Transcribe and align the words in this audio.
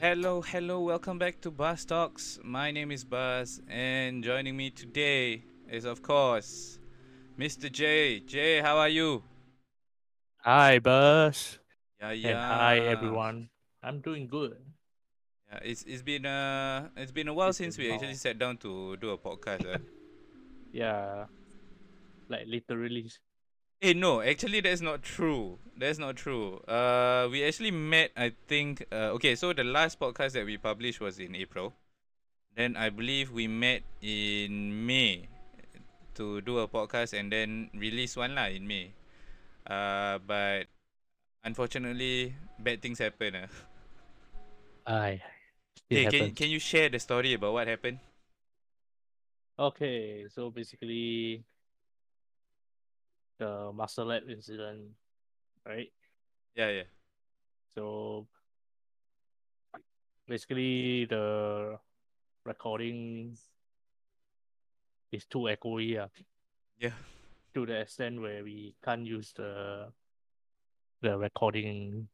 Hello, 0.00 0.42
hello, 0.42 0.80
welcome 0.80 1.18
back 1.18 1.40
to 1.40 1.50
Baz 1.50 1.84
Talks. 1.84 2.38
My 2.44 2.70
name 2.70 2.90
is 2.90 3.04
Baz, 3.04 3.60
and 3.68 4.22
joining 4.22 4.56
me 4.56 4.70
today 4.70 5.44
is, 5.70 5.84
of 5.84 6.02
course, 6.02 6.78
Mr. 7.38 7.70
J. 7.72 8.20
J, 8.20 8.60
how 8.60 8.76
are 8.76 8.88
you? 8.88 9.22
Hi, 10.44 10.78
Baz. 10.78 11.58
Yeah, 12.00 12.10
And 12.10 12.20
yeah. 12.20 12.58
hi, 12.58 12.78
everyone. 12.78 13.48
I'm 13.82 14.00
doing 14.00 14.26
good. 14.28 14.56
Yeah, 15.50 15.60
it's 15.62 15.82
it's 15.84 16.02
been 16.02 16.26
uh 16.26 16.88
it's 16.96 17.12
been 17.12 17.28
a 17.28 17.34
while 17.34 17.50
It's 17.50 17.58
since 17.58 17.78
we 17.78 17.90
a 17.90 17.94
actually 17.94 18.14
sat 18.14 18.38
down 18.38 18.56
to 18.58 18.96
do 18.96 19.10
a 19.10 19.18
podcast. 19.18 19.64
Uh. 19.66 19.78
Yeah, 20.72 21.26
like 22.28 22.46
literally. 22.46 23.10
Eh, 23.82 23.94
no, 23.94 24.22
actually 24.22 24.60
that's 24.60 24.80
not 24.80 25.02
true. 25.02 25.58
That's 25.76 25.98
not 25.98 26.14
true. 26.14 26.62
Uh, 26.70 27.26
we 27.26 27.42
actually 27.42 27.74
met. 27.74 28.14
I 28.16 28.30
think. 28.46 28.86
Uh, 28.92 29.18
okay, 29.18 29.34
so 29.34 29.52
the 29.52 29.66
last 29.66 29.98
podcast 29.98 30.38
that 30.38 30.46
we 30.46 30.56
published 30.56 31.00
was 31.00 31.18
in 31.18 31.34
April. 31.34 31.74
Then 32.54 32.76
I 32.76 32.90
believe 32.90 33.32
we 33.32 33.48
met 33.48 33.82
in 34.00 34.86
May 34.86 35.26
to 36.14 36.40
do 36.42 36.62
a 36.62 36.68
podcast 36.68 37.18
and 37.18 37.32
then 37.32 37.74
release 37.74 38.14
one 38.14 38.38
lah 38.38 38.54
in 38.54 38.70
May. 38.70 38.94
Uh, 39.66 40.22
but 40.22 40.70
unfortunately, 41.42 42.38
bad 42.62 42.78
things 42.78 43.02
happen. 43.02 43.34
Uh. 43.34 43.50
I. 44.86 45.22
Hey, 45.90 46.06
can 46.06 46.30
can 46.38 46.48
you 46.54 46.62
share 46.62 46.86
the 46.88 47.02
story 47.02 47.34
about 47.34 47.52
what 47.52 47.66
happened? 47.66 47.98
Okay, 49.58 50.30
so 50.30 50.54
basically, 50.54 51.42
the 53.42 53.72
Master 53.74 54.04
Lab 54.06 54.30
incident, 54.30 54.94
right? 55.66 55.90
Yeah, 56.54 56.70
yeah. 56.70 56.88
So 57.74 58.26
basically, 60.28 61.06
the 61.06 61.78
recording 62.46 63.34
is 65.10 65.26
too 65.26 65.50
echoey, 65.50 65.98
yeah, 65.98 66.08
Yeah. 66.78 66.94
to 67.54 67.66
the 67.66 67.80
extent 67.82 68.20
where 68.22 68.44
we 68.44 68.74
can't 68.84 69.06
use 69.06 69.32
the 69.34 69.90
the 71.02 71.18
recording 71.18 72.06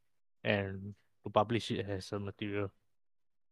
and 0.45 0.95
to 1.25 1.29
publish 1.29 1.71
it 1.71 1.85
as 1.85 2.09
a 2.13 2.19
material. 2.19 2.73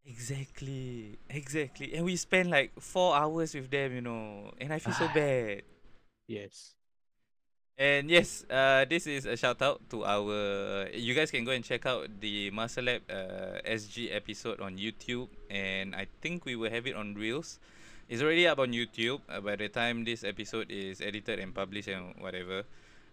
Exactly, 0.07 1.19
exactly. 1.29 1.93
And 1.93 2.07
we 2.07 2.15
spent 2.17 2.49
like 2.49 2.73
four 2.81 3.13
hours 3.19 3.53
with 3.55 3.69
them, 3.69 3.93
you 3.93 4.01
know, 4.01 4.55
and 4.57 4.73
I 4.73 4.79
feel 4.79 4.95
so 4.95 5.09
bad. 5.15 5.63
Yes. 6.31 6.76
And 7.77 8.09
yes, 8.09 8.45
uh, 8.49 8.87
this 8.89 9.07
is 9.07 9.27
a 9.27 9.37
shout 9.37 9.61
out 9.61 9.85
to 9.93 10.01
our. 10.05 10.89
You 10.97 11.13
guys 11.13 11.31
can 11.31 11.45
go 11.45 11.53
and 11.53 11.61
check 11.63 11.85
out 11.85 12.09
the 12.21 12.49
Master 12.51 12.81
Lab 12.81 13.05
uh, 13.13 13.61
SG 13.69 14.09
episode 14.17 14.61
on 14.65 14.81
YouTube, 14.81 15.29
and 15.51 15.95
I 15.95 16.09
think 16.25 16.47
we 16.49 16.57
will 16.57 16.71
have 16.73 16.87
it 16.87 16.97
on 16.97 17.13
Reels. 17.13 17.61
It's 18.09 18.23
already 18.23 18.49
up 18.49 18.59
on 18.59 18.73
YouTube 18.73 19.21
uh, 19.29 19.41
by 19.45 19.57
the 19.57 19.69
time 19.69 20.05
this 20.09 20.25
episode 20.25 20.71
is 20.71 21.03
edited 21.03 21.39
and 21.39 21.53
published 21.55 21.89
and 21.89 22.17
whatever. 22.17 22.65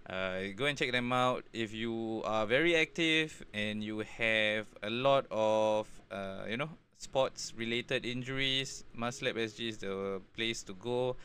Uh, 0.07 0.55
go 0.55 0.63
and 0.65 0.77
check 0.77 0.91
them 0.93 1.11
out 1.11 1.43
if 1.51 1.73
you 1.73 2.21
are 2.23 2.45
very 2.45 2.75
active 2.75 3.43
and 3.53 3.83
you 3.83 3.99
have 3.99 4.67
a 4.83 4.89
lot 4.89 5.25
of 5.31 5.87
uh, 6.11 6.43
you 6.47 6.55
know 6.55 6.69
sports 6.97 7.51
related 7.57 8.05
injuries. 8.05 8.85
Master 8.95 9.25
Lab 9.27 9.35
SG 9.35 9.67
is 9.67 9.77
the 9.83 10.21
place 10.31 10.63
to 10.63 10.73
go. 10.79 11.17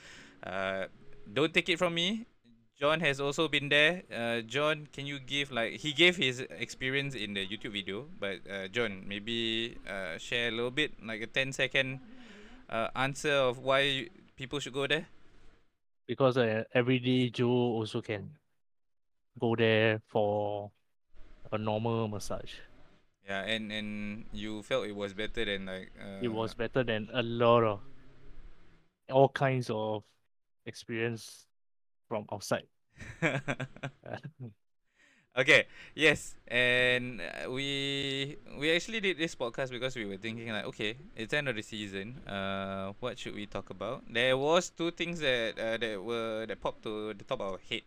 Uh, 0.42 0.90
don't 1.32 1.54
take 1.54 1.68
it 1.68 1.78
from 1.78 1.94
me. 1.94 2.26
John 2.78 3.00
has 3.00 3.20
also 3.20 3.48
been 3.48 3.68
there. 3.68 4.02
Uh, 4.06 4.40
John, 4.42 4.86
can 4.92 5.04
you 5.04 5.18
give 5.18 5.50
like 5.50 5.82
he 5.82 5.92
gave 5.92 6.16
his 6.16 6.40
experience 6.40 7.14
in 7.14 7.34
the 7.34 7.42
YouTube 7.46 7.72
video, 7.72 8.06
but 8.20 8.38
uh, 8.48 8.68
John, 8.68 9.02
maybe 9.06 9.76
uh, 9.82 10.16
share 10.18 10.48
a 10.48 10.52
little 10.52 10.70
bit, 10.70 10.92
like 11.04 11.20
a 11.20 11.26
10 11.26 11.52
second 11.52 11.98
uh, 12.70 12.88
answer 12.94 13.32
of 13.32 13.58
why 13.58 14.06
people 14.36 14.60
should 14.60 14.74
go 14.74 14.86
there. 14.86 15.06
because 16.06 16.38
uh, 16.38 16.64
everyday 16.72 17.28
Joe 17.28 17.50
also 17.76 18.00
can 18.00 18.30
go 19.38 19.54
there 19.56 20.00
for 20.06 20.70
a 21.52 21.58
normal 21.58 22.06
massage. 22.08 22.54
Yeah, 23.26 23.42
and 23.42 23.72
and 23.72 24.24
you 24.32 24.62
felt 24.62 24.86
it 24.86 24.96
was 24.96 25.12
better 25.12 25.44
than 25.44 25.66
like 25.66 25.90
uh, 26.00 26.22
It 26.22 26.30
was 26.32 26.54
better 26.54 26.84
than 26.84 27.10
a 27.12 27.22
lot 27.22 27.64
of 27.64 27.80
all 29.10 29.28
kinds 29.28 29.68
of 29.68 30.04
experience 30.64 31.47
from 32.08 32.24
outside. 32.32 32.66
okay 35.38 35.66
yes 35.94 36.34
and 36.48 37.20
uh, 37.20 37.50
we 37.50 38.36
we 38.58 38.74
actually 38.74 38.98
did 39.00 39.16
this 39.18 39.34
podcast 39.36 39.70
because 39.70 39.94
we 39.94 40.04
were 40.04 40.16
thinking 40.16 40.50
like 40.50 40.64
okay 40.64 40.96
it's 41.14 41.32
end 41.32 41.48
of 41.48 41.54
the 41.54 41.62
season 41.62 42.18
uh 42.26 42.92
what 42.98 43.18
should 43.18 43.34
we 43.34 43.46
talk 43.46 43.70
about 43.70 44.02
there 44.10 44.36
was 44.36 44.70
two 44.70 44.90
things 44.90 45.20
that 45.20 45.54
uh, 45.58 45.76
that 45.76 46.02
were 46.02 46.44
that 46.46 46.60
popped 46.60 46.82
to 46.82 47.14
the 47.14 47.24
top 47.24 47.40
of 47.40 47.52
our 47.52 47.60
head 47.70 47.82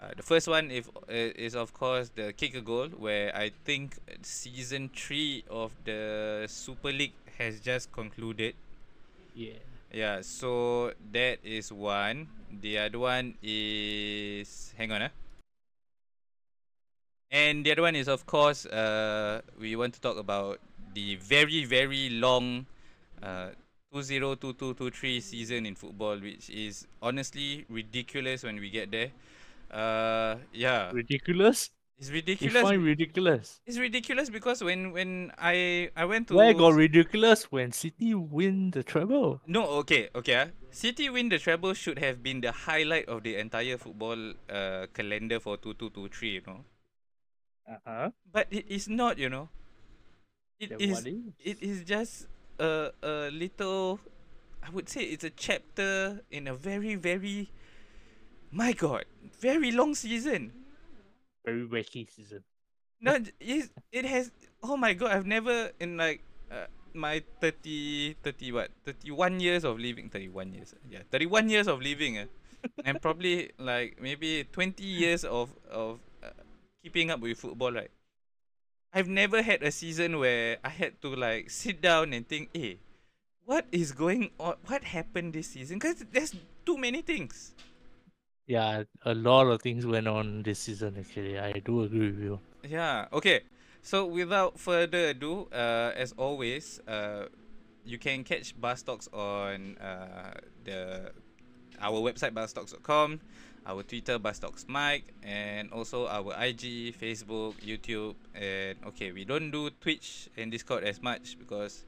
uh, 0.00 0.10
the 0.16 0.22
first 0.22 0.48
one 0.48 0.70
if 0.70 0.88
uh, 0.88 1.02
is 1.36 1.54
of 1.54 1.72
course 1.72 2.10
the 2.14 2.32
kick 2.32 2.54
a 2.54 2.60
goal 2.60 2.88
where 2.88 3.34
i 3.36 3.50
think 3.64 3.98
season 4.22 4.90
3 4.94 5.44
of 5.50 5.72
the 5.84 6.44
super 6.48 6.92
league 6.92 7.14
has 7.38 7.60
just 7.60 7.92
concluded 7.92 8.54
yeah. 9.34 9.75
Yeah 9.92 10.20
so 10.20 10.92
that 11.12 11.38
is 11.44 11.72
one 11.72 12.28
the 12.60 12.78
other 12.78 12.98
one 12.98 13.34
is 13.42 14.74
hang 14.76 14.92
on 14.92 15.02
ah 15.02 15.12
and 17.30 17.66
the 17.66 17.72
other 17.72 17.82
one 17.82 17.96
is, 17.96 18.08
of 18.08 18.24
course, 18.26 18.66
uh, 18.66 19.42
we 19.58 19.76
want 19.76 19.94
to 19.94 20.00
talk 20.00 20.16
about 20.16 20.60
the 20.94 21.16
very, 21.16 21.64
very 21.64 22.08
long 22.10 22.66
uh, 23.22 23.48
2022-23 23.92 25.22
season 25.22 25.66
in 25.66 25.74
football, 25.74 26.18
which 26.18 26.48
is 26.50 26.86
honestly 27.02 27.64
ridiculous 27.68 28.44
when 28.44 28.56
we 28.56 28.70
get 28.70 28.90
there. 28.90 29.10
Uh, 29.70 30.36
yeah, 30.52 30.90
Ridiculous? 30.92 31.70
It's 31.98 32.08
You 32.08 32.14
ridiculous. 32.14 32.62
find 32.62 32.82
ridiculous? 32.84 33.60
It's 33.66 33.78
ridiculous 33.78 34.28
because 34.28 34.62
when 34.62 34.92
when 34.92 35.32
I 35.38 35.88
I 35.96 36.04
went 36.04 36.28
to 36.28 36.34
Where 36.36 36.52
got 36.52 36.74
ridiculous 36.74 37.50
when 37.50 37.72
City 37.72 38.14
win 38.14 38.70
the 38.70 38.82
treble? 38.82 39.40
No, 39.46 39.64
okay, 39.80 40.08
okay. 40.14 40.34
ah. 40.36 40.46
City 40.70 41.08
win 41.08 41.28
the 41.30 41.38
treble 41.38 41.72
should 41.72 41.98
have 41.98 42.22
been 42.22 42.40
the 42.40 42.52
highlight 42.52 43.08
of 43.08 43.22
the 43.22 43.36
entire 43.36 43.78
football 43.78 44.34
uh, 44.50 44.86
calendar 44.92 45.40
for 45.40 45.56
2223, 45.56 46.28
you 46.28 46.42
know. 46.46 46.64
Uh-huh. 47.66 48.10
But 48.30 48.48
it 48.50 48.68
is 48.68 48.88
not, 48.88 49.16
you 49.18 49.28
know. 49.28 49.48
It 50.60 50.72
is 50.80 51.04
is? 51.04 51.16
it 51.40 51.58
is 51.60 51.84
just 51.84 52.28
a 52.60 52.92
a 53.02 53.28
little 53.32 54.00
I 54.64 54.70
would 54.70 54.88
say 54.88 55.02
it's 55.04 55.24
a 55.24 55.30
chapter 55.30 56.20
in 56.30 56.48
a 56.48 56.54
very 56.54 56.94
very 56.96 57.48
my 58.52 58.72
god, 58.72 59.04
very 59.40 59.72
long 59.72 59.94
season. 59.94 60.52
Very 61.46 61.86
season. 62.10 62.42
No, 63.00 63.14
it, 63.38 63.70
it 63.92 64.04
has 64.04 64.32
oh 64.62 64.76
my 64.76 64.94
god, 64.94 65.12
I've 65.12 65.26
never 65.26 65.70
in 65.78 65.96
like 65.96 66.22
uh, 66.50 66.66
my 66.92 67.22
30 67.40 68.16
30 68.18 68.52
what? 68.52 68.70
31 68.84 69.38
years 69.38 69.62
of 69.62 69.78
living 69.78 70.10
31 70.10 70.52
years. 70.54 70.74
Yeah, 70.90 71.06
31 71.12 71.48
years 71.48 71.68
of 71.68 71.80
living 71.80 72.18
uh, 72.18 72.26
and 72.84 73.00
probably 73.00 73.52
like 73.58 74.02
maybe 74.02 74.42
20 74.50 74.82
years 74.82 75.22
of 75.22 75.54
of 75.70 76.00
uh, 76.18 76.34
keeping 76.82 77.10
up 77.10 77.20
with 77.20 77.38
football 77.38 77.70
right. 77.70 77.90
I've 78.92 79.08
never 79.08 79.42
had 79.42 79.62
a 79.62 79.70
season 79.70 80.18
where 80.18 80.56
I 80.64 80.70
had 80.70 81.00
to 81.02 81.14
like 81.14 81.50
sit 81.50 81.82
down 81.82 82.10
and 82.16 82.26
think, 82.26 82.50
"Eh, 82.56 82.80
what 83.44 83.66
is 83.70 83.92
going 83.92 84.32
on? 84.40 84.56
What 84.66 84.82
happened 84.82 85.34
this 85.36 85.54
season?" 85.54 85.78
Cuz 85.78 86.02
there's 86.10 86.34
too 86.64 86.78
many 86.80 87.02
things. 87.02 87.54
Yeah, 88.46 88.84
a 89.04 89.14
lot 89.14 89.48
of 89.48 89.60
things 89.60 89.84
went 89.84 90.06
on 90.06 90.42
this 90.42 90.60
season 90.60 90.96
actually. 90.98 91.38
I 91.38 91.52
do 91.52 91.82
agree 91.82 92.10
with 92.10 92.20
you. 92.20 92.40
Yeah. 92.62 93.06
Okay. 93.12 93.40
So 93.82 94.06
without 94.06 94.58
further 94.58 95.10
ado, 95.10 95.48
uh, 95.52 95.92
as 95.94 96.12
always, 96.16 96.80
uh, 96.88 97.26
you 97.84 97.98
can 97.98 98.24
catch 98.24 98.60
Baz 98.60 98.82
Talks 98.82 99.08
on 99.12 99.78
uh, 99.78 100.34
the 100.64 101.12
our 101.80 102.00
website 102.00 102.32
baztalks.com, 102.32 103.20
our 103.66 103.82
Twitter 103.82 104.18
Baz 104.18 104.38
Talks 104.38 104.66
Mic, 104.68 105.14
and 105.22 105.70
also 105.72 106.06
our 106.06 106.34
IG, 106.42 106.98
Facebook, 106.98 107.54
YouTube, 107.62 108.14
and 108.34 108.76
okay, 108.86 109.12
we 109.12 109.24
don't 109.24 109.50
do 109.50 109.70
Twitch 109.70 110.28
and 110.36 110.50
Discord 110.50 110.84
as 110.84 111.02
much 111.02 111.38
because 111.38 111.84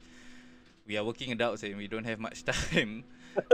we 0.87 0.97
are 0.97 1.03
working 1.03 1.31
adults 1.31 1.63
and 1.63 1.75
we 1.77 1.87
don't 1.87 2.05
have 2.05 2.19
much 2.19 2.43
time. 2.71 3.03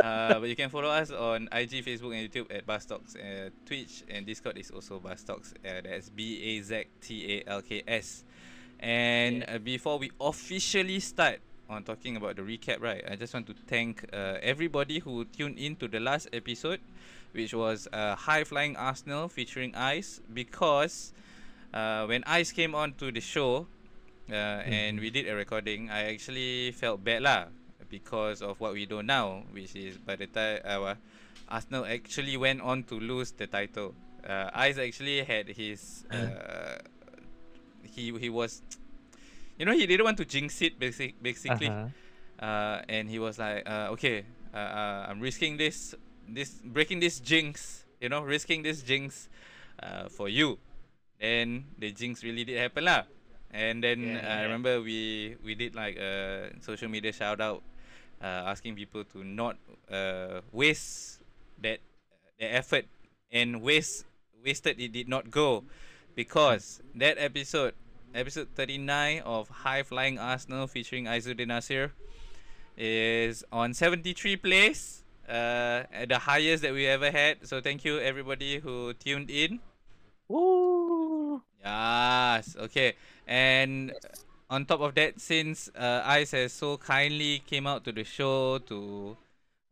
Uh, 0.02 0.40
but 0.40 0.50
you 0.50 0.56
can 0.56 0.70
follow 0.70 0.90
us 0.90 1.12
on 1.12 1.50
IG, 1.52 1.84
Facebook, 1.86 2.14
and 2.14 2.30
YouTube 2.30 2.54
at 2.54 2.66
Baztalks. 2.66 3.16
Uh, 3.16 3.50
Twitch 3.66 4.04
and 4.10 4.26
Discord 4.26 4.58
is 4.58 4.72
also 4.72 5.00
Baztalks. 5.00 5.54
Uh, 5.66 5.82
that's 5.84 6.10
B 6.10 6.42
A 6.42 6.62
Z 6.62 6.86
T 7.02 7.38
A 7.38 7.50
L 7.50 7.62
K 7.62 7.84
S. 7.88 8.24
And 8.80 9.46
uh, 9.48 9.58
before 9.58 9.98
we 9.98 10.12
officially 10.20 11.00
start 11.00 11.40
on 11.70 11.84
talking 11.84 12.16
about 12.18 12.36
the 12.36 12.42
recap, 12.44 12.82
right, 12.82 13.04
I 13.10 13.16
just 13.16 13.34
want 13.34 13.48
to 13.48 13.56
thank 13.68 14.06
uh, 14.14 14.38
everybody 14.42 15.00
who 15.00 15.26
tuned 15.26 15.58
in 15.58 15.76
to 15.78 15.88
the 15.88 16.00
last 16.00 16.28
episode. 16.34 16.80
which 17.36 17.54
was 17.54 17.88
uh, 17.92 18.16
High 18.16 18.44
Flying 18.46 18.76
Arsenal 18.78 19.28
featuring 19.28 19.76
Ice 19.76 20.22
because 20.34 21.12
uh, 21.74 22.06
when 22.08 22.24
Ice 22.26 22.52
came 22.52 22.74
on 22.74 22.94
to 22.96 23.12
the 23.12 23.20
show 23.20 23.68
uh, 24.32 24.64
and 24.64 25.00
we 25.00 25.10
did 25.12 25.28
a 25.28 25.36
recording, 25.36 25.90
I 25.92 26.16
actually 26.16 26.72
felt 26.72 27.04
bad 27.04 27.22
lah 27.22 27.52
because 27.90 28.42
of 28.42 28.60
what 28.60 28.74
we 28.74 28.86
do 28.86 29.04
now, 29.04 29.44
which 29.52 29.76
is 29.76 29.98
by 29.98 30.16
the 30.16 30.28
time 30.28 30.60
uh, 30.66 30.96
Arsenal 31.50 31.86
actually 31.86 32.38
went 32.38 32.62
on 32.62 32.84
to 32.84 33.00
lose 33.00 33.32
the 33.32 33.48
title. 33.48 33.94
Uh, 34.28 34.50
Ice 34.54 34.78
actually 34.78 35.24
had 35.24 35.48
his 35.50 36.06
uh, 36.12 36.80
he 37.84 38.12
he 38.18 38.30
was 38.30 38.62
you 39.60 39.66
know 39.66 39.74
he 39.74 39.86
didn't 39.86 40.06
want 40.06 40.18
to 40.18 40.26
jinx 40.26 40.62
it 40.62 40.80
basic, 40.80 41.22
basically. 41.22 41.68
Uh-huh. 41.70 41.90
uh, 42.40 42.82
and 42.90 43.10
he 43.10 43.20
was 43.20 43.40
like 43.40 43.64
uh, 43.70 43.90
okay 43.92 44.26
uh, 44.54 44.58
uh, 44.58 45.06
I'm 45.10 45.20
risking 45.20 45.58
this 45.58 45.94
this 46.28 46.62
breaking 46.64 47.00
this 47.00 47.20
jinx 47.20 47.86
you 48.02 48.10
know 48.10 48.22
risking 48.22 48.64
this 48.64 48.82
jinx 48.82 49.30
uh, 49.82 50.10
for 50.10 50.30
you. 50.30 50.58
Then 51.20 51.66
the 51.80 51.92
jinx 51.92 52.24
really 52.24 52.44
did 52.44 52.58
happen 52.60 52.86
lah. 52.86 53.04
And 53.52 53.84
then 53.84 54.16
Yeah, 54.16 54.20
uh, 54.20 54.36
I 54.40 54.42
remember 54.44 54.82
we 54.82 55.36
we 55.44 55.56
did 55.56 55.76
like 55.76 55.96
a 55.98 56.52
social 56.62 56.90
media 56.90 57.12
shout 57.14 57.40
out 57.40 57.64
uh, 58.26 58.50
asking 58.50 58.74
people 58.74 59.06
to 59.06 59.22
not 59.24 59.58
uh, 59.86 60.42
waste 60.50 61.22
that 61.62 61.78
the 62.42 62.50
effort 62.50 62.86
and 63.32 63.62
waste 63.62 64.06
wasted 64.44 64.82
it 64.82 64.92
did 64.92 65.08
not 65.08 65.30
go 65.30 65.64
because 66.16 66.82
that 66.96 67.22
episode 67.22 67.74
episode 68.14 68.50
39 68.56 69.22
of 69.22 69.50
High 69.50 69.84
Flying 69.84 70.18
Arsenal 70.18 70.66
featuring 70.66 71.06
Aizuddin 71.06 71.54
Nasir 71.54 71.94
is 72.78 73.44
on 73.52 73.74
73 73.74 74.38
plays 74.38 75.04
uh 75.30 75.86
at 75.94 76.10
the 76.10 76.20
highest 76.20 76.62
that 76.62 76.74
we 76.74 76.86
ever 76.86 77.10
had 77.10 77.46
so 77.46 77.62
thank 77.62 77.86
you 77.86 78.00
everybody 78.00 78.58
who 78.60 78.94
tuned 78.94 79.30
in 79.30 79.60
Woo! 80.28 81.42
Yes. 81.64 82.56
Okay. 82.58 82.96
And 83.28 83.94
on 84.50 84.66
top 84.66 84.82
of 84.82 84.96
that, 84.96 85.20
since 85.20 85.70
uh, 85.76 86.02
Ice 86.06 86.32
has 86.32 86.54
so 86.54 86.78
kindly 86.78 87.40
came 87.46 87.68
out 87.68 87.84
to 87.86 87.92
the 87.92 88.04
show 88.04 88.60
to 88.70 89.18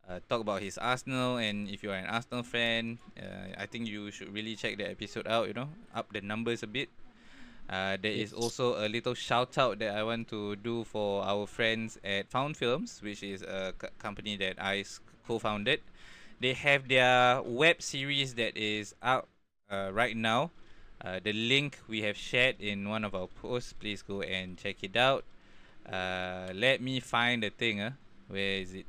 uh, 0.08 0.20
talk 0.28 0.40
about 0.40 0.62
his 0.62 0.78
Arsenal, 0.78 1.38
and 1.38 1.68
if 1.68 1.82
you 1.82 1.90
are 1.90 1.96
an 1.96 2.06
Arsenal 2.06 2.42
fan, 2.42 2.98
uh, 3.18 3.54
I 3.58 3.66
think 3.66 3.86
you 3.88 4.10
should 4.10 4.32
really 4.34 4.56
check 4.56 4.76
the 4.78 4.88
episode 4.90 5.26
out. 5.26 5.48
You 5.48 5.54
know, 5.54 5.68
up 5.94 6.12
the 6.12 6.20
numbers 6.20 6.62
a 6.62 6.66
bit. 6.66 6.88
Uh, 7.68 7.96
there 8.00 8.12
is 8.12 8.32
Yes. 8.32 8.32
also 8.32 8.76
a 8.84 8.88
little 8.88 9.14
shout 9.14 9.56
out 9.58 9.78
that 9.78 9.96
I 9.96 10.02
want 10.02 10.28
to 10.28 10.56
do 10.56 10.84
for 10.84 11.24
our 11.24 11.46
friends 11.46 11.98
at 12.04 12.30
Found 12.30 12.56
Films, 12.56 13.00
which 13.02 13.22
is 13.22 13.42
a 13.42 13.72
c- 13.80 13.88
company 13.98 14.36
that 14.36 14.56
I 14.60 14.80
s- 14.80 15.00
co-founded. 15.26 15.80
They 16.40 16.52
have 16.54 16.88
their 16.88 17.42
web 17.42 17.82
series 17.82 18.34
that 18.34 18.56
is 18.56 18.94
out 19.02 19.28
uh, 19.70 19.90
right 19.92 20.16
now. 20.16 20.50
Uh, 21.04 21.20
the 21.22 21.32
link 21.32 21.78
we 21.86 22.00
have 22.02 22.16
shared 22.16 22.56
in 22.60 22.88
one 22.88 23.04
of 23.04 23.14
our 23.14 23.26
posts. 23.26 23.74
Please 23.74 24.00
go 24.00 24.22
and 24.22 24.56
check 24.56 24.76
it 24.82 24.96
out. 24.96 25.24
Uh, 25.84 26.48
let 26.54 26.80
me 26.80 26.98
find 27.00 27.42
the 27.42 27.50
thing. 27.50 27.80
Uh. 27.80 27.92
Where 28.28 28.58
is 28.58 28.72
it? 28.72 28.86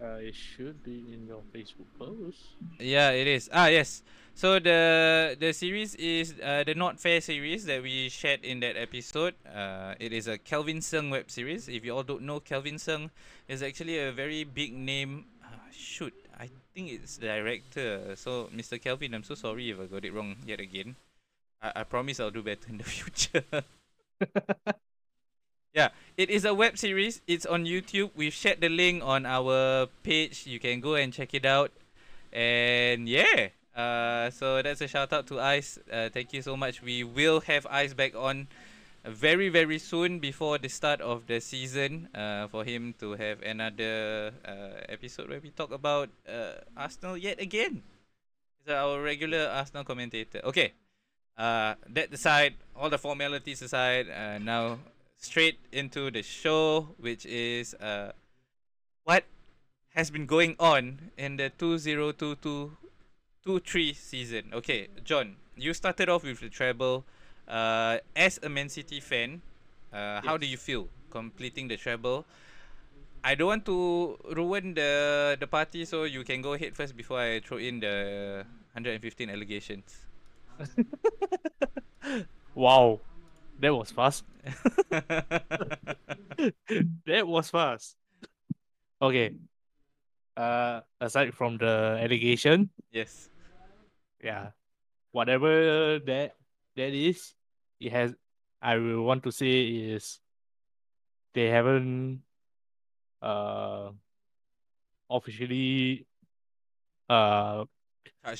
Uh, 0.00 0.22
it 0.22 0.34
should 0.34 0.82
be 0.84 1.04
in 1.12 1.26
your 1.26 1.42
Facebook 1.52 1.90
post. 1.98 2.38
Yeah, 2.78 3.10
it 3.10 3.26
is. 3.26 3.50
Ah, 3.52 3.66
yes. 3.66 4.02
So 4.34 4.60
the 4.60 5.36
the 5.38 5.52
series 5.52 5.96
is 5.96 6.34
uh, 6.38 6.62
the 6.62 6.74
Not 6.74 7.00
Fair 7.00 7.20
series 7.20 7.66
that 7.66 7.82
we 7.82 8.08
shared 8.08 8.44
in 8.44 8.60
that 8.60 8.78
episode. 8.78 9.34
Uh, 9.42 9.98
it 9.98 10.12
is 10.12 10.28
a 10.28 10.38
Kelvin 10.38 10.80
Sung 10.80 11.10
web 11.10 11.28
series. 11.28 11.68
If 11.68 11.84
you 11.84 11.96
all 11.96 12.04
don't 12.04 12.22
know, 12.22 12.38
Kelvin 12.38 12.78
Sung 12.78 13.10
is 13.48 13.60
actually 13.60 13.98
a 13.98 14.12
very 14.12 14.44
big 14.44 14.72
name. 14.72 15.26
Shoot, 15.72 16.14
I 16.38 16.48
think 16.74 16.90
it's 16.92 17.16
director. 17.18 18.14
So 18.16 18.48
Mr. 18.54 18.80
Kelvin, 18.80 19.14
I'm 19.14 19.24
so 19.24 19.34
sorry 19.34 19.70
if 19.70 19.80
I 19.80 19.86
got 19.86 20.04
it 20.04 20.12
wrong 20.12 20.36
yet 20.46 20.60
again. 20.60 20.96
I, 21.62 21.72
I 21.76 21.84
promise 21.84 22.20
I'll 22.20 22.30
do 22.30 22.42
better 22.42 22.68
in 22.68 22.78
the 22.78 22.84
future. 22.88 23.44
yeah, 25.74 25.90
it 26.16 26.30
is 26.30 26.44
a 26.44 26.54
web 26.54 26.78
series. 26.78 27.20
It's 27.26 27.46
on 27.46 27.64
YouTube. 27.64 28.10
We've 28.14 28.32
shared 28.32 28.60
the 28.60 28.68
link 28.68 29.02
on 29.04 29.26
our 29.26 29.86
page. 30.02 30.46
You 30.46 30.58
can 30.58 30.80
go 30.80 30.94
and 30.94 31.12
check 31.12 31.34
it 31.34 31.44
out. 31.44 31.72
And 32.32 33.08
yeah, 33.08 33.48
uh, 33.76 34.30
so 34.30 34.60
that's 34.62 34.80
a 34.80 34.88
shout 34.88 35.12
out 35.12 35.26
to 35.28 35.40
Ice. 35.40 35.78
Uh, 35.90 36.08
thank 36.10 36.32
you 36.32 36.42
so 36.42 36.56
much. 36.56 36.82
We 36.82 37.04
will 37.04 37.40
have 37.42 37.66
Ice 37.70 37.94
back 37.94 38.14
on 38.14 38.48
very 39.10 39.48
very 39.48 39.78
soon 39.78 40.18
before 40.18 40.58
the 40.58 40.68
start 40.68 41.00
of 41.00 41.26
the 41.26 41.40
season. 41.40 42.08
Uh, 42.14 42.48
for 42.48 42.64
him 42.64 42.94
to 42.98 43.12
have 43.12 43.42
another 43.42 44.32
uh, 44.44 44.84
episode 44.88 45.28
where 45.28 45.40
we 45.40 45.50
talk 45.50 45.72
about 45.72 46.08
uh, 46.28 46.60
Arsenal 46.76 47.16
yet 47.16 47.40
again. 47.40 47.82
He's 48.60 48.72
our 48.72 49.00
regular 49.02 49.48
Arsenal 49.52 49.84
commentator. 49.84 50.40
Okay. 50.44 50.72
Uh, 51.36 51.74
that 51.88 52.12
aside, 52.12 52.54
all 52.74 52.90
the 52.90 52.98
formalities 52.98 53.62
aside, 53.62 54.10
uh, 54.10 54.38
now 54.38 54.78
straight 55.18 55.58
into 55.70 56.10
the 56.10 56.22
show, 56.22 56.88
which 56.98 57.24
is 57.26 57.74
uh, 57.74 58.10
what 59.04 59.24
has 59.94 60.10
been 60.10 60.26
going 60.26 60.56
on 60.58 61.10
in 61.16 61.36
the 61.36 61.50
2022 61.58 62.76
23 63.44 63.94
season. 63.94 64.50
Okay, 64.52 64.88
John, 65.04 65.36
you 65.56 65.72
started 65.72 66.08
off 66.08 66.22
with 66.22 66.40
the 66.40 66.48
treble. 66.48 67.04
Uh, 67.48 67.98
as 68.14 68.38
a 68.42 68.48
Man 68.48 68.68
City 68.68 69.00
fan, 69.00 69.40
uh, 69.92 70.20
how 70.20 70.36
do 70.36 70.46
you 70.46 70.56
feel 70.56 70.88
completing 71.10 71.66
the 71.68 71.76
treble? 71.76 72.24
I 73.24 73.34
don't 73.34 73.48
want 73.48 73.64
to 73.66 74.16
ruin 74.36 74.74
the 74.74 75.36
the 75.40 75.46
party, 75.48 75.84
so 75.84 76.04
you 76.04 76.22
can 76.22 76.42
go 76.44 76.52
ahead 76.52 76.76
first 76.76 76.94
before 76.96 77.18
I 77.18 77.40
throw 77.40 77.58
in 77.58 77.80
the 77.80 78.44
115 78.76 79.30
allegations. 79.30 80.06
Wow, 82.54 83.00
that 83.60 83.70
was 83.74 83.90
fast. 83.92 84.24
that 87.06 87.22
was 87.22 87.50
fast. 87.50 87.96
Okay. 89.00 89.36
Uh, 90.36 90.80
aside 91.00 91.34
from 91.34 91.58
the 91.58 91.98
allegation, 92.02 92.70
yes. 92.90 93.30
yeah, 94.22 94.50
whatever 95.10 95.98
that 95.98 96.34
that 96.76 96.94
is, 96.94 97.34
it 97.80 97.92
has. 97.92 98.14
I 98.60 98.76
will 98.76 99.04
want 99.04 99.22
to 99.22 99.30
say 99.30 99.66
is 99.94 100.18
they 101.34 101.46
haven't 101.46 102.22
uh 103.22 103.90
officially 105.10 106.06
uh 107.08 107.64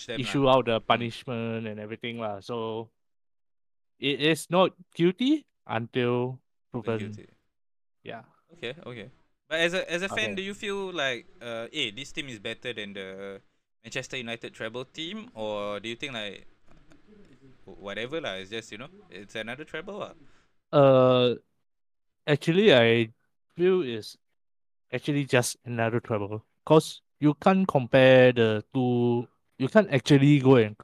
them. 0.06 0.20
issue 0.20 0.48
out 0.48 0.66
the 0.66 0.80
punishment 0.80 1.66
and 1.66 1.78
everything 1.80 2.18
lah. 2.18 2.40
So 2.40 2.90
it 3.98 4.20
is 4.20 4.50
not 4.50 4.72
guilty 4.94 5.46
until 5.66 6.38
Proven 6.70 6.98
guilty. 6.98 7.28
Yeah. 8.02 8.22
Okay, 8.52 8.74
okay. 8.86 9.10
But 9.48 9.60
as 9.60 9.72
a 9.74 9.82
as 9.90 10.02
a 10.02 10.08
fan, 10.08 10.32
Okay. 10.32 10.34
do 10.34 10.42
you 10.42 10.54
feel 10.54 10.92
like 10.92 11.26
uh, 11.40 11.66
hey, 11.72 11.90
this 11.90 12.12
team 12.12 12.28
is 12.28 12.38
better 12.38 12.72
than 12.72 12.92
the 12.92 13.40
Manchester 13.84 14.16
United 14.16 14.52
treble 14.52 14.84
team, 14.84 15.30
or 15.34 15.80
do 15.80 15.88
you 15.88 15.96
think 15.96 16.12
like 16.12 16.46
whatever 17.78 18.20
lah? 18.20 18.34
It's 18.40 18.50
just 18.50 18.72
you 18.72 18.78
know, 18.78 18.88
it's 19.10 19.34
another 19.34 19.64
treble 19.64 19.98
lah. 19.98 20.12
Uh, 20.72 21.34
actually, 22.26 22.74
I 22.74 23.10
feel 23.56 23.82
is 23.82 24.16
actually 24.92 25.24
just 25.24 25.56
another 25.64 26.00
treble. 26.00 26.44
Cause 26.64 27.00
you 27.20 27.34
can't 27.40 27.66
compare 27.66 28.32
the 28.32 28.64
two. 28.72 29.26
You 29.58 29.68
can't 29.68 29.90
actually 29.90 30.38
go 30.38 30.56
and 30.56 30.76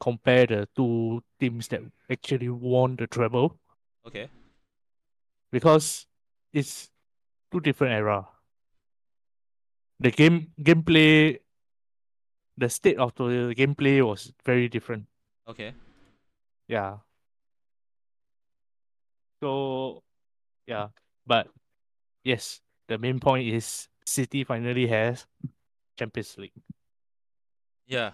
compare 0.00 0.46
the 0.46 0.68
two 0.76 1.22
teams 1.40 1.68
that 1.68 1.80
actually 2.10 2.48
won 2.48 2.96
the 2.96 3.06
treble 3.06 3.56
Okay. 4.06 4.28
because 5.50 6.06
it's 6.52 6.90
two 7.50 7.60
different 7.60 7.94
era. 7.94 8.26
The 10.00 10.10
game 10.10 10.52
gameplay, 10.60 11.38
the 12.58 12.68
state 12.68 12.98
of 12.98 13.14
the 13.14 13.54
gameplay 13.56 14.04
was 14.04 14.32
very 14.44 14.68
different. 14.68 15.06
Okay. 15.48 15.72
Yeah. 16.68 16.98
So, 19.42 20.02
yeah, 20.66 20.88
but 21.26 21.48
yes, 22.24 22.60
the 22.88 22.98
main 22.98 23.20
point 23.20 23.48
is 23.48 23.88
City 24.06 24.44
finally 24.44 24.86
has 24.86 25.26
Champions 25.98 26.36
League 26.38 26.52
Yeah. 27.86 28.12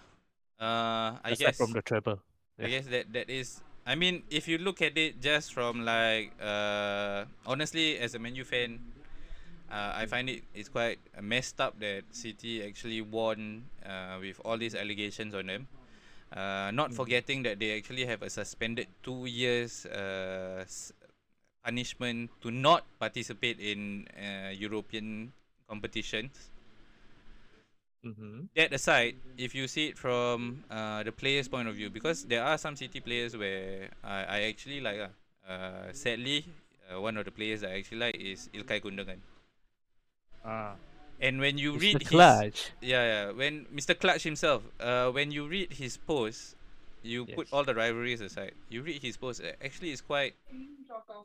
Uh, 0.59 1.17
I 1.23 1.31
aside 1.31 1.55
guess. 1.55 1.57
from 1.57 1.71
the 1.73 1.81
treble. 1.81 2.19
I 2.59 2.67
Yeah. 2.67 2.67
guess 2.69 2.85
that 2.87 3.13
that 3.13 3.29
is. 3.29 3.61
I 3.85 3.95
mean, 3.95 4.23
if 4.29 4.47
you 4.47 4.59
look 4.61 4.81
at 4.81 4.93
it 4.97 5.21
just 5.21 5.53
from 5.53 5.85
like, 5.85 6.37
uh, 6.37 7.25
honestly, 7.47 7.97
as 7.97 8.13
a 8.13 8.19
Man 8.19 8.35
U 8.35 8.45
fan, 8.45 8.77
uh, 9.71 9.97
I 9.97 10.05
find 10.05 10.29
it 10.29 10.43
it's 10.53 10.69
quite 10.69 10.99
uh, 11.17 11.21
messed 11.21 11.57
up 11.59 11.79
that 11.79 12.03
City 12.13 12.61
actually 12.61 13.01
won 13.01 13.65
uh, 13.81 14.21
with 14.21 14.37
all 14.45 14.57
these 14.57 14.75
allegations 14.75 15.33
on 15.33 15.47
them. 15.47 15.67
Uh, 16.31 16.71
not 16.71 16.91
Mhm. 16.91 16.95
forgetting 16.95 17.43
that 17.43 17.59
they 17.59 17.75
actually 17.77 18.05
have 18.05 18.21
a 18.23 18.29
suspended 18.29 18.87
two 19.03 19.25
years 19.25 19.85
uh, 19.87 20.63
punishment 21.63 22.29
to 22.41 22.51
not 22.51 22.85
participate 22.99 23.59
in 23.59 24.07
uh, 24.15 24.49
European 24.49 25.31
competitions. 25.67 26.49
Mm-hmm. 28.05 28.49
that 28.55 28.73
aside, 28.73 29.15
if 29.37 29.53
you 29.53 29.67
see 29.67 29.87
it 29.87 29.97
from 29.97 30.63
uh, 30.69 31.03
the 31.03 31.11
player's 31.11 31.47
point 31.47 31.67
of 31.67 31.75
view, 31.75 31.89
because 31.89 32.25
there 32.25 32.43
are 32.43 32.57
some 32.57 32.75
City 32.75 32.99
players 32.99 33.37
where 33.37 33.89
I, 34.03 34.23
I 34.23 34.41
actually 34.43 34.81
like. 34.81 34.99
Uh, 34.99 35.07
uh, 35.51 35.91
sadly, 35.93 36.45
uh, 36.93 37.01
one 37.01 37.17
of 37.17 37.25
the 37.25 37.31
players 37.31 37.63
I 37.63 37.77
actually 37.77 37.97
like 37.99 38.15
is 38.15 38.49
Ilkay 38.53 38.81
Gundogan. 38.81 39.19
Ah, 40.43 40.75
And 41.21 41.39
when 41.39 41.57
you 41.57 41.73
Mr. 41.73 41.81
read 41.81 42.01
his 42.01 42.11
yeah, 42.81 43.03
yeah, 43.05 43.31
when 43.31 43.65
Mr. 43.73 43.97
Clutch 43.97 44.23
himself, 44.23 44.63
uh, 44.79 45.11
when 45.11 45.31
you 45.31 45.47
read 45.47 45.73
his 45.73 45.97
post, 45.97 46.55
you 47.03 47.25
put 47.25 47.47
all 47.53 47.63
the 47.63 47.75
rivalries 47.75 48.21
aside. 48.21 48.53
You 48.69 48.81
read 48.81 49.01
his 49.01 49.17
post. 49.17 49.41
Actually, 49.63 49.91
it's 49.91 50.01
quite 50.01 50.35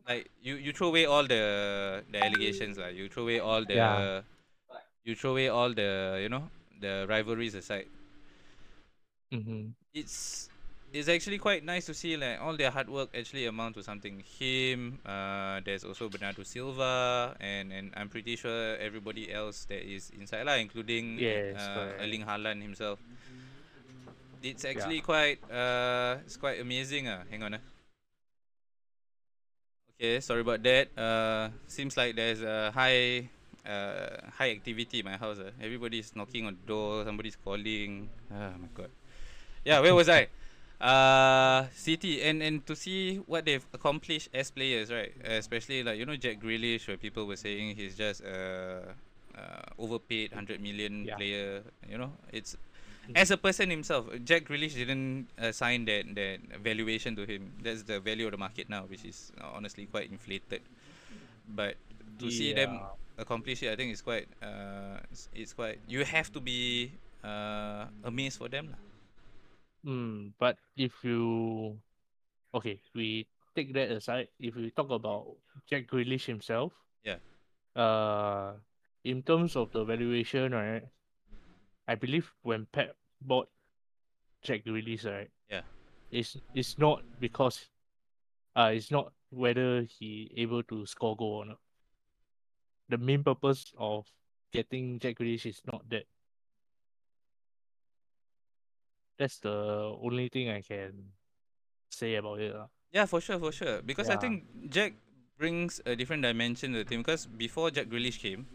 like 0.08 0.30
you 0.42 0.56
you 0.56 0.72
throw 0.72 0.88
away 0.88 1.06
all 1.06 1.24
the 1.26 2.04
the 2.10 2.22
allegations, 2.24 2.78
like 2.78 2.94
you 2.94 3.08
throw 3.08 3.24
away 3.24 3.40
all 3.40 3.64
the 3.64 3.74
Yeah. 3.74 4.22
you 5.04 5.14
throw 5.16 5.32
away 5.32 5.48
all 5.48 5.72
the 5.72 6.18
you 6.22 6.28
know 6.28 6.50
the 6.80 7.06
rivalries 7.08 7.54
aside. 7.54 7.86
Mm-hmm. 9.32 9.68
It's 9.94 10.48
it's 10.96 11.12
actually 11.12 11.36
quite 11.36 11.60
nice 11.60 11.84
to 11.84 11.94
see 11.94 12.16
like 12.16 12.40
all 12.40 12.56
their 12.56 12.72
hard 12.72 12.88
work 12.88 13.12
actually 13.12 13.44
amount 13.44 13.76
to 13.76 13.82
something. 13.84 14.24
Him, 14.24 14.98
uh, 15.04 15.60
there's 15.60 15.84
also 15.84 16.08
Bernardo 16.08 16.42
Silva, 16.42 17.36
and 17.36 17.68
and 17.68 17.92
I'm 17.92 18.08
pretty 18.08 18.36
sure 18.36 18.80
everybody 18.80 19.28
else 19.28 19.68
that 19.68 19.84
is 19.84 20.08
inside 20.16 20.48
lah, 20.48 20.56
including 20.56 21.20
Yes, 21.20 21.60
uh. 21.60 22.00
Erling 22.00 22.24
Haaland 22.24 22.64
himself. 22.64 22.96
It's 24.40 24.64
actually 24.64 25.04
quite 25.04 25.36
uh, 25.52 26.24
it's 26.24 26.40
quite 26.40 26.64
amazing 26.64 27.12
ah. 27.12 27.28
Hang 27.28 27.44
on 27.44 27.60
ah. 27.60 27.64
Okay, 30.00 30.24
sorry 30.24 30.40
about 30.40 30.64
that. 30.64 30.88
Uh, 30.96 31.52
seems 31.68 31.96
like 31.96 32.16
there's 32.16 32.40
a 32.40 32.72
high 32.72 33.28
uh, 33.68 34.32
high 34.32 34.56
activity 34.56 35.04
in 35.04 35.04
my 35.04 35.20
house. 35.20 35.36
Uh. 35.36 35.52
Everybody's 35.60 36.16
knocking 36.16 36.48
on 36.48 36.56
the 36.56 36.64
door. 36.64 37.04
Somebody's 37.04 37.36
calling. 37.36 38.08
Oh 38.32 38.56
my 38.56 38.72
god. 38.72 38.88
Yeah, 39.60 39.84
where 39.84 39.92
was 39.92 40.08
I? 40.08 40.32
Uh, 40.76 41.64
City 41.72 42.20
and 42.20 42.42
and 42.44 42.60
to 42.68 42.76
see 42.76 43.16
what 43.24 43.48
they've 43.48 43.64
accomplished 43.72 44.28
as 44.36 44.50
players, 44.52 44.92
right? 44.92 45.16
Especially 45.24 45.80
like 45.82 45.96
you 45.96 46.04
know 46.04 46.16
Jack 46.20 46.36
Grealish, 46.36 46.84
where 46.86 47.00
people 47.00 47.24
were 47.24 47.40
saying 47.40 47.76
he's 47.76 47.96
just 47.96 48.20
a 48.20 48.92
uh, 49.32 49.64
overpaid 49.80 50.32
hundred 50.36 50.60
million 50.60 51.08
Yeah. 51.08 51.16
player. 51.16 51.48
You 51.88 51.96
know, 51.96 52.12
it's 52.28 52.60
as 53.16 53.30
a 53.32 53.38
person 53.40 53.70
himself, 53.72 54.04
Jack 54.24 54.44
Grealish 54.44 54.74
didn't 54.76 55.28
assign 55.40 55.88
that 55.88 56.12
that 56.12 56.60
valuation 56.60 57.16
to 57.16 57.24
him. 57.24 57.52
That's 57.64 57.82
the 57.88 57.96
value 58.00 58.28
of 58.28 58.32
the 58.36 58.40
market 58.40 58.68
now, 58.68 58.84
which 58.84 59.04
is 59.08 59.32
uh, 59.40 59.56
honestly 59.56 59.86
quite 59.88 60.12
inflated. 60.12 60.60
But 61.48 61.76
to 62.18 62.28
see 62.30 62.52
them 62.52 62.80
accomplish 63.16 63.62
it, 63.62 63.72
I 63.72 63.76
think 63.76 63.92
it's 63.92 64.02
quite 64.04 64.28
uh, 64.42 65.00
it's, 65.08 65.28
it's 65.32 65.52
quite. 65.56 65.80
You 65.88 66.04
have 66.04 66.28
to 66.36 66.40
be 66.40 66.92
uh, 67.24 67.86
amazed 68.04 68.36
for 68.36 68.48
them, 68.52 68.76
lah. 68.76 68.80
Mm, 69.86 70.32
but 70.38 70.58
if 70.76 70.92
you 71.04 71.78
okay, 72.54 72.80
we 72.94 73.26
take 73.54 73.72
that 73.74 73.90
aside. 73.90 74.28
If 74.40 74.56
we 74.56 74.70
talk 74.70 74.90
about 74.90 75.36
Jack 75.70 75.86
Grealish 75.86 76.26
himself, 76.26 76.72
Yeah. 77.04 77.22
uh, 77.76 78.54
in 79.04 79.22
terms 79.22 79.54
of 79.54 79.70
the 79.72 79.84
valuation, 79.84 80.52
right? 80.52 80.82
I 81.86 81.94
believe 81.94 82.26
when 82.42 82.66
Pep 82.66 82.96
bought 83.22 83.48
Jack 84.42 84.64
Grealish, 84.64 85.06
right? 85.06 85.30
Yeah. 85.48 85.62
It's 86.10 86.36
it's 86.54 86.78
not 86.78 87.02
because, 87.20 87.70
uh, 88.56 88.72
it's 88.74 88.90
not 88.90 89.12
whether 89.30 89.82
he 89.86 90.32
able 90.36 90.62
to 90.64 90.84
score 90.86 91.14
goal 91.16 91.42
or 91.42 91.46
not. 91.46 91.60
The 92.88 92.98
main 92.98 93.22
purpose 93.22 93.72
of 93.78 94.06
getting 94.52 94.98
Jack 94.98 95.18
Grealish 95.18 95.46
is 95.46 95.62
not 95.64 95.88
that. 95.90 96.06
That's 99.18 99.38
the 99.40 99.96
only 100.02 100.28
thing 100.28 100.50
I 100.50 100.60
can 100.60 101.12
say 101.88 102.14
about 102.16 102.40
it. 102.40 102.52
lah. 102.54 102.68
Yeah, 102.92 103.06
for 103.06 103.20
sure, 103.20 103.38
for 103.38 103.52
sure. 103.52 103.80
Because 103.82 104.08
I 104.08 104.14
Yeah. 104.14 104.20
think 104.20 104.34
Jack 104.68 104.92
brings 105.38 105.80
a 105.84 105.96
different 105.96 106.22
dimension 106.22 106.72
to 106.72 106.84
the 106.84 106.88
team. 106.88 107.00
Because 107.00 107.26
before 107.26 107.70
Jack 107.70 107.88
Grealish 107.88 108.20
came, 108.20 108.46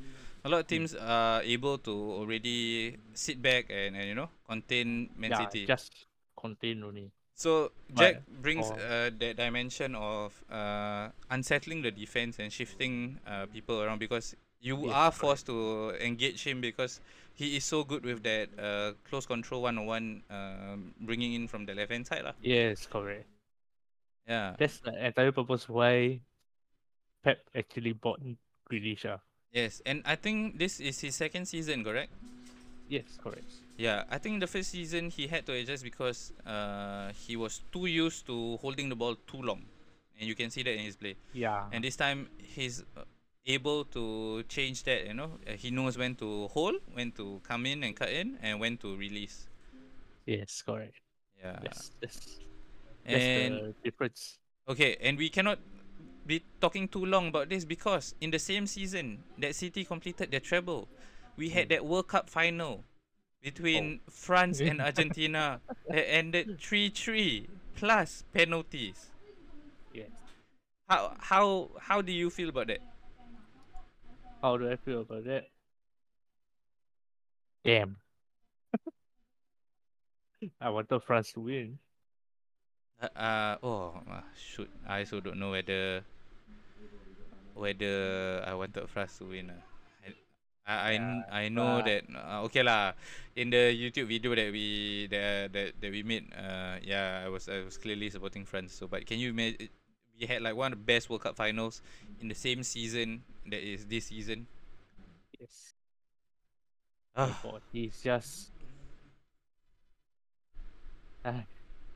a 0.45 0.49
lot 0.49 0.61
of 0.61 0.65
Hmm. 0.65 0.73
teams 0.73 0.95
are 0.95 1.41
able 1.43 1.77
to 1.85 1.93
already 1.93 2.97
sit 3.13 3.41
back 3.41 3.69
and, 3.69 3.95
and 3.97 4.05
you 4.07 4.15
know 4.15 4.29
contain 4.47 5.09
Man 5.17 5.31
yeah, 5.31 5.45
City. 5.45 5.65
just 5.65 6.05
contain 6.37 6.83
only. 6.83 7.11
So 7.33 7.71
But 7.89 7.97
Jack 7.97 8.15
brings 8.41 8.67
for- 8.69 8.77
uh, 8.77 9.09
that 9.17 9.37
dimension 9.37 9.95
of 9.95 10.33
uh, 10.49 11.09
unsettling 11.29 11.81
the 11.81 11.89
defense 11.91 12.37
and 12.37 12.53
shifting 12.53 13.17
uh, 13.25 13.45
people 13.49 13.81
around 13.81 13.97
because 13.97 14.35
you 14.61 14.77
Yes, 14.85 14.93
are 14.93 15.09
correct. 15.09 15.17
forced 15.17 15.45
to 15.47 15.89
engage 16.01 16.45
him 16.45 16.61
because 16.61 17.01
he 17.33 17.57
is 17.57 17.65
so 17.65 17.83
good 17.83 18.03
with 18.03 18.23
that 18.23 18.49
uh, 18.59 18.93
close 19.09 19.25
control 19.25 19.63
one 19.63 19.77
on 19.77 19.85
one, 19.85 20.23
um, 20.29 20.93
bringing 21.01 21.33
in 21.33 21.47
from 21.47 21.65
the 21.65 21.73
left 21.73 21.91
hand 21.91 22.07
side 22.07 22.23
lah. 22.23 22.33
Yes, 22.41 22.85
correct. 22.85 23.27
Yeah. 24.27 24.55
That's 24.57 24.79
the 24.79 24.93
entire 24.93 25.31
purpose 25.31 25.67
why 25.67 26.21
Pep 27.23 27.39
actually 27.55 27.93
bought 27.93 28.21
Grealish. 28.69 29.05
ah. 29.05 29.19
Yes, 29.51 29.81
and 29.85 30.01
I 30.05 30.15
think 30.15 30.57
this 30.57 30.79
is 30.79 30.99
his 31.01 31.15
second 31.15 31.45
season, 31.45 31.83
correct? 31.83 32.13
Yes, 32.87 33.19
correct. 33.21 33.47
Yeah, 33.77 34.03
I 34.09 34.17
think 34.17 34.39
the 34.39 34.47
first 34.47 34.71
season 34.71 35.09
he 35.09 35.27
had 35.27 35.45
to 35.47 35.53
adjust 35.53 35.83
because 35.83 36.31
uh, 36.45 37.11
he 37.27 37.35
was 37.35 37.63
too 37.71 37.85
used 37.87 38.25
to 38.27 38.57
holding 38.57 38.89
the 38.89 38.95
ball 38.95 39.15
too 39.27 39.41
long, 39.41 39.63
and 40.19 40.27
you 40.27 40.35
can 40.35 40.49
see 40.51 40.63
that 40.63 40.73
in 40.73 40.85
his 40.85 40.95
play. 40.95 41.15
Yeah. 41.33 41.67
And 41.71 41.83
this 41.83 41.95
time 41.95 42.29
he's 42.37 42.83
uh, 42.95 43.03
able 43.45 43.85
to 43.85 44.43
change 44.47 44.83
that. 44.83 45.07
You 45.07 45.13
know, 45.13 45.39
uh, 45.47 45.53
he 45.53 45.71
knows 45.71 45.97
when 45.97 46.15
to 46.15 46.47
hold, 46.49 46.75
when 46.93 47.11
to 47.13 47.41
come 47.43 47.65
in 47.65 47.83
and 47.83 47.95
cut 47.95 48.09
in, 48.09 48.37
and 48.41 48.59
when 48.59 48.77
to 48.77 48.95
release. 48.95 49.47
yes, 50.25 50.61
correct. 50.61 50.99
Yeah. 51.41 51.59
That's 51.61 51.91
that's 52.01 52.39
that's 53.05 53.25
the 53.25 53.73
difference. 53.83 54.37
okay, 54.69 54.97
and 55.01 55.17
we 55.17 55.29
cannot 55.29 55.59
be 56.25 56.43
talking 56.61 56.87
too 56.87 57.05
long 57.05 57.29
about 57.29 57.49
this 57.49 57.65
because 57.65 58.13
in 58.21 58.29
the 58.29 58.39
same 58.39 58.67
season 58.67 59.23
that 59.39 59.55
City 59.55 59.83
completed 59.83 60.29
their 60.31 60.39
treble, 60.39 60.87
we 61.35 61.49
had 61.49 61.65
Mm. 61.65 61.69
that 61.69 61.85
World 61.85 62.07
Cup 62.07 62.29
final 62.29 62.83
between 63.41 63.99
France 64.09 64.61
and 64.61 64.79
Argentina 64.85 65.59
that 65.89 66.05
ended 66.13 66.59
3-3 66.61 67.47
plus 67.75 68.23
penalties. 68.33 69.09
Yes. 69.93 70.09
How 70.87 71.15
how 71.19 71.69
how 71.79 72.01
do 72.01 72.11
you 72.11 72.29
feel 72.29 72.49
about 72.49 72.67
that? 72.67 72.81
How 74.41 74.57
do 74.57 74.65
I 74.65 74.75
feel 74.75 75.01
about 75.01 75.25
that? 75.25 75.45
Damn. 77.63 77.97
I 80.59 80.69
wanted 80.73 81.03
France 81.05 81.31
to 81.33 81.41
win. 81.41 81.77
Uh, 83.01 83.09
uh 83.17 83.55
oh 83.61 84.01
uh, 84.09 84.21
shoot! 84.33 84.69
I 84.89 85.05
also 85.05 85.21
don't 85.21 85.37
know 85.37 85.51
whether 85.51 86.01
whether 87.53 88.41
I 88.45 88.53
wanted 88.53 88.89
France 88.89 89.17
to 89.21 89.25
win. 89.25 89.49
Uh. 89.49 89.61
I 90.65 90.93
I, 90.93 90.97
kn- 90.97 91.25
I 91.31 91.49
know 91.49 91.81
but- 91.81 91.85
that 91.85 92.01
uh, 92.13 92.45
okay 92.49 92.61
lah. 92.61 92.93
In 93.35 93.49
the 93.49 93.73
YouTube 93.73 94.09
video 94.09 94.33
that 94.35 94.49
we 94.51 95.07
that 95.09 95.53
that, 95.53 95.73
that 95.81 95.91
we 95.91 96.01
made, 96.03 96.29
uh, 96.33 96.77
yeah, 96.81 97.21
I 97.25 97.29
was 97.29 97.49
I 97.49 97.61
was 97.65 97.77
clearly 97.77 98.09
supporting 98.09 98.45
France. 98.45 98.73
So, 98.73 98.85
but 98.89 99.05
can 99.05 99.17
you 99.17 99.29
imagine? 99.33 99.69
We 100.21 100.27
had 100.27 100.43
like 100.43 100.55
one 100.55 100.71
of 100.71 100.77
the 100.79 100.85
best 100.85 101.09
World 101.09 101.23
Cup 101.23 101.35
finals 101.35 101.81
in 102.21 102.27
the 102.29 102.35
same 102.35 102.61
season 102.63 103.23
that 103.47 103.59
is 103.59 103.87
this 103.87 104.05
season. 104.05 104.47
Yes. 105.39 105.73
Oh 107.15 107.27
my 107.27 107.33
Ah, 107.33 107.39
God, 107.43 107.61
he's 107.73 108.01
just. 108.01 108.51
Ah, 111.25 111.45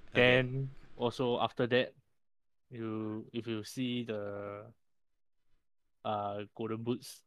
okay. 0.10 0.42
Then 0.42 0.70
also 0.98 1.40
after 1.40 1.68
that, 1.68 1.94
you 2.72 3.26
if 3.34 3.48
you 3.48 3.64
see 3.64 4.04
the 4.04 4.66
uh 6.04 6.44
golden 6.56 6.84
boots, 6.84 7.22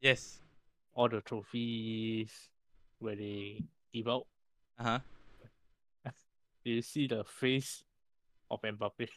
yes. 0.00 0.42
all 0.94 1.08
the 1.08 1.20
trophies 1.22 2.50
where 2.98 3.16
they 3.16 3.64
give 3.92 4.08
out, 4.08 4.26
Uh 4.78 4.82
huh. 4.84 4.98
you 6.64 6.82
see 6.82 7.06
the 7.06 7.24
face 7.24 7.84
of 8.50 8.60
Mbappe. 8.62 9.08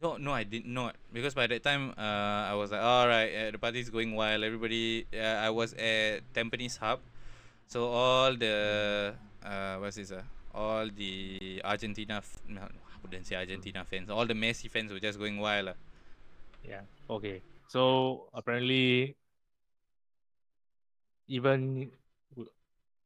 No, 0.00 0.16
no, 0.16 0.30
I 0.30 0.44
did 0.44 0.64
not 0.64 0.94
because 1.12 1.34
by 1.34 1.48
that 1.48 1.62
time, 1.64 1.90
uh, 1.98 2.46
I 2.46 2.54
was 2.54 2.70
like, 2.70 2.80
all 2.80 3.08
right, 3.08 3.34
uh, 3.34 3.50
the 3.50 3.58
party's 3.58 3.90
going 3.90 4.14
wild. 4.14 4.44
Everybody, 4.44 5.06
uh, 5.12 5.42
I 5.42 5.50
was 5.50 5.74
at 5.74 6.22
Tampines 6.32 6.78
Hub, 6.78 7.00
so 7.66 7.90
all 7.90 8.36
the 8.36 9.14
uh, 9.42 9.76
what's 9.82 9.96
this? 9.96 10.12
Uh, 10.12 10.22
all 10.54 10.86
the 10.86 11.60
Argentina, 11.64 12.18
f- 12.22 12.38
no, 12.46 12.62
I 12.62 12.70
wouldn't 13.02 13.26
say 13.26 13.34
Argentina 13.34 13.84
fans. 13.84 14.08
All 14.08 14.24
the 14.24 14.34
Messi 14.34 14.70
fans 14.70 14.92
were 14.92 15.00
just 15.02 15.18
going 15.18 15.38
wild. 15.38 15.66
lah. 15.66 15.78
Yeah. 16.62 16.82
Okay. 17.10 17.42
So 17.66 18.30
apparently, 18.32 19.16
even 21.26 21.90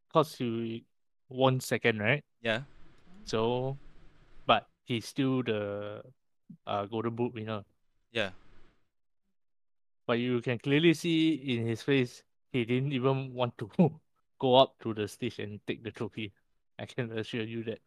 because 0.09 0.37
he 0.37 0.85
won 1.29 1.61
second, 1.61 2.01
right? 2.01 2.23
Yeah. 2.43 2.63
So, 3.25 3.77
but 4.47 4.69
he's 4.85 5.07
still 5.09 5.43
the 5.43 6.03
uh 6.66 6.87
golden 6.87 7.14
boot 7.14 7.35
winner. 7.35 7.64
Yeah. 8.12 8.30
But 10.06 10.18
you 10.18 10.40
can 10.40 10.59
clearly 10.59 10.94
see 10.94 11.35
in 11.35 11.66
his 11.66 11.82
face 11.82 12.23
he 12.52 12.64
didn't 12.64 12.92
even 12.92 13.32
want 13.32 13.56
to 13.59 13.71
go 14.38 14.56
up 14.56 14.76
to 14.82 14.92
the 14.92 15.09
stage 15.09 15.38
and 15.38 15.61
take 15.66 15.82
the 15.82 15.90
trophy. 15.90 16.32
I 16.78 16.87
can 16.87 17.11
assure 17.16 17.44
you 17.44 17.62
that. 17.64 17.80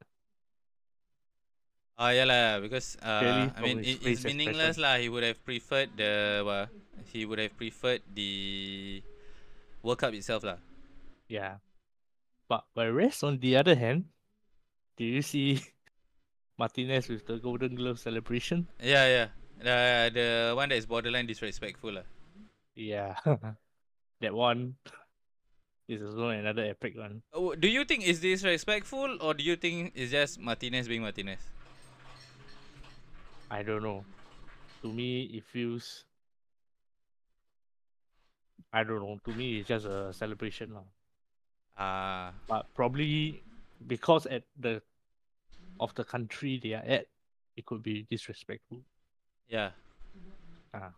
Ah, 1.96 2.12
yeah 2.12 2.28
lah, 2.28 2.60
because 2.60 3.00
uh, 3.00 3.48
I 3.56 3.60
mean 3.64 3.80
it, 3.80 4.04
it's 4.04 4.28
meaningless 4.28 4.76
lah. 4.76 5.00
He 5.00 5.08
would 5.08 5.24
have 5.24 5.40
preferred 5.48 5.96
the 5.96 6.44
uh, 6.44 6.68
he 7.08 7.24
would 7.24 7.40
have 7.40 7.56
preferred 7.56 8.04
the 8.12 9.00
World 9.80 10.04
Cup 10.04 10.12
itself 10.12 10.44
lah. 10.44 10.60
Yeah. 11.32 11.64
But 12.52 12.68
whereas 12.76 13.24
on 13.24 13.40
the 13.40 13.56
other 13.56 13.80
hand, 13.80 14.12
do 15.00 15.08
you 15.08 15.24
see 15.24 15.64
Martinez 16.58 17.10
with 17.10 17.26
the 17.26 17.38
Golden 17.38 17.76
Glove 17.76 18.00
celebration? 18.00 18.68
Yeah, 18.82 19.08
yeah. 19.08 19.28
The 19.60 20.12
the 20.14 20.28
one 20.56 20.70
that 20.70 20.76
is 20.76 20.86
borderline 20.86 21.28
disrespectful 21.28 21.94
lah. 21.94 22.08
Yeah. 22.76 23.16
that 24.22 24.34
one 24.34 24.76
is 25.88 26.02
also 26.02 26.30
another 26.30 26.64
epic 26.66 26.98
one. 26.98 27.22
Oh, 27.34 27.56
do 27.56 27.68
you 27.68 27.86
think 27.86 28.04
is 28.04 28.20
disrespectful 28.20 29.18
or 29.22 29.34
do 29.34 29.44
you 29.44 29.56
think 29.56 29.94
it's 29.96 30.12
just 30.12 30.40
Martinez 30.40 30.88
being 30.88 31.02
Martinez? 31.02 31.40
I 33.50 33.64
don't 33.64 33.84
know. 33.84 34.04
To 34.82 34.92
me, 34.92 35.24
it 35.34 35.44
feels. 35.46 36.06
I 38.74 38.84
don't 38.84 39.00
know. 39.00 39.20
To 39.24 39.32
me, 39.32 39.60
it's 39.60 39.70
just 39.70 39.86
a 39.86 40.12
celebration, 40.12 40.74
lah. 40.74 40.88
Ah, 41.78 42.34
But 42.48 42.68
probably 42.74 43.44
because 43.88 44.26
at 44.26 44.44
the 44.60 44.82
of 45.80 45.94
the 45.96 46.04
country 46.04 46.60
they 46.62 46.74
are 46.74 46.84
at, 46.86 47.08
it 47.56 47.66
could 47.66 47.84
be 47.84 48.04
disrespectful. 48.10 48.82
yeah. 49.50 49.72
Ah, 50.74 50.94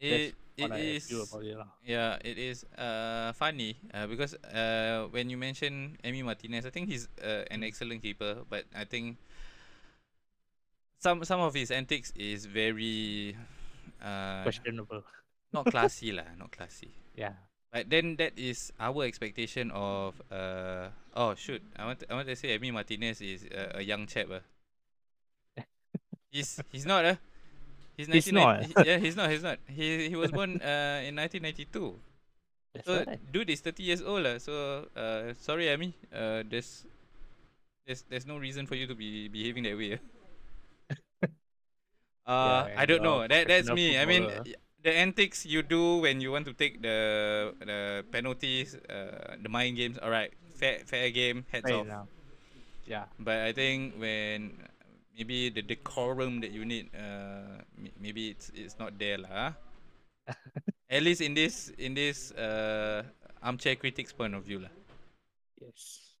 It 0.00 0.34
it 0.56 0.74
is 0.74 1.38
it, 1.40 1.58
yeah, 1.86 2.18
it 2.24 2.38
is 2.38 2.64
uh 2.78 3.32
funny 3.34 3.76
uh, 3.92 4.06
because 4.06 4.34
uh 4.52 5.06
when 5.10 5.30
you 5.30 5.36
mention 5.36 5.96
Emi 6.04 6.24
Martinez, 6.24 6.66
I 6.66 6.70
think 6.70 6.88
he's 6.88 7.08
uh, 7.22 7.44
an 7.50 7.62
excellent 7.64 8.02
keeper, 8.02 8.42
but 8.48 8.64
I 8.74 8.84
think 8.84 9.16
some 10.98 11.24
some 11.24 11.40
of 11.40 11.54
his 11.54 11.70
antics 11.70 12.12
is 12.16 12.46
very 12.46 13.36
uh 14.02 14.50
Questionable. 14.52 15.04
not 15.52 15.68
classy 15.68 16.12
lah, 16.12 16.28
not 16.38 16.50
classy. 16.52 16.92
Yeah. 17.16 17.34
But 17.74 17.90
then 17.90 18.16
that 18.22 18.38
is 18.38 18.72
our 18.80 19.02
expectation 19.04 19.70
of 19.74 20.14
uh 20.30 20.88
oh 21.14 21.34
shoot 21.34 21.62
I 21.76 21.86
want 21.86 22.00
to, 22.00 22.12
I 22.12 22.14
want 22.14 22.28
to 22.28 22.36
say 22.36 22.56
Emi 22.58 22.72
Martinez 22.72 23.20
is 23.20 23.44
a, 23.50 23.80
a 23.80 23.82
young 23.82 24.06
chap 24.06 24.30
uh. 24.30 24.40
He's 26.30 26.60
he's 26.72 26.86
not 26.86 27.06
uh. 27.06 27.16
He's, 27.96 28.08
He's 28.08 28.32
not. 28.32 28.64
he- 28.64 28.74
yeah, 28.82 28.98
he's 28.98 29.16
not. 29.16 29.30
He's 29.30 29.42
not. 29.42 29.58
He 29.68 30.08
he 30.10 30.16
was 30.16 30.32
born 30.32 30.60
uh 30.62 31.02
in 31.04 31.16
1992. 31.16 31.96
That's 32.74 32.86
So 32.86 32.94
right. 32.94 33.20
dude 33.32 33.50
is 33.50 33.60
30 33.60 33.82
years 33.84 34.02
old 34.02 34.24
lah. 34.24 34.38
So 34.38 34.88
uh 34.96 35.34
sorry 35.38 35.66
Emi. 35.66 35.94
Uh 36.12 36.42
there's 36.48 36.86
there's 37.86 38.04
there's 38.08 38.26
no 38.26 38.38
reason 38.38 38.66
for 38.66 38.76
you 38.76 38.86
to 38.86 38.94
be 38.94 39.28
behaving 39.28 39.64
that 39.64 39.76
way. 39.76 39.98
uh 42.26 42.28
uh 42.42 42.68
I 42.76 42.86
don't 42.86 43.02
know. 43.02 43.26
That 43.26 43.48
that's 43.48 43.70
me. 43.70 43.98
I 43.98 44.06
mean 44.06 44.30
the 44.84 44.92
antics 44.92 45.46
you 45.46 45.62
do 45.62 45.98
when 45.98 46.20
you 46.20 46.30
want 46.30 46.46
to 46.46 46.54
take 46.54 46.82
the 46.82 47.54
the 47.64 48.04
penalties, 48.12 48.76
uh 48.88 49.36
the 49.42 49.48
mind 49.48 49.76
games, 49.76 49.98
alright. 49.98 50.32
Fair 50.54 50.84
fair 50.86 51.10
game, 51.10 51.44
heads 51.50 51.66
Fair 51.66 51.80
off. 51.80 51.86
enough. 51.86 52.08
Yeah. 52.86 53.06
But 53.18 53.42
I 53.48 53.52
think 53.52 53.96
when 53.98 54.54
maybe 55.16 55.50
the 55.50 55.62
decorum 55.62 56.40
that 56.42 56.52
you 56.52 56.64
need, 56.64 56.90
uh, 56.94 57.64
maybe 57.98 58.30
it's 58.30 58.50
it's 58.54 58.78
not 58.78 58.98
there 58.98 59.18
lah. 59.18 59.32
ah. 59.32 59.52
At 60.94 61.02
least 61.02 61.20
in 61.20 61.34
this 61.34 61.72
in 61.78 61.94
this 61.94 62.30
uh 62.32 63.02
armchair 63.42 63.76
critics 63.76 64.12
point 64.12 64.34
of 64.34 64.44
view 64.44 64.60
lah. 64.62 64.72
Yes. 65.60 66.14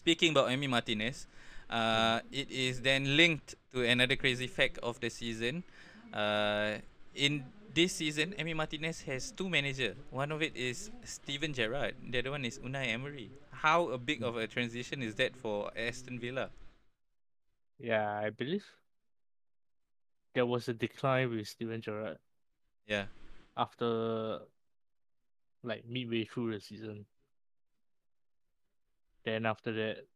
Speaking 0.00 0.32
about 0.32 0.48
Emi 0.48 0.68
Martinez, 0.68 1.26
uh, 1.68 2.20
it 2.32 2.50
is 2.50 2.80
then 2.80 3.16
linked 3.16 3.54
to 3.72 3.84
another 3.84 4.16
crazy 4.16 4.46
fact 4.46 4.78
of 4.80 5.00
the 5.00 5.10
season. 5.10 5.64
Uh, 6.12 6.78
in 7.14 7.44
this 7.74 7.94
season, 7.94 8.34
Emi 8.38 8.54
Martinez 8.54 9.02
has 9.02 9.30
two 9.32 9.48
managers. 9.48 9.96
One 10.10 10.32
of 10.32 10.42
it 10.42 10.56
is 10.56 10.90
Steven 11.04 11.52
Gerrard. 11.52 11.94
The 12.08 12.18
other 12.18 12.30
one 12.32 12.44
is 12.44 12.58
Unai 12.58 12.88
Emery. 12.88 13.30
How 13.50 13.88
a 13.88 13.98
big 13.98 14.22
of 14.22 14.36
a 14.36 14.46
transition 14.46 15.02
is 15.02 15.14
that 15.16 15.36
for 15.36 15.70
Aston 15.76 16.18
Villa? 16.18 16.50
Yeah, 17.78 18.08
I 18.18 18.30
believe 18.30 18.64
there 20.34 20.46
was 20.46 20.68
a 20.68 20.74
decline 20.74 21.30
with 21.30 21.48
Steven 21.48 21.80
Gerrard 21.80 22.18
Yeah. 22.86 23.06
after 23.56 24.40
like 25.62 25.84
midway 25.86 26.24
through 26.24 26.52
the 26.54 26.60
season. 26.60 27.06
Then 29.24 29.44
after 29.44 29.72
that, 29.72 30.06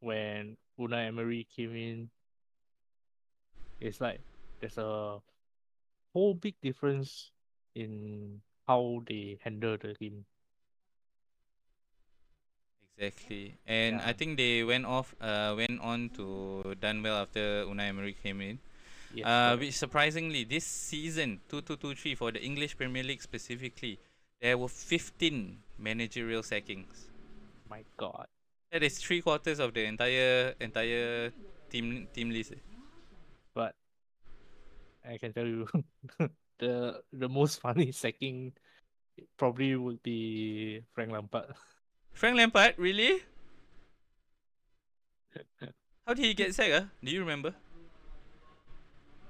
when 0.00 0.56
Unai 0.78 1.06
Emery 1.08 1.46
came 1.54 1.74
in, 1.76 2.10
it's 3.80 4.00
like 4.00 4.20
there's 4.60 4.78
a 4.78 5.20
whole 6.16 6.32
big 6.32 6.56
difference 6.64 7.30
in 7.74 8.40
how 8.66 9.04
they 9.04 9.36
handle 9.44 9.76
the 9.76 9.92
game. 10.00 10.24
Exactly, 12.96 13.60
and 13.66 14.00
I 14.00 14.14
think 14.14 14.38
they 14.40 14.64
went 14.64 14.86
off, 14.86 15.14
uh, 15.20 15.52
went 15.52 15.78
on 15.84 16.08
to 16.16 16.74
done 16.80 17.02
well 17.04 17.20
after 17.20 17.68
Unai 17.68 17.92
Emery 17.92 18.16
came 18.16 18.40
in. 18.40 18.58
Yes, 19.12 19.26
uh, 19.28 19.56
which 19.60 19.76
surprisingly, 19.76 20.44
this 20.44 20.64
season, 20.64 21.40
two 21.50 21.60
two 21.60 21.76
two 21.76 21.92
three 21.94 22.14
for 22.14 22.32
the 22.32 22.40
English 22.40 22.78
Premier 22.80 23.04
League 23.04 23.20
specifically, 23.20 24.00
there 24.40 24.56
were 24.56 24.72
fifteen 24.72 25.60
managerial 25.76 26.42
sackings. 26.42 27.12
my 27.68 27.84
God. 28.00 28.24
That 28.72 28.82
is 28.82 28.96
three 28.96 29.20
quarters 29.20 29.60
of 29.60 29.74
the 29.76 29.84
entire 29.84 30.56
entire 30.58 31.32
team 31.68 32.08
team 32.16 32.32
list. 32.32 32.56
I 35.06 35.18
can 35.18 35.32
tell 35.32 35.46
you, 35.46 35.68
the 36.58 37.00
the 37.12 37.28
most 37.28 37.60
funny 37.64 37.92
sacking 37.92 38.52
probably 39.38 39.76
would 39.76 40.02
be 40.02 40.82
Frank 40.92 41.12
Lampard. 41.12 41.54
Frank 42.12 42.36
Lampard, 42.36 42.74
really? 42.76 43.22
How 46.06 46.14
did 46.14 46.24
he 46.24 46.34
get 46.34 46.54
sacked? 46.54 46.72
Uh? 46.72 46.84
Do 47.02 47.10
you 47.10 47.20
remember? 47.20 47.54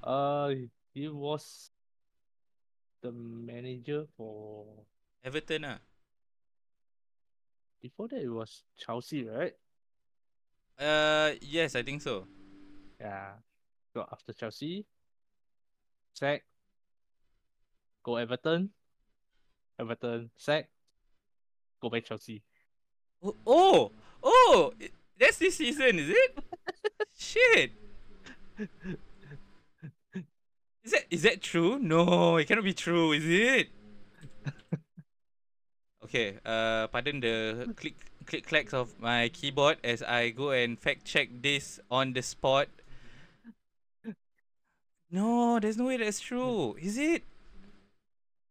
Uh, 0.03 0.55
he 0.95 1.09
was 1.09 1.71
the 3.03 3.13
manager 3.13 4.07
for 4.17 4.65
Everton, 5.25 5.65
ah. 5.65 5.79
before 7.83 8.09
that. 8.09 8.23
It 8.23 8.31
was 8.31 8.63
Chelsea, 8.79 9.27
right? 9.27 9.55
Uh, 10.79 11.35
yes, 11.41 11.75
I 11.75 11.83
think 11.83 12.03
so. 12.03 12.27
Yeah. 13.01 13.43
So 13.93 14.07
after 14.13 14.33
Chelsea, 14.33 14.87
sack. 16.17 16.45
Go 18.03 18.17
Everton. 18.17 18.71
Everton 19.79 20.31
sack. 20.37 20.69
Go 21.81 21.91
back 21.91 22.05
Chelsea. 22.05 22.43
Oh, 23.23 23.37
oh, 23.47 23.93
oh! 24.23 24.73
That's 25.19 25.39
this 25.39 25.57
season, 25.57 25.99
is 25.99 26.11
it? 26.11 26.39
Shit! 27.19 27.73
Is 30.85 30.93
that 30.93 31.05
is 31.11 31.23
that 31.23 31.43
true? 31.43 31.79
No, 31.79 32.37
it 32.37 32.47
cannot 32.47 32.65
be 32.65 32.73
true, 32.73 33.13
is 33.13 33.25
it? 33.27 33.69
okay, 36.05 36.39
uh, 36.45 36.87
pardon 36.89 37.21
the 37.21 37.75
click 37.77 37.97
click 38.25 38.47
clacks 38.47 38.73
of 38.73 38.99
my 39.01 39.29
keyboard 39.29 39.79
as 39.83 40.03
I 40.03 40.31
go 40.31 40.51
and 40.51 40.79
fact 40.79 41.05
check 41.05 41.29
this 41.43 41.81
on 41.91 42.13
the 42.13 42.23
spot. 42.23 42.69
No, 45.17 45.59
there's 45.59 45.79
no 45.79 45.87
way 45.87 45.97
that's 45.97 46.21
true. 46.21 46.77
Is 46.77 46.99
it? 46.99 47.25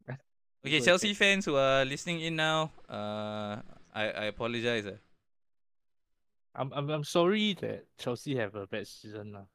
Okay, 0.65 0.81
Chelsea 0.81 1.13
fans 1.13 1.45
who 1.45 1.55
are 1.55 1.85
listening 1.85 2.21
in 2.21 2.35
now, 2.35 2.71
uh, 2.89 3.61
I 3.93 4.09
I 4.09 4.25
apologize. 4.33 4.89
Uh. 4.89 4.97
I'm 6.55 6.73
I'm 6.73 6.89
I'm 6.89 7.03
sorry 7.05 7.53
that 7.61 7.85
Chelsea 8.01 8.33
have 8.41 8.55
a 8.57 8.65
bad 8.65 8.87
season 8.89 9.37
now, 9.37 9.45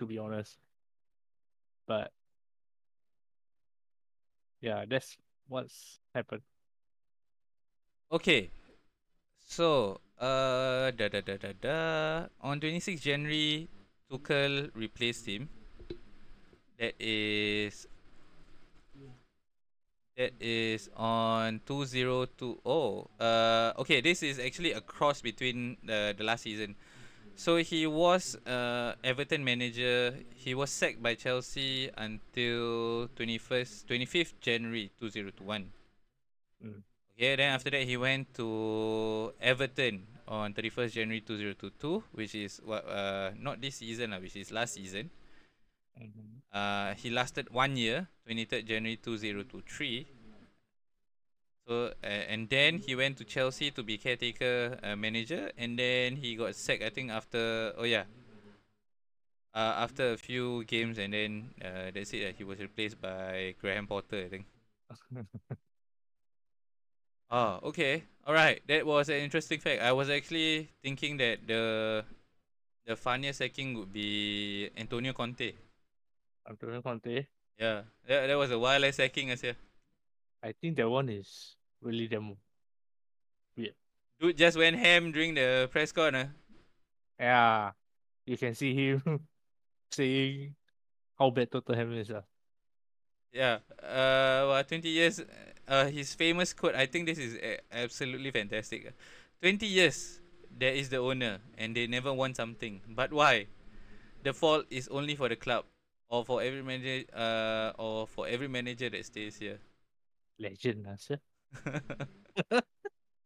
to 0.00 0.06
be 0.10 0.18
honest. 0.18 0.58
But 1.86 2.10
yeah, 4.60 4.90
that's 4.90 5.16
what's 5.46 6.02
happened. 6.18 6.42
Okay. 8.10 8.50
So, 9.46 10.00
uh, 10.18 10.90
da 10.90 11.06
da 11.06 11.22
da 11.22 11.38
da 11.38 11.54
da. 11.62 11.78
On 12.42 12.58
26 12.58 12.98
January, 12.98 13.70
Tuchel 14.10 14.74
replaced 14.74 15.30
him. 15.30 15.46
That 16.78 16.94
is. 17.00 17.86
That 20.16 20.30
is 20.38 20.88
on 20.94 21.58
2020. 21.66 23.10
Uh, 23.18 23.72
okay, 23.82 24.00
this 24.00 24.22
is 24.22 24.38
actually 24.38 24.70
a 24.72 24.80
cross 24.80 25.20
between 25.20 25.76
the, 25.82 26.14
the 26.16 26.22
last 26.22 26.42
season. 26.46 26.76
So 27.34 27.56
he 27.58 27.86
was 27.86 28.36
uh, 28.46 28.94
Everton 29.04 29.44
manager. 29.44 30.14
He 30.34 30.54
was 30.54 30.70
sacked 30.70 31.02
by 31.02 31.14
Chelsea 31.16 31.90
until 31.96 33.08
21st, 33.16 33.86
25th 33.86 34.34
January 34.40 34.90
2021. 35.00 35.72
Mm. 36.64 36.82
Okay, 37.18 37.36
then 37.36 37.54
after 37.54 37.70
that 37.70 37.84
he 37.84 37.96
went 37.96 38.34
to 38.34 39.32
Everton 39.40 40.06
on 40.28 40.54
31st 40.54 40.92
January 40.92 41.20
2022, 41.22 42.02
which 42.12 42.34
is 42.34 42.60
what 42.64 42.86
uh 42.88 43.30
not 43.38 43.60
this 43.60 43.76
season 43.82 44.10
lah, 44.12 44.18
which 44.18 44.36
is 44.36 44.50
last 44.52 44.74
season. 44.74 45.10
Mhm. 45.98 46.33
Uh, 46.54 46.94
he 46.94 47.10
lasted 47.10 47.50
one 47.50 47.76
year, 47.76 48.06
23rd 48.28 48.64
January 48.64 48.96
2023. 48.96 50.06
So 51.66 51.86
uh, 51.86 52.06
and 52.06 52.48
then 52.48 52.78
he 52.78 52.94
went 52.94 53.16
to 53.18 53.24
Chelsea 53.24 53.72
to 53.72 53.82
be 53.82 53.98
caretaker 53.98 54.78
uh, 54.82 54.94
manager, 54.94 55.50
and 55.58 55.76
then 55.76 56.16
he 56.16 56.36
got 56.36 56.54
sacked. 56.54 56.84
I 56.84 56.90
think 56.90 57.10
after 57.10 57.72
oh 57.76 57.82
yeah, 57.84 58.04
uh, 59.54 59.82
after 59.82 60.12
a 60.12 60.16
few 60.16 60.62
games, 60.64 60.98
and 60.98 61.12
then 61.12 61.50
uh, 61.64 61.90
that's 61.92 62.12
it. 62.12 62.28
Uh, 62.28 62.32
he 62.36 62.44
was 62.44 62.60
replaced 62.60 63.00
by 63.00 63.54
Graham 63.60 63.86
Potter. 63.86 64.22
I 64.24 64.28
think. 64.28 64.46
Oh, 67.30 67.60
okay. 67.74 68.04
All 68.26 68.34
right. 68.34 68.62
That 68.68 68.86
was 68.86 69.08
an 69.08 69.16
interesting 69.16 69.58
fact. 69.58 69.82
I 69.82 69.92
was 69.92 70.10
actually 70.10 70.68
thinking 70.82 71.16
that 71.16 71.46
the 71.46 72.04
the 72.86 72.94
funniest 72.94 73.38
sacking 73.38 73.74
would 73.78 73.92
be 73.92 74.70
Antonio 74.76 75.12
Conte. 75.12 75.52
Antonio 76.48 76.82
Conte. 76.82 77.26
Yeah, 77.58 77.82
that, 78.06 78.26
that 78.26 78.38
was 78.38 78.50
a 78.50 78.58
wild 78.58 78.84
ass 78.84 78.96
sacking 78.96 79.30
as 79.30 79.42
yeah. 79.42 79.52
I 80.42 80.52
think 80.52 80.76
that 80.76 80.88
one 80.88 81.08
is 81.08 81.56
really 81.80 82.08
damn 82.08 82.36
Dude 84.20 84.36
just 84.36 84.56
went 84.56 84.76
ham 84.76 85.10
during 85.10 85.34
the 85.34 85.68
press 85.70 85.92
con. 85.92 86.14
Uh. 86.14 86.28
Yeah, 87.18 87.70
you 88.26 88.36
can 88.36 88.54
see 88.54 88.74
him 88.74 89.02
saying 89.90 90.54
how 91.18 91.30
bad 91.30 91.50
Tottenham 91.50 91.92
is. 91.94 92.10
Uh. 92.10 92.22
Yeah. 93.32 93.58
Uh, 93.82 94.48
well, 94.48 94.64
20 94.64 94.88
years. 94.88 95.20
Uh, 95.66 95.86
his 95.86 96.14
famous 96.14 96.52
quote. 96.52 96.74
I 96.74 96.86
think 96.86 97.06
this 97.06 97.18
is 97.18 97.34
uh, 97.36 97.56
absolutely 97.72 98.30
fantastic. 98.30 98.92
20 99.42 99.66
years, 99.66 100.20
there 100.56 100.72
is 100.72 100.88
the 100.88 100.98
owner, 100.98 101.40
and 101.58 101.74
they 101.74 101.86
never 101.86 102.12
won 102.12 102.34
something. 102.34 102.80
But 102.88 103.12
why? 103.12 103.46
The 104.22 104.32
fault 104.32 104.66
is 104.70 104.88
only 104.88 105.16
for 105.16 105.28
the 105.28 105.36
club, 105.36 105.64
or 106.14 106.24
for 106.24 106.38
every 106.38 106.62
manager, 106.62 107.02
uh, 107.10 107.74
or 107.74 108.06
for 108.06 108.30
every 108.30 108.46
manager 108.46 108.88
that 108.88 109.04
stays 109.04 109.36
here. 109.36 109.58
Legend, 110.38 110.86
uh, 110.86 110.96
sir. 111.06 111.18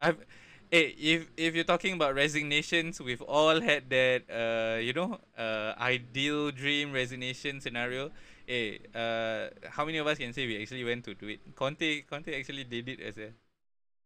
I've, 0.01 0.25
hey, 0.71 0.97
if 0.97 1.29
if 1.37 1.55
you're 1.55 1.69
talking 1.69 1.93
about 1.93 2.15
resignations, 2.15 3.01
we've 3.01 3.21
all 3.21 3.61
had 3.61 3.91
that, 3.93 4.25
uh, 4.33 4.81
you 4.81 4.97
know, 4.97 5.21
uh, 5.37 5.77
ideal 5.77 6.51
dream 6.51 6.93
resignation 6.93 7.61
scenario. 7.61 8.09
Hey, 8.47 8.81
uh, 8.97 9.53
how 9.69 9.85
many 9.85 9.99
of 9.99 10.07
us 10.07 10.17
can 10.17 10.33
say 10.33 10.47
we 10.47 10.57
actually 10.57 10.85
went 10.85 11.05
to 11.05 11.13
do 11.13 11.29
it? 11.29 11.45
Conte, 11.55 12.09
Conte 12.09 12.33
actually 12.33 12.65
did 12.65 12.89
it 12.89 13.01
as 13.05 13.19
a. 13.19 13.37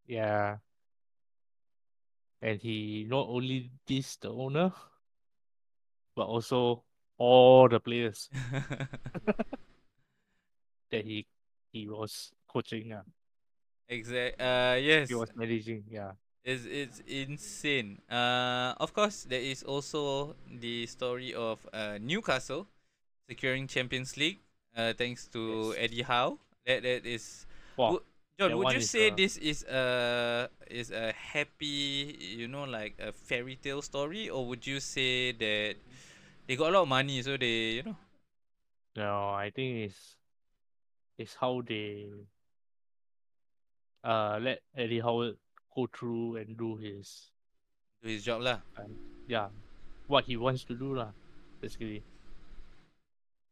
Yeah. 0.07 0.59
And 2.43 2.59
he 2.59 3.07
not 3.07 3.31
only 3.31 3.71
dissed 3.87 4.27
the 4.27 4.35
owner, 4.35 4.73
but 6.17 6.27
also 6.27 6.83
all 7.19 7.69
the 7.69 7.81
players 7.81 8.29
that 10.91 11.05
he 11.05 11.27
he 11.73 11.89
was 11.89 12.33
coaching. 12.47 12.93
Uh, 12.93 13.03
exact. 13.89 14.41
Uh, 14.41 14.77
yes. 14.79 15.09
he 15.09 15.15
was 15.15 15.31
managing. 15.35 15.85
Yeah. 15.89 16.13
It's 16.45 16.67
it's 16.67 17.03
insane. 17.07 18.03
Uh, 18.11 18.75
of 18.79 18.93
course, 18.93 19.25
there 19.25 19.41
is 19.41 19.63
also 19.63 20.35
the 20.51 20.87
story 20.87 21.35
of 21.35 21.67
uh, 21.73 21.99
Newcastle 22.01 22.67
securing 23.29 23.67
Champions 23.67 24.17
League. 24.17 24.41
Uh, 24.77 24.93
thanks 24.93 25.29
to 25.29 25.73
Yes. 25.73 25.77
Eddie 25.79 26.03
Howe. 26.03 26.39
That 26.67 26.83
that 26.83 27.07
is. 27.07 27.47
Wow. 27.77 27.93
Would- 27.93 28.03
John, 28.41 28.57
would 28.57 28.73
you 28.73 28.81
is, 28.81 28.91
say 28.91 29.13
uh, 29.13 29.15
this 29.15 29.37
is 29.37 29.63
a 29.69 30.49
is 30.67 30.91
a 30.91 31.13
happy, 31.13 32.17
you 32.19 32.49
know, 32.49 32.65
like 32.65 32.97
a 32.99 33.13
fairy 33.13 33.61
tale 33.61 33.85
story, 33.85 34.33
or 34.33 34.49
would 34.49 34.67
you 34.67 34.81
say 34.81 35.37
that 35.37 35.77
they 36.53 36.57
got 36.57 36.69
a 36.69 36.73
lot 36.77 36.83
of 36.83 36.89
money, 36.89 37.23
so 37.23 37.39
they, 37.39 37.81
you 37.81 37.83
know, 37.83 37.97
No, 38.95 39.31
I 39.31 39.49
think 39.49 39.89
it's 39.89 40.17
it's 41.17 41.35
how 41.35 41.63
they 41.67 42.11
uh 44.05 44.39
let 44.39 44.61
Eddie 44.77 45.01
Howard 45.01 45.37
go 45.75 45.87
through 45.87 46.37
and 46.37 46.59
do 46.59 46.77
his 46.77 47.31
do 48.03 48.11
his 48.11 48.23
job 48.23 48.43
lah. 48.43 48.61
yeah 49.27 49.49
what 50.09 50.25
he 50.29 50.37
wants 50.37 50.65
to 50.69 50.75
do 50.77 50.93
lah 50.93 51.09
basically. 51.63 52.03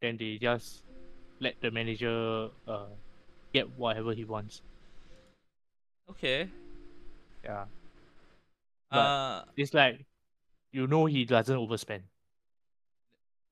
Then 0.03 0.19
they 0.21 0.37
just 0.37 0.85
let 1.41 1.57
the 1.65 1.71
manager 1.71 2.51
uh 2.69 2.93
get 3.57 3.65
whatever 3.81 4.13
he 4.13 4.29
wants. 4.29 4.61
Okay. 6.11 6.51
Yeah. 7.43 7.65
But- 8.93 9.09
Uh, 9.09 9.45
It's 9.57 9.73
like 9.73 10.05
you 10.71 10.85
know 10.87 11.07
he 11.07 11.25
doesn't 11.25 11.57
overspend. 11.57 12.10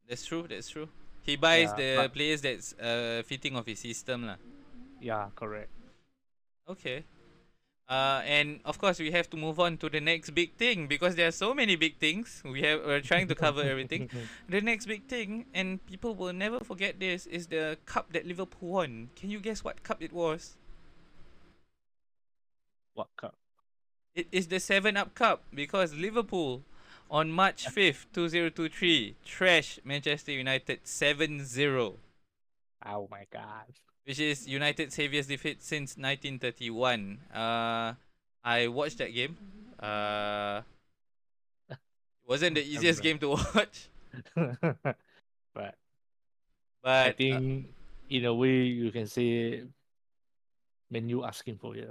That's 0.09 0.25
true. 0.27 0.47
That's 0.49 0.69
true. 0.69 0.89
He 1.23 1.37
buys 1.37 1.71
Yeah, 1.71 1.77
the 1.77 2.11
players 2.13 2.41
that's 2.41 2.73
uh 2.75 3.23
fitting 3.27 3.57
of 3.57 3.67
his 3.67 3.79
system 3.81 4.27
lah. 4.27 4.37
Yeah, 5.01 5.31
correct. 5.37 5.71
Okay. 6.69 7.05
Uh, 7.89 8.23
and 8.27 8.61
of 8.65 8.79
course 8.79 8.99
we 9.01 9.11
have 9.11 9.31
to 9.31 9.37
move 9.37 9.59
on 9.61 9.77
to 9.79 9.89
the 9.89 10.01
next 10.01 10.31
big 10.35 10.55
thing 10.57 10.87
because 10.89 11.17
there 11.17 11.29
are 11.29 11.33
so 11.33 11.55
many 11.55 11.77
big 11.77 11.97
things. 11.99 12.43
We 12.45 12.63
have 12.63 12.85
we're 12.85 13.01
trying 13.01 13.29
to 13.29 13.35
cover 13.35 13.63
everything. 13.63 14.11
The 14.49 14.61
next 14.61 14.87
big 14.87 15.07
thing, 15.09 15.47
and 15.55 15.85
people 15.87 16.15
will 16.15 16.35
never 16.35 16.61
forget 16.61 17.01
this, 17.01 17.27
is 17.27 17.49
the 17.49 17.79
cup 17.87 18.13
that 18.13 18.27
Liverpool 18.27 18.69
won. 18.71 19.11
Can 19.17 19.31
you 19.31 19.41
guess 19.41 19.65
what 19.65 19.83
cup 19.83 20.03
it 20.03 20.13
was? 20.13 20.57
what 22.95 23.09
cup? 23.17 23.35
It 24.15 24.27
is 24.33 24.49
the 24.49 24.61
Seven 24.61 24.97
Up 24.97 25.15
Cup 25.15 25.45
because 25.55 25.95
Liverpool 25.95 26.63
on 27.11 27.31
March 27.33 27.69
fifth, 27.69 28.07
two 28.13 28.29
zero 28.29 28.51
two 28.51 28.69
three, 28.69 29.17
trashed 29.27 29.81
Manchester 29.85 30.33
United 30.33 30.85
7-0, 30.85 31.95
Oh 32.87 33.09
my 33.11 33.27
god. 33.33 33.67
which 34.05 34.19
is 34.21 34.47
United's 34.49 34.97
heaviest 34.97 35.29
defeat 35.29 35.63
since 35.63 35.97
nineteen 35.97 36.39
thirty 36.39 36.71
one. 36.71 37.19
Uh, 37.35 37.95
I 38.45 38.69
watched 38.69 38.99
that 38.99 39.13
game. 39.15 39.37
Uh, 39.79 40.63
wasn't 42.27 42.55
the 42.57 42.63
easiest 42.73 43.03
game 43.03 43.19
to 43.19 43.31
watch, 43.31 43.89
but 44.35 44.55
but 46.83 47.07
I 47.07 47.11
uh, 47.11 47.13
think 47.13 47.67
in 48.11 48.25
a 48.25 48.35
way 48.35 48.63
you 48.65 48.91
can 48.91 49.07
say 49.07 49.65
Man 50.91 51.09
U 51.09 51.25
asking 51.25 51.59
for 51.59 51.77
it. 51.77 51.89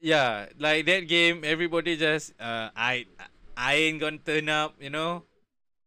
yeah, 0.00 0.46
like 0.58 0.86
that 0.86 1.08
game, 1.08 1.42
everybody 1.44 1.96
just 1.96 2.32
uh, 2.40 2.70
I 2.76 3.06
I 3.58 3.74
ain't 3.90 3.98
gonna 3.98 4.22
turn 4.22 4.48
up, 4.48 4.78
you 4.78 4.90
know. 4.90 5.24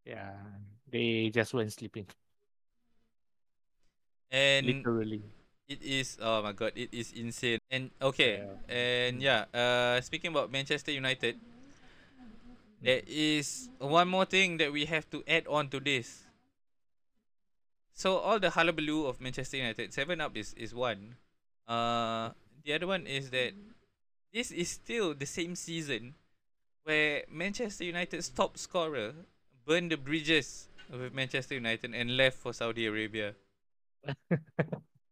Yeah. 0.05 0.35
They 0.91 1.31
just 1.33 1.53
went 1.53 1.71
sleeping. 1.71 2.05
And 4.31 4.65
Literally. 4.67 5.23
it 5.67 5.81
is 5.83 6.17
oh 6.21 6.41
my 6.43 6.51
god, 6.51 6.73
it 6.75 6.89
is 6.91 7.11
insane. 7.15 7.59
And 7.71 7.91
okay, 8.01 8.43
Yeah. 8.43 8.55
and 8.67 9.13
yeah, 9.21 9.41
uh, 9.55 10.01
speaking 10.01 10.31
about 10.31 10.51
Manchester 10.51 10.91
United, 10.91 11.39
there 12.81 13.01
is 13.07 13.69
one 13.79 14.07
more 14.07 14.25
thing 14.25 14.57
that 14.57 14.71
we 14.71 14.85
have 14.85 15.09
to 15.11 15.23
add 15.27 15.47
on 15.47 15.69
to 15.69 15.79
this. 15.79 16.27
So 17.93 18.17
all 18.17 18.39
the 18.39 18.51
hullabaloo 18.51 19.05
of 19.05 19.21
Manchester 19.21 19.57
United, 19.57 19.93
Seven 19.93 20.19
Up 20.21 20.35
is 20.35 20.53
is 20.55 20.73
one. 20.73 21.15
Uh, 21.67 22.31
the 22.63 22.73
other 22.73 22.87
one 22.87 23.07
is 23.07 23.29
that 23.31 23.53
this 24.33 24.51
is 24.51 24.69
still 24.69 25.13
the 25.13 25.25
same 25.27 25.55
season 25.55 26.15
where 26.83 27.23
Manchester 27.29 27.83
United's 27.83 28.29
top 28.29 28.57
scorer 28.57 29.13
burned 29.65 29.91
the 29.91 29.97
bridges 29.97 30.69
with 30.89 31.13
Manchester 31.13 31.55
United 31.55 31.93
and 31.93 32.17
left 32.17 32.37
for 32.37 32.53
Saudi 32.53 32.85
Arabia. 32.85 33.35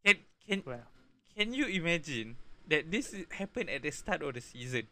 Can 0.04 0.16
can 0.48 0.62
well, 0.66 0.88
can 1.36 1.52
you 1.54 1.66
imagine 1.66 2.34
that 2.66 2.90
this 2.90 3.14
happened 3.30 3.70
at 3.70 3.82
the 3.82 3.92
start 3.92 4.22
of 4.22 4.34
the 4.34 4.40
season? 4.40 4.88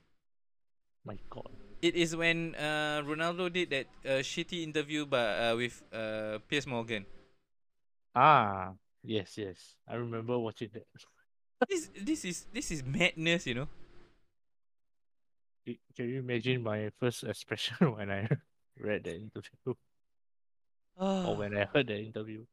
my 1.08 1.16
god. 1.32 1.48
It 1.80 1.96
is 1.96 2.14
when 2.14 2.54
uh, 2.54 3.00
Ronaldo 3.06 3.48
did 3.48 3.70
that 3.70 3.86
uh, 4.04 4.20
shitty 4.20 4.62
interview 4.62 5.06
by, 5.06 5.48
uh, 5.48 5.56
with 5.56 5.80
uh, 5.88 6.38
Piers 6.48 6.66
Morgan. 6.66 7.06
Ah, 8.14 8.74
yes, 9.02 9.38
yes. 9.38 9.56
I 9.88 9.94
remember 9.94 10.38
watching 10.38 10.68
that. 10.74 10.84
This 11.68 11.90
this 11.96 12.24
is 12.24 12.46
this 12.52 12.70
is 12.70 12.84
madness, 12.84 13.46
you 13.46 13.54
know. 13.54 13.68
Can 15.96 16.08
you 16.08 16.18
imagine 16.20 16.62
my 16.62 16.90
first 16.98 17.24
expression 17.24 17.76
when 17.96 18.10
I 18.10 18.28
read 18.78 19.04
the 19.04 19.14
interview 19.16 19.74
or 20.98 21.36
when 21.36 21.56
I 21.56 21.66
heard 21.72 21.88
the 21.88 21.98
interview? 21.98 22.44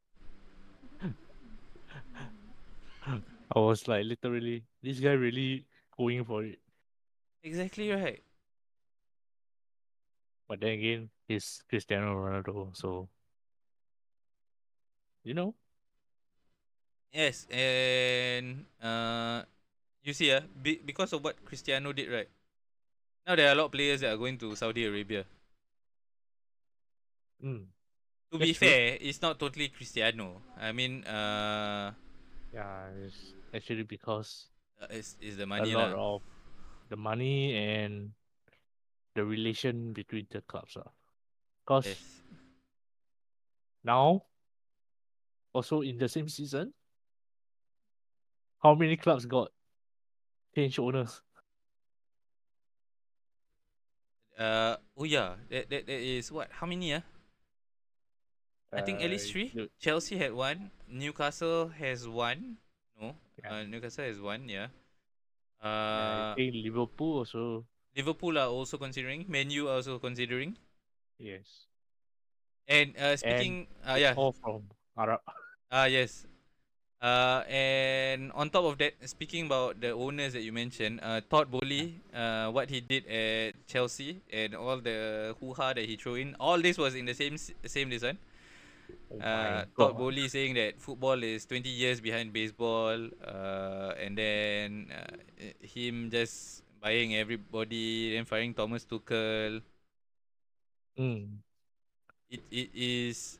I 3.55 3.59
was 3.59 3.87
like, 3.87 4.05
literally, 4.05 4.63
this 4.81 4.99
guy 4.99 5.11
really 5.13 5.65
going 5.97 6.23
for 6.25 6.43
it. 6.43 6.59
exactly 7.43 7.91
right. 7.91 8.21
But 10.47 10.59
then 10.61 10.71
again, 10.71 11.09
he's 11.27 11.61
Cristiano 11.69 12.15
Ronaldo, 12.15 12.75
so 12.75 13.09
you 15.23 15.33
know, 15.33 15.55
Yes, 17.15 17.47
and 17.47 18.65
uh, 18.83 19.43
you 20.03 20.11
see, 20.11 20.31
uh, 20.35 20.41
be, 20.61 20.81
because 20.83 21.13
of 21.13 21.23
what 21.23 21.39
Cristiano 21.45 21.93
did, 21.93 22.11
right? 22.11 22.27
Now 23.25 23.35
there 23.35 23.49
are 23.49 23.53
a 23.53 23.55
lot 23.55 23.65
of 23.65 23.71
players 23.71 24.01
that 24.01 24.13
are 24.13 24.17
going 24.17 24.37
to 24.37 24.55
Saudi 24.55 24.85
Arabia. 24.85 25.25
Mm. 27.43 27.65
To 28.31 28.37
be 28.37 28.53
fair, 28.53 28.97
it's 29.01 29.21
not 29.21 29.39
totally 29.39 29.69
Cristiano. 29.69 30.41
I 30.59 30.71
mean, 30.71 31.03
uh, 31.05 31.93
Yeah, 32.53 32.87
it's 33.03 33.33
actually 33.53 33.83
because 33.83 34.47
uh, 34.81 34.87
it's, 34.89 35.17
it's 35.19 35.37
the 35.37 35.45
money 35.45 35.73
a 35.73 35.77
lot 35.77 35.93
lah. 35.93 36.15
of 36.15 36.21
the 36.89 36.95
money 36.95 37.55
and 37.57 38.11
the 39.15 39.25
relation 39.25 39.91
between 39.93 40.27
the 40.29 40.41
clubs. 40.41 40.77
Because 41.65 41.85
Yes. 41.85 42.21
now, 43.83 44.21
also 45.53 45.81
in 45.81 45.97
the 45.97 46.09
same 46.09 46.29
season, 46.29 46.73
how 48.61 48.75
many 48.75 48.97
clubs 48.97 49.25
got 49.25 49.49
change 50.53 50.77
owners? 50.77 51.24
Uh, 54.37 54.75
oh 54.97 55.03
yeah, 55.07 55.35
that, 55.49 55.69
that, 55.69 55.87
that 55.87 55.99
is 55.99 56.31
what? 56.31 56.51
How 56.51 56.67
many? 56.67 56.93
Uh? 56.93 57.01
I 58.75 58.81
think 58.81 58.99
at 58.99 59.09
least 59.09 59.29
Uh, 59.29 59.31
three. 59.31 59.69
Chelsea 59.79 60.17
had 60.17 60.33
one. 60.33 60.71
Newcastle 60.91 61.69
has 61.79 62.07
one. 62.07 62.57
No, 62.99 63.15
Yeah. 63.39 63.53
uh, 63.53 63.63
Newcastle 63.63 64.03
has 64.03 64.19
one. 64.19 64.49
Yeah. 64.49 64.67
I 65.63 66.33
Uh, 66.33 66.35
think 66.35 66.53
Liverpool 66.59 67.23
also. 67.23 67.63
Liverpool 67.95 68.35
are 68.37 68.51
also 68.51 68.77
considering. 68.77 69.23
Man 69.31 69.49
U 69.51 69.69
are 69.71 69.79
also 69.79 69.99
considering. 69.99 70.57
Yes. 71.17 71.71
And 72.67 72.91
uh, 72.99 73.15
speaking, 73.15 73.67
uh, 73.87 73.95
It's 73.95 74.01
yeah, 74.03 74.13
All 74.19 74.33
from 74.35 74.67
Arab. 74.99 75.21
Ah 75.71 75.85
yes. 75.87 76.27
Uh, 77.05 77.45
and 77.45 78.31
on 78.33 78.49
top 78.49 78.65
of 78.65 78.79
that, 78.79 78.97
speaking 79.05 79.45
about 79.45 79.79
the 79.79 79.91
owners 79.93 80.33
that 80.33 80.41
you 80.41 80.51
mentioned, 80.51 80.99
uh, 81.03 81.21
Todd 81.29 81.51
Boehly, 81.51 82.01
uh, 82.09 82.49
what 82.49 82.67
he 82.67 82.81
did 82.81 83.05
at 83.05 83.53
Chelsea 83.67 84.21
and 84.33 84.55
all 84.55 84.81
the 84.81 85.35
hoo 85.39 85.53
ha 85.53 85.73
that 85.73 85.85
he 85.85 85.97
threw 85.97 86.15
in, 86.15 86.35
all 86.39 86.57
this 86.57 86.79
was 86.79 86.95
in 86.95 87.05
the 87.05 87.13
same 87.13 87.37
same 87.37 87.93
design. 87.93 88.17
Oh 89.13 89.21
Uh, 89.21 89.65
Todd. 89.77 90.01
Boehly 90.01 90.25
saying 90.27 90.55
that 90.55 90.81
football 90.81 91.21
is 91.21 91.45
20 91.45 91.69
years 91.69 92.01
behind 92.01 92.33
baseball, 92.33 92.97
uh, 93.21 93.93
and 94.01 94.17
then 94.17 94.89
uh, 94.89 95.13
him 95.61 96.09
just 96.09 96.63
buying 96.81 97.13
everybody, 97.13 98.17
then 98.17 98.25
firing 98.25 98.57
Thomas 98.57 98.83
Tuchel. 98.83 99.61
Mm. 100.97 101.37
It 102.33 102.41
it 102.49 102.69
is, 102.73 103.37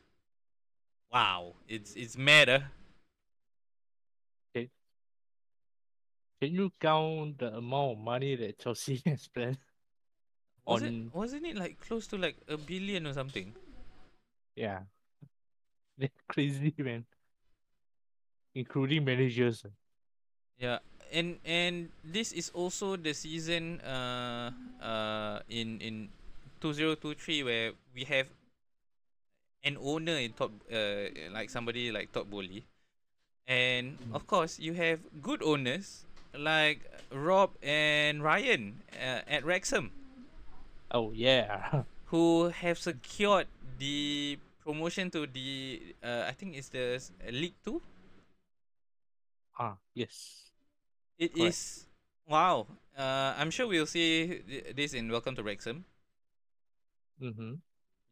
wow, 1.10 1.58
it's 1.66 1.98
it's 1.98 2.14
mad. 2.14 2.48
Uh. 2.48 2.75
Can 6.40 6.52
you 6.52 6.70
count 6.78 7.38
the 7.38 7.54
amount 7.56 7.92
of 7.92 7.98
money 7.98 8.36
that 8.36 8.58
Chelsea 8.58 9.00
has 9.06 9.22
spent? 9.22 9.56
Was 10.66 10.82
on 10.82 10.88
it 10.88 11.14
wasn't 11.14 11.46
it 11.46 11.56
like 11.56 11.80
close 11.80 12.06
to 12.08 12.18
like 12.18 12.36
a 12.48 12.56
billion 12.56 13.06
or 13.06 13.14
something? 13.14 13.54
yeah, 14.54 14.80
They're 15.98 16.12
crazy 16.28 16.74
man, 16.76 17.04
including 18.54 19.04
managers. 19.04 19.64
Yeah, 20.58 20.78
and 21.12 21.38
and 21.44 21.88
this 22.04 22.32
is 22.32 22.50
also 22.52 22.96
the 22.96 23.14
season 23.14 23.80
uh 23.80 24.50
uh 24.82 25.40
in 25.48 25.80
in 25.80 26.08
two 26.60 26.72
zero 26.72 26.96
two 26.96 27.14
three 27.14 27.42
where 27.44 27.72
we 27.94 28.04
have 28.04 28.26
an 29.64 29.78
owner 29.80 30.20
in 30.20 30.32
top 30.32 30.52
uh 30.68 31.08
like 31.32 31.48
somebody 31.48 31.92
like 31.92 32.12
Todd 32.12 32.28
Boehly, 32.28 32.66
and 33.46 33.96
of 34.12 34.26
course 34.26 34.58
you 34.58 34.74
have 34.74 35.00
good 35.22 35.40
owners 35.42 36.04
like 36.38 36.80
Rob 37.12 37.50
and 37.62 38.22
Ryan 38.22 38.82
uh, 38.92 39.22
at 39.26 39.44
Wrexham 39.44 39.90
Oh 40.90 41.10
yeah, 41.12 41.82
who 42.14 42.48
have 42.48 42.78
secured 42.78 43.46
the 43.78 44.38
promotion 44.62 45.10
to 45.10 45.26
the 45.26 45.82
uh, 46.02 46.24
I 46.28 46.32
think 46.32 46.56
it's 46.56 46.68
the 46.70 47.02
League 47.30 47.58
Two. 47.64 47.82
ah 49.58 49.76
yes, 49.94 50.48
It 51.18 51.34
Correct. 51.34 51.48
is 51.48 51.86
wow. 52.28 52.66
Uh, 52.96 53.34
I'm 53.36 53.50
sure 53.50 53.66
we'll 53.66 53.86
see 53.90 54.40
this 54.74 54.94
in 54.94 55.10
Welcome 55.10 55.34
to 55.36 55.42
Wrexham. 55.42 55.84
mm-hmm. 57.20 57.60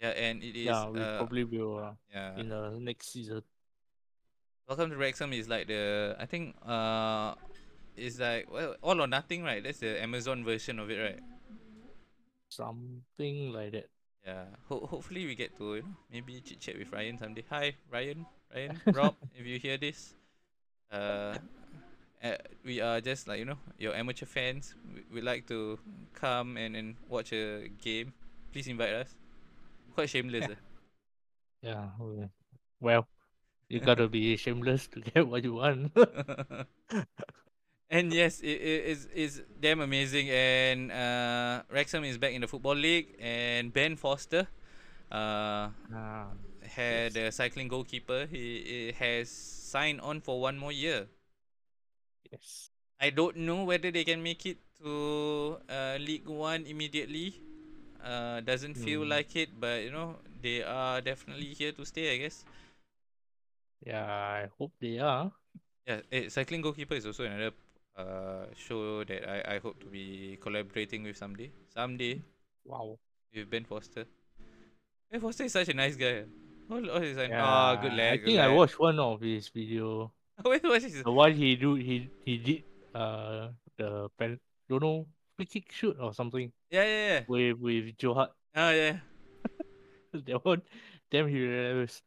Yeah, 0.00 0.10
and 0.10 0.42
it 0.42 0.52
is. 0.58 0.66
yeah, 0.66 0.88
we 0.90 1.00
uh, 1.00 1.16
probably 1.18 1.44
will 1.44 1.78
uh, 1.78 1.92
yeah. 2.12 2.36
in 2.36 2.48
the 2.50 2.76
next 2.80 3.12
season. 3.12 3.40
Welcome 4.68 4.90
to 4.90 4.96
Wrexham 4.96 5.32
is 5.32 5.48
like 5.48 5.68
the 5.68 6.16
I 6.18 6.26
think 6.26 6.56
uh, 6.66 7.34
it's 7.96 8.18
like 8.18 8.50
well 8.50 8.76
all 8.82 9.00
or 9.00 9.06
nothing 9.06 9.42
right. 9.44 9.62
That's 9.62 9.78
the 9.80 10.00
Amazon 10.02 10.44
version 10.44 10.78
of 10.78 10.90
it 10.90 10.98
right. 10.98 11.20
Something 12.48 13.52
like 13.52 13.72
that. 13.72 13.88
Yeah. 14.26 14.44
Ho- 14.68 14.86
hopefully 14.86 15.26
we 15.26 15.34
get 15.34 15.56
to 15.58 15.76
you 15.76 15.82
know 15.82 15.94
maybe 16.12 16.40
chit 16.40 16.60
chat 16.60 16.78
with 16.78 16.92
Ryan 16.92 17.18
someday. 17.18 17.44
Hi 17.50 17.74
Ryan, 17.90 18.26
Ryan, 18.54 18.80
Rob. 18.92 19.14
If 19.34 19.44
you 19.46 19.58
hear 19.58 19.76
this, 19.76 20.14
uh, 20.92 21.36
uh, 22.22 22.36
we 22.64 22.80
are 22.80 23.00
just 23.00 23.28
like 23.28 23.38
you 23.40 23.44
know 23.46 23.58
your 23.78 23.94
amateur 23.94 24.26
fans. 24.26 24.74
We 24.94 25.02
would 25.20 25.24
like 25.24 25.46
to 25.48 25.78
come 26.14 26.56
and 26.56 26.76
and 26.76 26.96
watch 27.08 27.32
a 27.32 27.68
game. 27.82 28.12
Please 28.52 28.68
invite 28.68 28.94
us. 28.94 29.14
Quite 29.94 30.10
shameless. 30.10 30.48
eh. 30.50 30.54
Yeah, 31.62 31.88
well, 31.98 32.30
well, 32.80 33.08
you 33.68 33.80
gotta 33.80 34.06
be 34.08 34.36
shameless 34.36 34.86
to 34.88 35.00
get 35.00 35.26
what 35.26 35.44
you 35.44 35.54
want. 35.54 35.92
and 37.94 38.12
yes, 38.12 38.40
it, 38.42 38.58
it 38.58 38.80
is 38.90 39.06
is 39.14 39.42
damn 39.60 39.80
amazing. 39.80 40.30
And 40.30 40.90
uh, 40.92 41.62
Wrexham 41.70 42.04
is 42.04 42.18
back 42.18 42.32
in 42.34 42.42
the 42.42 42.48
football 42.48 42.74
league, 42.76 43.14
and 43.20 43.72
Ben 43.72 43.96
Foster, 43.96 44.48
uh, 45.12 45.70
ah, 45.92 46.34
had 46.66 47.16
a 47.16 47.30
cycling 47.32 47.68
goalkeeper. 47.68 48.26
He, 48.30 48.38
he 48.66 48.92
has 48.98 49.30
signed 49.30 50.00
on 50.00 50.20
for 50.20 50.40
one 50.40 50.58
more 50.58 50.72
year. 50.72 51.06
yes. 52.30 52.70
I 53.00 53.10
don't 53.10 53.36
know 53.36 53.64
whether 53.64 53.90
they 53.90 54.04
can 54.04 54.22
make 54.22 54.46
it 54.46 54.58
to 54.82 55.58
uh, 55.68 55.96
League 56.00 56.26
One 56.28 56.66
immediately. 56.66 57.40
Uh, 58.02 58.40
doesn't 58.40 58.76
feel 58.76 59.04
Hmm. 59.04 59.06
like 59.06 59.34
it, 59.36 59.50
but 59.58 59.82
you 59.82 59.90
know 59.92 60.16
they 60.42 60.62
are 60.62 61.00
definitely 61.00 61.54
here 61.54 61.72
to 61.72 61.84
stay. 61.86 62.14
I 62.14 62.18
guess. 62.18 62.44
Yeah, 63.86 64.04
I 64.06 64.48
hope 64.58 64.72
they 64.80 64.98
are. 64.98 65.32
Yeah, 65.86 66.00
eh, 66.12 66.28
cycling 66.28 66.62
goalkeeper 66.62 66.94
is 66.94 67.06
also 67.06 67.24
another 67.24 67.52
uh 67.96 68.46
show 68.56 69.04
that 69.04 69.22
I 69.28 69.56
I 69.56 69.58
hope 69.58 69.78
to 69.80 69.86
be 69.86 70.38
collaborating 70.40 71.02
with 71.04 71.16
someday. 71.16 71.50
Someday 71.74 72.22
Wow. 72.64 72.98
with 73.34 73.50
Ben 73.50 73.64
Foster. 73.64 74.04
Ben 75.10 75.20
Foster 75.20 75.44
is 75.44 75.52
such 75.52 75.68
a 75.68 75.74
nice 75.74 75.96
guy. 75.96 76.24
All, 76.70 76.90
all 76.90 77.00
his 77.00 77.16
Yeah, 77.16 77.44
oh, 77.44 77.76
good 77.80 77.92
lad. 77.92 78.14
I 78.14 78.18
think 78.24 78.38
I 78.40 78.48
lad. 78.48 78.56
watched 78.56 78.78
one 78.78 78.98
of 78.98 79.20
his 79.20 79.48
video. 79.48 80.10
Wait, 80.44 80.62
what 80.64 80.82
is 80.82 81.02
The 81.02 81.12
one 81.12 81.34
he 81.34 81.54
do 81.56 81.74
he 81.76 82.08
he 82.24 82.38
did 82.38 82.62
uh 82.94 83.50
the 83.76 84.08
pen 84.18 84.38
don't 84.68 84.82
know 84.82 85.06
free 85.36 85.46
kick 85.46 85.70
shoot 85.70 85.96
or 86.00 86.14
something 86.14 86.50
Yeah, 86.70 86.84
yeah, 86.84 87.06
yeah. 87.08 87.20
with 87.28 87.58
with 87.58 87.96
Joe 87.98 88.14
Hart. 88.14 88.32
Oh, 88.56 88.70
yeah. 88.70 88.98
that 90.12 90.44
one 90.44 90.62
damn 91.10 91.28
hilarious. 91.28 92.02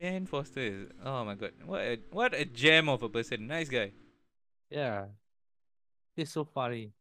Ben 0.00 0.24
Foster 0.26 0.60
is. 0.60 0.88
Oh 1.04 1.24
my 1.24 1.34
god, 1.34 1.52
what 1.66 1.80
a 1.82 1.98
what 2.10 2.32
a 2.34 2.44
gem 2.44 2.88
of 2.88 3.02
a 3.02 3.08
person. 3.08 3.46
Nice 3.46 3.68
guy. 3.68 3.92
Yeah. 4.70 5.06
It's 6.16 6.30
so 6.32 6.44
funny. 6.44 6.92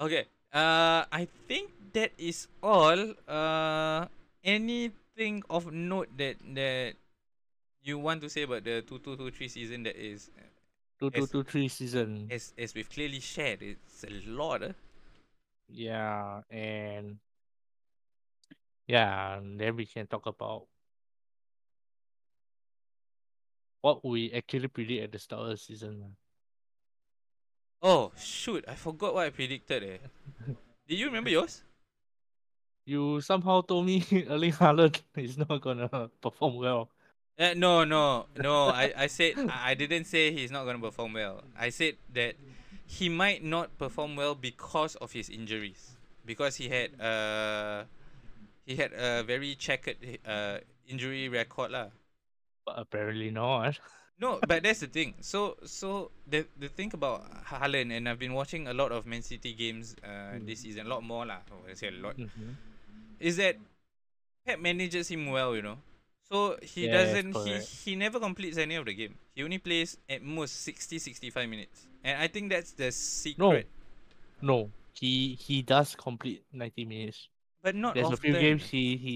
Okay. 0.00 0.26
Uh, 0.52 1.04
I 1.12 1.28
think 1.46 1.70
that 1.92 2.12
is 2.18 2.48
all. 2.62 3.14
Uh, 3.28 4.06
anything 4.42 5.42
of 5.50 5.70
note 5.72 6.08
that 6.16 6.36
that 6.54 6.94
you 7.84 7.98
want 7.98 8.22
to 8.22 8.30
say 8.30 8.42
about 8.42 8.64
the 8.64 8.82
two 8.82 8.98
two 8.98 9.16
two 9.16 9.30
three 9.30 9.48
season 9.48 9.84
that 9.84 9.96
is 9.96 10.30
Two 10.98 11.10
two 11.10 11.44
Yes. 11.44 11.72
season. 11.72 12.28
as 12.30 12.52
as 12.58 12.74
we've 12.74 12.88
clearly 12.88 13.20
shared, 13.20 13.62
it's 13.62 14.04
a 14.04 14.10
lot. 14.28 14.62
Uh. 14.62 14.72
Yeah, 15.68 16.42
and 16.50 17.18
yeah, 18.86 19.38
and 19.38 19.58
then 19.60 19.76
we 19.76 19.86
can 19.86 20.06
talk 20.06 20.26
about 20.26 20.66
what 23.80 24.04
we 24.04 24.32
actually 24.32 24.68
predict 24.68 25.04
at 25.04 25.12
the 25.12 25.18
start 25.18 25.42
of 25.42 25.48
the 25.50 25.56
season. 25.56 26.16
Oh 27.82 28.12
shoot! 28.20 28.64
I 28.68 28.74
forgot 28.74 29.14
what 29.14 29.26
I 29.26 29.30
predicted. 29.30 29.82
Eh. 29.82 29.98
Did 30.88 30.98
you 30.98 31.06
remember 31.06 31.30
yours? 31.30 31.62
You 32.84 33.20
somehow 33.20 33.62
told 33.62 33.86
me 33.86 34.04
Erling 34.28 34.52
Haaland 34.52 35.00
is 35.16 35.38
not 35.38 35.60
gonna 35.60 36.10
perform 36.20 36.56
well. 36.56 36.90
Uh, 37.38 37.54
no, 37.56 37.84
no, 37.84 38.26
no. 38.36 38.68
I, 38.68 38.92
I 38.96 39.06
said 39.06 39.32
I 39.48 39.72
I 39.72 39.74
didn't 39.74 40.04
say 40.04 40.32
he's 40.32 40.50
not 40.50 40.64
gonna 40.64 40.78
perform 40.78 41.14
well. 41.14 41.40
I 41.56 41.70
said 41.70 41.96
that 42.12 42.34
he 42.84 43.08
might 43.08 43.42
not 43.42 43.78
perform 43.78 44.16
well 44.16 44.34
because 44.34 44.96
of 44.96 45.12
his 45.12 45.30
injuries. 45.30 45.96
Because 46.26 46.56
he 46.56 46.68
had 46.68 47.00
uh 47.00 47.84
he 48.66 48.76
had 48.76 48.92
a 48.92 49.22
very 49.22 49.54
checkered 49.54 49.96
uh 50.26 50.58
injury 50.84 51.28
record 51.30 51.70
lah. 51.70 51.88
But 52.66 52.76
apparently 52.76 53.30
not. 53.30 53.78
No, 54.20 54.38
but 54.46 54.62
that's 54.62 54.80
the 54.80 54.86
thing. 54.86 55.14
So 55.24 55.56
so 55.64 56.10
the 56.28 56.44
the 56.60 56.68
thing 56.68 56.92
about 56.92 57.24
Haaland 57.48 57.88
and 57.96 58.04
I've 58.08 58.18
been 58.20 58.34
watching 58.36 58.68
a 58.68 58.74
lot 58.76 58.92
of 58.92 59.06
Man 59.06 59.22
City 59.22 59.54
games 59.56 59.96
uh, 60.04 60.36
Mm. 60.36 60.46
this 60.46 60.60
season, 60.60 60.86
a 60.86 60.90
lot 60.90 61.02
more 61.02 61.24
lah. 61.24 61.40
Oh, 61.50 61.64
I 61.64 61.72
say 61.74 61.88
a 61.88 61.96
lot. 61.96 62.16
Mhm. 62.20 62.52
Is 63.18 63.36
that 63.36 63.56
Pep 64.46 64.60
manages 64.60 65.08
him 65.08 65.28
well, 65.32 65.56
you 65.56 65.62
know. 65.62 65.78
So 66.28 66.56
he 66.62 66.84
Yes, 66.86 66.92
doesn't 66.92 67.32
he 67.44 67.58
he 67.84 67.96
never 67.96 68.20
completes 68.20 68.56
any 68.58 68.76
of 68.76 68.84
the 68.86 68.94
game. 68.94 69.16
He 69.34 69.42
only 69.42 69.58
plays 69.58 69.96
at 70.08 70.22
most 70.22 70.62
60 70.62 70.98
65 71.00 71.48
minutes. 71.48 71.88
And 72.04 72.20
I 72.20 72.28
think 72.28 72.50
that's 72.52 72.72
the 72.72 72.92
secret. 72.92 73.66
No, 74.40 74.70
he 74.94 75.34
he 75.36 75.62
does 75.62 75.96
complete 75.96 76.44
ninety 76.52 76.84
minutes. 76.84 77.28
But 77.62 77.74
not 77.74 77.96
There's 77.96 78.12
often. 78.12 78.14
a 78.14 78.20
few 78.20 78.34
games 78.36 78.68
he 78.68 78.96
he 78.96 79.14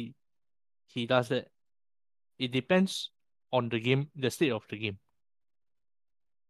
he 0.89 1.07
does 1.07 1.29
that. 1.29 1.49
It 2.39 2.53
depends 2.53 3.11
on 3.55 3.71
the 3.71 3.79
game, 3.79 4.11
the 4.19 4.31
state 4.35 4.51
of 4.51 4.67
the 4.67 4.75
game. 4.77 4.99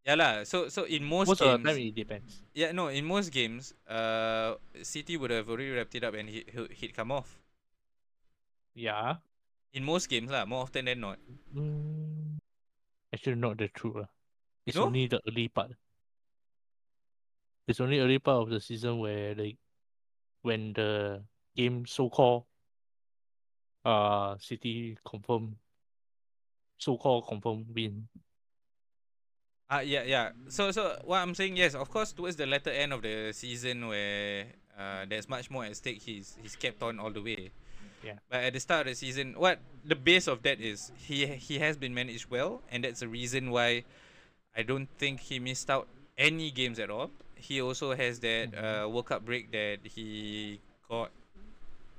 Yeah 0.09 0.17
lah. 0.17 0.45
So 0.49 0.69
so 0.73 0.85
in 0.88 1.05
most, 1.05 1.29
Most 1.37 1.40
of 1.45 1.49
the 1.53 1.57
games, 1.61 1.69
time, 1.69 1.81
it 1.81 1.95
depends. 1.97 2.33
yeah 2.57 2.73
no, 2.73 2.88
in 2.88 3.05
most 3.05 3.29
games, 3.33 3.73
uh, 3.88 4.57
City 4.81 5.17
would 5.21 5.33
have 5.33 5.49
already 5.49 5.73
wrapped 5.73 5.93
it 5.97 6.05
up 6.05 6.17
and 6.17 6.29
he 6.29 6.45
he- 6.49 6.73
he'd 6.81 6.93
come 6.97 7.12
off. 7.12 7.40
Yeah. 8.73 9.21
In 9.73 9.85
most 9.85 10.09
games 10.09 10.29
lah, 10.33 10.45
more 10.49 10.64
often 10.64 10.85
than 10.88 11.01
not. 11.01 11.19
Mm, 11.57 12.40
actually, 13.12 13.37
not 13.40 13.57
the 13.59 13.69
truth. 13.69 13.97
lah. 14.05 14.11
It's 14.64 14.77
No? 14.77 14.87
only 14.88 15.09
the 15.09 15.21
early 15.29 15.49
part. 15.49 15.73
It's 17.67 17.81
only 17.81 17.99
early 18.01 18.21
part 18.21 18.45
of 18.45 18.49
the 18.53 18.61
season 18.61 19.01
where 19.01 19.33
like, 19.35 19.57
when 20.45 20.73
the 20.77 21.25
game 21.57 21.87
so 21.88 22.09
called 22.12 22.45
uh 23.88 24.37
City 24.38 24.97
confirm 25.05 25.57
so 26.85 26.97
called 27.01 27.25
confirm 27.27 27.64
win. 27.73 28.05
Ah, 29.70 29.81
yeah, 29.81 30.05
yeah. 30.05 30.37
So, 30.53 30.70
so 30.70 31.01
what 31.05 31.25
I'm 31.25 31.35
saying, 31.35 31.57
yes, 31.57 31.75
of 31.75 31.88
course, 31.88 32.12
towards 32.12 32.37
the 32.37 32.44
latter 32.44 32.70
end 32.70 32.92
of 32.92 33.01
the 33.01 33.33
season 33.33 33.88
where 33.88 34.44
uh, 34.79 35.09
there's 35.09 35.29
much 35.29 35.51
more 35.51 35.64
at 35.64 35.75
stake, 35.77 36.03
he's 36.05 36.37
he's 36.42 36.55
kept 36.55 36.83
on 36.85 37.01
all 37.01 37.11
the 37.11 37.23
way. 37.25 37.51
Yeah. 38.05 38.20
But 38.29 38.44
at 38.44 38.53
the 38.53 38.61
start 38.61 38.85
of 38.87 38.92
the 38.92 38.99
season, 39.01 39.33
what 39.40 39.59
the 39.83 39.97
base 39.97 40.29
of 40.29 40.44
that 40.44 40.61
is 40.61 40.92
he 41.01 41.25
he 41.27 41.59
has 41.64 41.81
been 41.81 41.97
managed 41.97 42.29
well, 42.29 42.61
and 42.68 42.85
that's 42.85 43.01
the 43.01 43.09
reason 43.09 43.49
why 43.51 43.88
I 44.53 44.62
don't 44.62 44.92
think 45.01 45.25
he 45.25 45.40
missed 45.40 45.73
out 45.73 45.88
any 46.20 46.53
games 46.53 46.77
at 46.79 46.92
all. 46.92 47.09
He 47.35 47.64
also 47.64 47.97
has 47.97 48.20
that 48.20 48.53
Mhm. 48.53 48.61
uh, 48.61 48.85
World 48.92 49.09
Cup 49.09 49.25
break 49.25 49.49
that 49.57 49.81
he 49.88 50.61
got, 50.92 51.09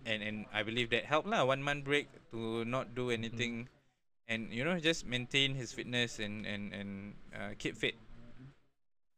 and 0.05 0.21
and 0.21 0.45
I 0.53 0.61
believe 0.61 0.93
that 0.93 1.09
helped 1.09 1.25
lah. 1.27 1.41
One 1.49 1.65
month 1.65 1.83
break 1.89 2.07
to 2.29 2.61
not 2.63 2.93
do 2.93 3.09
anything, 3.09 3.67
and 4.27 4.51
you 4.51 4.63
know 4.63 4.79
just 4.79 5.05
maintain 5.05 5.55
his 5.55 5.73
fitness 5.73 6.19
and 6.19 6.45
and 6.45 6.73
and 6.73 7.13
uh, 7.33 7.53
keep 7.57 7.77
fit. 7.77 7.95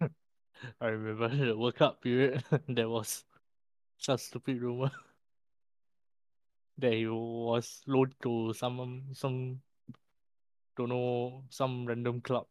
I 0.82 0.88
remember 0.88 1.28
the 1.46 1.58
World 1.58 1.76
Cup 1.76 2.02
period. 2.02 2.44
there 2.68 2.90
was 2.90 3.24
some 3.98 4.18
stupid 4.18 4.62
rumor 4.62 4.92
that 6.78 6.94
he 6.94 7.08
was 7.08 7.82
loaned 7.88 8.16
to 8.24 8.54
some 8.54 9.04
some 9.14 9.60
don't 10.76 10.90
know 10.90 11.44
some 11.50 11.86
random 11.88 12.22
club 12.22 12.46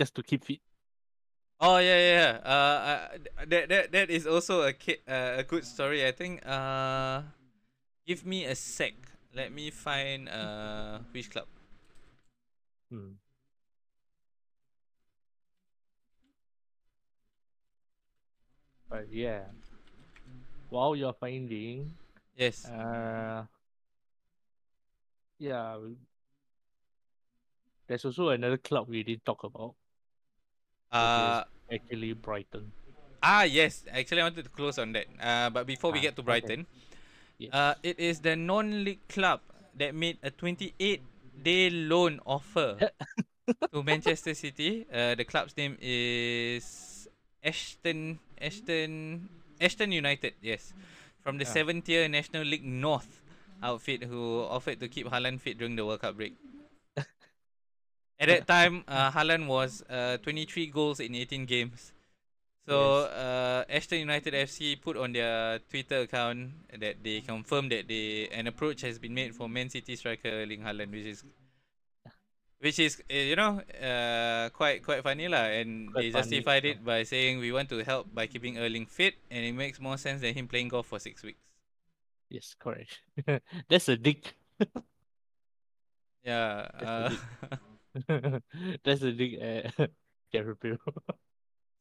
just 0.00 0.14
to 0.14 0.22
keep 0.22 0.44
fit. 0.44 0.60
Oh 1.60 1.78
yeah, 1.78 1.96
yeah. 1.96 2.12
yeah. 2.20 2.32
Uh, 2.44 2.50
uh, 2.52 3.08
that 3.48 3.68
that 3.68 3.92
that 3.92 4.10
is 4.10 4.26
also 4.26 4.62
a 4.62 4.72
ki- 4.72 5.04
uh, 5.08 5.40
a 5.40 5.42
good 5.42 5.64
story. 5.64 6.06
I 6.06 6.12
think. 6.12 6.44
Uh, 6.44 7.22
give 8.06 8.24
me 8.24 8.44
a 8.44 8.54
sec. 8.54 8.94
Let 9.34 9.52
me 9.52 9.70
find 9.70 10.28
uh 10.28 11.00
which 11.12 11.30
club. 11.30 11.48
Hmm. 12.90 13.18
But 18.88 19.08
yeah, 19.12 19.44
while 20.68 20.94
you're 20.96 21.12
finding, 21.14 21.96
Yes. 22.36 22.70
uh, 22.70 23.44
yeah, 25.38 25.78
there's 27.86 28.04
also 28.04 28.28
another 28.28 28.56
club 28.58 28.88
we 28.88 29.02
didn't 29.02 29.24
talk 29.24 29.42
about. 29.44 29.74
Uh, 30.92 31.44
Actually, 31.70 32.12
Brighton. 32.14 32.72
ah 33.22 33.42
yes. 33.44 33.84
Actually, 33.90 34.20
I 34.22 34.24
wanted 34.24 34.44
to 34.44 34.50
close 34.50 34.78
on 34.78 34.92
that. 34.92 35.06
Uh, 35.20 35.50
but 35.50 35.66
before 35.66 35.92
we 35.92 35.98
Ah, 35.98 36.00
get 36.00 36.16
to 36.16 36.22
okay. 36.22 36.26
Brighton, 36.26 36.66
Yes. 37.38 37.52
uh, 37.52 37.74
it 37.82 37.98
is 37.98 38.20
the 38.20 38.36
non-league 38.36 39.06
club 39.08 39.40
that 39.76 39.94
made 39.94 40.18
a 40.22 40.30
28-day 41.36 41.70
loan 41.70 42.20
offer 42.26 42.78
to 43.72 43.82
Manchester 43.82 44.34
City. 44.34 44.86
Uh, 44.92 45.14
the 45.14 45.24
club's 45.24 45.56
name 45.56 45.76
is 45.80 47.08
Ashton 47.44 48.18
Ashton 48.40 49.28
Ashton 49.60 49.92
United. 49.92 50.34
Yes, 50.42 50.72
from 51.22 51.38
the 51.38 51.44
Ah. 51.44 51.48
seventh 51.52 51.84
tier 51.84 52.08
National 52.08 52.44
League 52.44 52.64
North 52.64 53.22
outfit 53.62 54.04
who 54.04 54.42
offered 54.44 54.80
to 54.80 54.88
keep 54.88 55.06
Haaland 55.08 55.40
fit 55.40 55.58
during 55.58 55.76
the 55.76 55.84
World 55.84 56.00
Cup 56.00 56.16
break. 56.16 56.34
At 58.20 58.28
that 58.28 58.46
time, 58.46 58.84
uh, 58.88 59.10
Haaland 59.12 59.46
was 59.46 59.82
uh, 59.88 60.16
23 60.18 60.66
goals 60.68 61.00
in 61.00 61.14
18 61.14 61.44
games. 61.46 61.92
So 62.68 62.76
Yes. 62.76 63.06
uh, 63.06 63.64
Ashton 63.68 64.00
United 64.00 64.34
FC 64.34 64.74
put 64.76 64.96
on 64.96 65.12
their 65.12 65.60
Twitter 65.70 66.00
account 66.00 66.50
that 66.80 67.02
they 67.02 67.20
confirmed 67.20 67.70
that 67.72 67.86
they 67.88 68.28
an 68.32 68.46
approach 68.48 68.80
has 68.82 68.98
been 68.98 69.14
made 69.14 69.34
for 69.34 69.48
Man 69.48 69.70
City 69.70 69.94
striker 69.96 70.28
Erling 70.28 70.62
Haaland, 70.62 70.90
which 70.90 71.06
is 71.06 71.24
which 72.60 72.78
is 72.78 73.00
uh, 73.10 73.14
you 73.14 73.36
know 73.36 73.60
uh, 73.80 74.48
quite 74.50 74.82
quite 74.82 75.02
funny 75.02 75.28
lah, 75.28 75.44
and 75.60 75.92
Quite 75.92 76.02
they 76.02 76.10
funny, 76.10 76.44
justified 76.44 76.64
yeah. 76.64 76.72
it 76.72 76.84
by 76.84 77.02
saying 77.02 77.38
we 77.38 77.52
want 77.52 77.68
to 77.70 77.82
help 77.84 78.12
by 78.14 78.26
keeping 78.26 78.58
Erling 78.58 78.86
fit, 78.86 79.14
and 79.30 79.44
it 79.44 79.52
makes 79.52 79.80
more 79.80 79.96
sense 79.98 80.20
than 80.20 80.34
him 80.34 80.48
playing 80.48 80.68
golf 80.68 80.86
for 80.86 80.98
six 80.98 81.22
weeks. 81.22 81.40
Yes, 82.28 82.54
correct. 82.58 83.00
That's 83.68 83.88
a 83.88 83.96
dig. 83.96 84.32
Yeah. 86.24 86.68
That's 86.78 86.96
a 86.96 87.02
Uh, 87.02 87.10
That's 88.84 89.02
a 89.02 89.10
at 89.40 89.90
Gareth 90.32 90.60
Bale. 90.60 90.78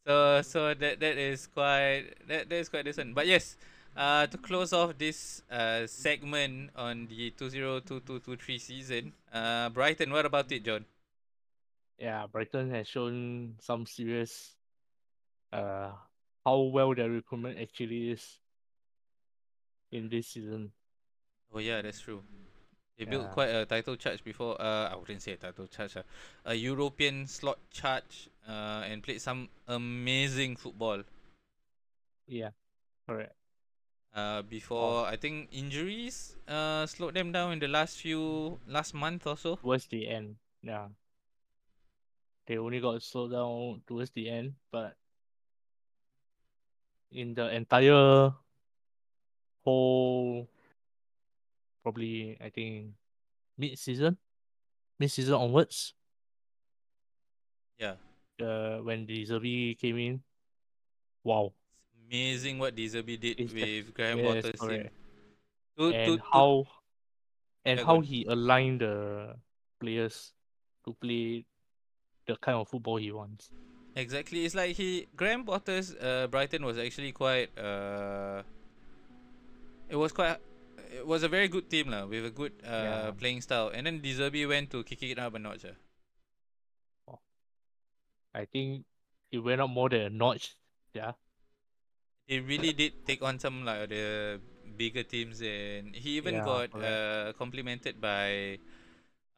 So 0.06 0.42
so 0.42 0.74
that 0.74 1.00
that 1.00 1.18
is 1.18 1.48
quite 1.48 2.14
that 2.28 2.50
that 2.50 2.56
is 2.58 2.70
quite 2.70 2.86
decent. 2.86 3.16
But 3.16 3.26
yes, 3.28 3.58
uh 3.98 4.28
to 4.28 4.38
close 4.38 4.74
off 4.74 4.98
this 4.98 5.42
uh 5.50 5.88
segment 5.88 6.72
on 6.76 7.08
the 7.08 7.32
2022-23 7.32 8.60
season, 8.62 9.14
uh 9.34 9.70
Brighton, 9.70 10.12
what 10.12 10.26
about 10.26 10.52
it, 10.52 10.64
John? 10.64 10.86
yeah, 11.98 12.28
Brighton 12.28 12.70
has 12.72 12.88
shown 12.88 13.56
some 13.60 13.86
serious 13.86 14.56
uh 15.54 15.92
how 16.46 16.60
well 16.62 16.94
their 16.94 17.10
recruitment 17.10 17.60
actually 17.60 18.12
is 18.12 18.40
in 19.92 20.10
this 20.10 20.28
season. 20.28 20.72
Oh 21.52 21.60
yeah, 21.60 21.82
that's 21.82 22.02
true. 22.02 22.24
They 22.98 23.04
built 23.04 23.32
quite 23.32 23.50
a 23.50 23.66
title 23.66 23.96
charge 23.98 24.24
before. 24.24 24.60
Uh, 24.62 24.90
I 24.92 24.96
wouldn't 24.96 25.22
say 25.22 25.34
a 25.34 25.38
title 25.38 25.68
charge. 25.68 25.98
Uh, 25.98 26.04
a 26.46 26.56
European 26.56 27.28
slot 27.28 27.60
charge. 27.70 28.30
Uh, 28.48 28.86
and 28.86 29.04
played 29.04 29.22
some 29.22 29.50
amazing 29.68 30.56
football. 30.56 31.02
Yeah, 32.28 32.52
correct. 33.08 33.34
Uh, 34.14 34.42
before 34.44 35.06
I 35.06 35.18
think 35.18 35.50
injuries 35.52 36.38
uh 36.48 36.86
slowed 36.86 37.16
them 37.16 37.34
down 37.34 37.52
in 37.52 37.60
the 37.60 37.68
last 37.68 37.98
few 37.98 38.60
last 38.66 38.94
month 38.94 39.28
or 39.28 39.36
so. 39.36 39.58
Towards 39.58 39.88
the 39.88 40.08
end, 40.08 40.38
yeah. 40.64 40.88
They 42.48 42.58
only 42.58 42.80
got 42.80 43.02
slowed 43.04 43.32
down 43.32 43.82
towards 43.86 44.12
the 44.12 44.30
end, 44.30 44.54
but 44.72 44.96
in 47.12 47.34
the 47.34 47.50
entire 47.50 48.32
whole 49.66 50.48
probably 51.86 52.34
I 52.42 52.50
think 52.50 52.98
mid 53.62 53.78
season, 53.78 54.18
mid 54.98 55.14
season 55.14 55.38
onwards, 55.38 55.94
Yeah. 57.78 58.02
uh, 58.42 58.82
when 58.82 59.06
De 59.06 59.22
Zerbi 59.22 59.78
came 59.78 59.98
in, 60.02 60.14
wow, 61.24 61.54
Amazing 62.10 62.58
what 62.58 62.74
De 62.76 62.86
Zerbi 62.90 63.18
did 63.20 63.40
It's 63.40 63.54
with 63.54 63.94
Graham 63.94 64.18
yes, 64.20 64.26
Potter's 64.42 64.60
team. 64.60 64.70
correct. 64.70 64.94
To, 65.78 65.84
and 65.94 66.06
to, 66.06 66.18
to, 66.18 66.24
how 66.32 66.66
and 67.66 67.80
how 67.80 68.00
he 68.02 68.26
aligned 68.26 68.82
the 68.82 69.36
players 69.80 70.34
to 70.86 70.94
play 70.94 71.46
the 72.26 72.36
kind 72.38 72.58
of 72.58 72.68
football 72.70 72.98
he 72.98 73.12
wants. 73.12 73.52
exactly, 73.96 74.46
it's 74.46 74.56
like 74.56 74.76
he 74.76 75.08
Graham 75.16 75.46
Potter's 75.46 75.94
uh, 75.96 76.28
Brighton 76.30 76.66
was 76.66 76.78
actually 76.78 77.12
quite. 77.12 77.54
Uh, 77.58 78.42
it 79.90 79.96
was 79.96 80.12
quite. 80.12 80.38
It 80.96 81.06
was 81.06 81.24
a 81.24 81.28
very 81.28 81.48
good 81.48 81.70
team 81.70 81.90
lah, 81.90 82.06
with 82.06 82.26
a 82.26 82.32
good 82.32 82.54
uh, 82.64 83.12
Yeah. 83.12 83.12
playing 83.12 83.42
style, 83.42 83.70
and 83.74 83.86
then 83.86 84.02
Deserby 84.02 84.48
went 84.48 84.72
to 84.72 84.84
kick 84.84 85.04
it 85.04 85.20
up 85.20 85.34
a 85.36 85.40
notch. 85.40 85.66
ah. 85.66 85.76
I 88.36 88.46
think 88.46 88.86
he 89.32 89.40
went 89.40 89.62
up 89.62 89.70
more 89.70 89.90
than 89.90 90.02
a 90.02 90.10
notch. 90.10 90.56
Yeah, 90.94 91.14
He 92.28 92.40
really 92.40 92.74
did 92.74 93.06
take 93.06 93.22
on 93.22 93.40
some 93.40 93.66
like 93.66 93.90
the 93.90 94.40
bigger 94.78 95.04
teams, 95.04 95.42
and 95.42 95.96
he 95.96 96.18
even 96.18 96.36
Yeah, 96.36 96.46
got 96.46 96.72
correct. 96.72 96.86
uh, 96.86 97.34
complimented 97.34 98.02
by 98.02 98.60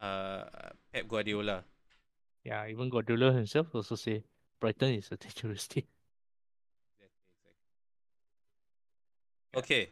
uh, 0.01 0.43
Pep 0.93 1.07
Guardiola. 1.07 1.63
Yeah, 2.43 2.65
even 2.67 2.89
Guardiola 2.89 3.33
himself 3.33 3.75
also 3.75 3.95
say 3.95 4.23
Brighton 4.59 4.95
is 4.95 5.11
a 5.11 5.17
dangerous 5.17 5.67
team. 5.67 5.83
Yeah. 9.53 9.59
Okay. 9.59 9.89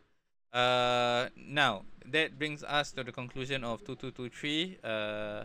Uh, 0.56 1.28
now 1.36 1.84
that 2.06 2.40
brings 2.40 2.64
us 2.64 2.94
to 2.94 3.04
the 3.04 3.12
conclusion 3.12 3.66
of 3.66 3.84
two 3.84 3.96
two 3.96 4.12
two 4.12 4.30
three. 4.30 4.78
Uh, 4.82 5.44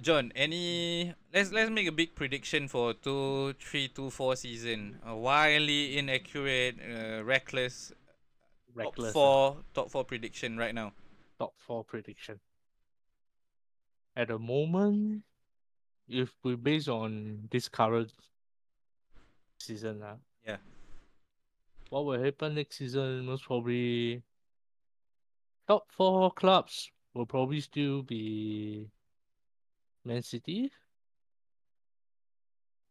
John, 0.00 0.32
any 0.34 1.14
let's 1.32 1.52
let's 1.52 1.70
make 1.70 1.86
a 1.86 1.92
big 1.92 2.16
prediction 2.16 2.66
for 2.66 2.94
two 2.94 3.52
three 3.60 3.86
two 3.86 4.10
four 4.10 4.34
season. 4.34 4.98
Wildly 5.06 5.98
inaccurate, 5.98 6.76
uh, 6.82 7.22
reckless, 7.22 7.92
Reckless. 8.74 9.12
top 9.12 9.12
four 9.12 9.56
top 9.72 9.90
four 9.90 10.04
prediction 10.04 10.56
right 10.58 10.74
now. 10.74 10.92
top 11.38 11.54
four 11.58 11.84
prediction. 11.84 12.40
At 14.16 14.28
the 14.28 14.38
moment, 14.38 15.22
if 16.08 16.30
we 16.42 16.56
base 16.56 16.88
on 16.88 17.48
this 17.52 17.68
current 17.68 18.12
season, 19.58 20.02
uh. 20.02 20.16
What 21.92 22.06
will 22.06 22.24
happen 22.24 22.54
next 22.54 22.78
season? 22.78 23.26
Most 23.26 23.44
probably, 23.44 24.22
top 25.68 25.92
four 25.92 26.32
clubs 26.32 26.90
will 27.12 27.26
probably 27.26 27.60
still 27.60 28.00
be 28.00 28.88
Man 30.02 30.22
City, 30.22 30.72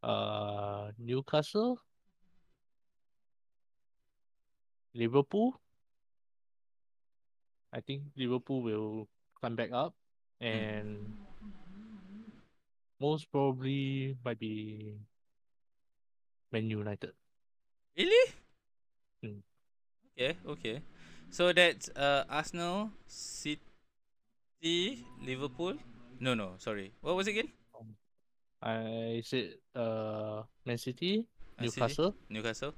uh, 0.03 0.91
Newcastle, 0.99 1.81
Liverpool. 4.93 5.59
I 7.73 7.81
think 7.81 8.03
Liverpool 8.15 8.61
will 8.61 9.07
climb 9.39 9.55
back 9.55 9.71
up, 9.73 9.95
and 10.39 11.09
most 12.99 13.31
probably 13.31 14.15
might 14.23 14.37
be 14.37 14.93
Man 16.51 16.69
United. 16.69 17.13
Really? 17.97 18.40
Okay, 20.11 20.35
okay. 20.43 20.75
So 21.31 21.55
that's 21.55 21.87
uh 21.95 22.27
Arsenal, 22.27 22.91
City, 23.07 23.63
Liverpool. 25.23 25.79
No, 26.19 26.35
no, 26.35 26.59
sorry. 26.59 26.91
What 26.99 27.15
was 27.15 27.27
it 27.27 27.39
again? 27.39 27.49
I 28.61 29.23
said 29.25 29.55
uh 29.73 30.43
Man 30.67 30.77
City, 30.77 31.25
Uh, 31.57 31.65
City, 31.65 31.81
Newcastle, 31.81 32.11
Newcastle, 32.29 32.73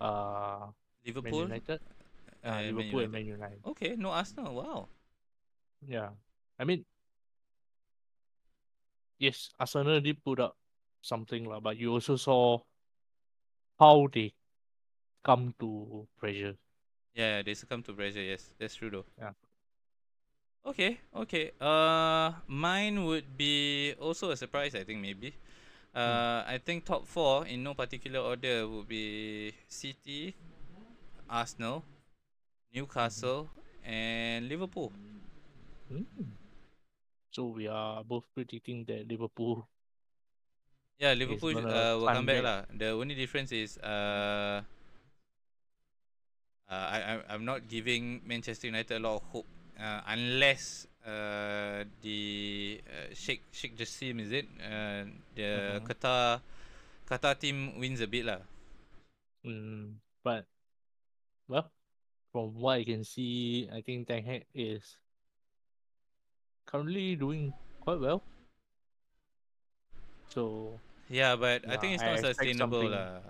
uh 0.00 0.72
Man 0.72 0.74
Liverpool, 1.04 1.46
United, 1.52 1.80
uh, 2.42 2.48
and 2.48 2.54
Man 2.56 2.66
Liverpool 2.72 3.00
and 3.04 3.12
Man 3.12 3.26
United. 3.26 3.60
Okay, 3.76 3.94
no 3.94 4.10
Arsenal. 4.10 4.56
Wow. 4.56 4.88
Yeah, 5.84 6.16
I 6.58 6.64
mean, 6.64 6.88
yes, 9.20 9.52
Arsenal 9.60 10.00
did 10.00 10.18
put 10.24 10.40
up 10.40 10.56
something 11.04 11.44
lah, 11.46 11.60
but 11.60 11.76
you 11.76 11.92
also 11.92 12.16
saw 12.16 12.58
how 13.78 14.08
they 14.10 14.32
come 15.26 15.50
to 15.58 16.06
pressure. 16.14 16.54
Yeah, 17.10 17.42
they 17.42 17.58
succumb 17.58 17.82
to 17.82 17.92
pressure. 17.92 18.22
Yes, 18.22 18.46
that's 18.54 18.78
true 18.78 18.94
though. 18.94 19.08
Yeah. 19.18 19.34
Okay, 20.62 21.02
okay. 21.14 21.50
Uh, 21.58 22.30
mine 22.46 23.02
would 23.02 23.26
be 23.34 23.94
also 23.98 24.30
a 24.30 24.36
surprise. 24.38 24.78
I 24.78 24.86
think 24.86 25.02
maybe. 25.02 25.34
Uh, 25.90 26.44
I 26.46 26.60
think 26.62 26.84
top 26.84 27.08
four 27.08 27.46
in 27.46 27.64
no 27.64 27.74
particular 27.74 28.20
order 28.20 28.68
would 28.68 28.86
be 28.86 29.54
City, 29.66 30.34
Arsenal, 31.30 31.82
Newcastle, 32.74 33.48
and 33.82 34.46
Liverpool. 34.46 34.92
Mm. 35.90 36.04
So 37.30 37.46
we 37.46 37.66
are 37.66 38.04
both 38.04 38.24
predicting 38.34 38.84
that 38.86 39.08
Liverpool. 39.08 39.66
Yeah, 40.98 41.14
Liverpool 41.14 41.56
uh, 41.56 41.96
will 41.96 42.08
come 42.08 42.26
back 42.26 42.42
back. 42.42 42.44
lah. 42.44 42.60
The 42.72 42.90
only 42.92 43.14
difference 43.14 43.52
is 43.52 43.78
uh, 43.78 44.66
uh, 46.70 46.86
I 46.94 46.98
I 46.98 47.14
I'm 47.34 47.44
not 47.44 47.68
giving 47.68 48.20
Manchester 48.26 48.66
United 48.68 48.96
a 48.98 49.02
lot 49.02 49.16
of 49.16 49.22
hope 49.32 49.46
uh, 49.80 50.00
unless 50.08 50.86
uh, 51.06 51.84
the 52.02 52.80
uh, 52.86 53.14
Sheikh 53.14 53.42
Sheikh 53.52 53.76
Jassim 53.76 54.20
is 54.20 54.32
it 54.32 54.46
uh, 54.60 55.04
the 55.34 55.50
Mhm. 55.54 55.86
Qatar 55.86 56.40
Qatar 57.08 57.38
team 57.38 57.78
wins 57.78 58.00
a 58.00 58.08
bit 58.08 58.24
lah. 58.26 58.40
Mm, 59.44 60.00
but 60.22 60.46
well, 61.48 61.72
from 62.32 62.54
what 62.54 62.80
I 62.80 62.84
can 62.84 63.04
see, 63.04 63.68
I 63.72 63.82
think 63.82 64.08
Ten 64.08 64.24
Hag 64.24 64.46
is 64.54 64.96
currently 66.66 67.16
doing 67.16 67.54
quite 67.80 67.98
well. 68.00 68.22
So, 70.28 70.80
Yeah, 71.08 71.36
but 71.36 71.64
I 71.68 71.76
Yeah, 71.76 71.78
think 71.78 71.94
it's 71.94 72.04
I 72.04 72.06
not 72.06 72.18
expect 72.18 72.54
sustainable 72.54 72.88
lah. 72.90 73.20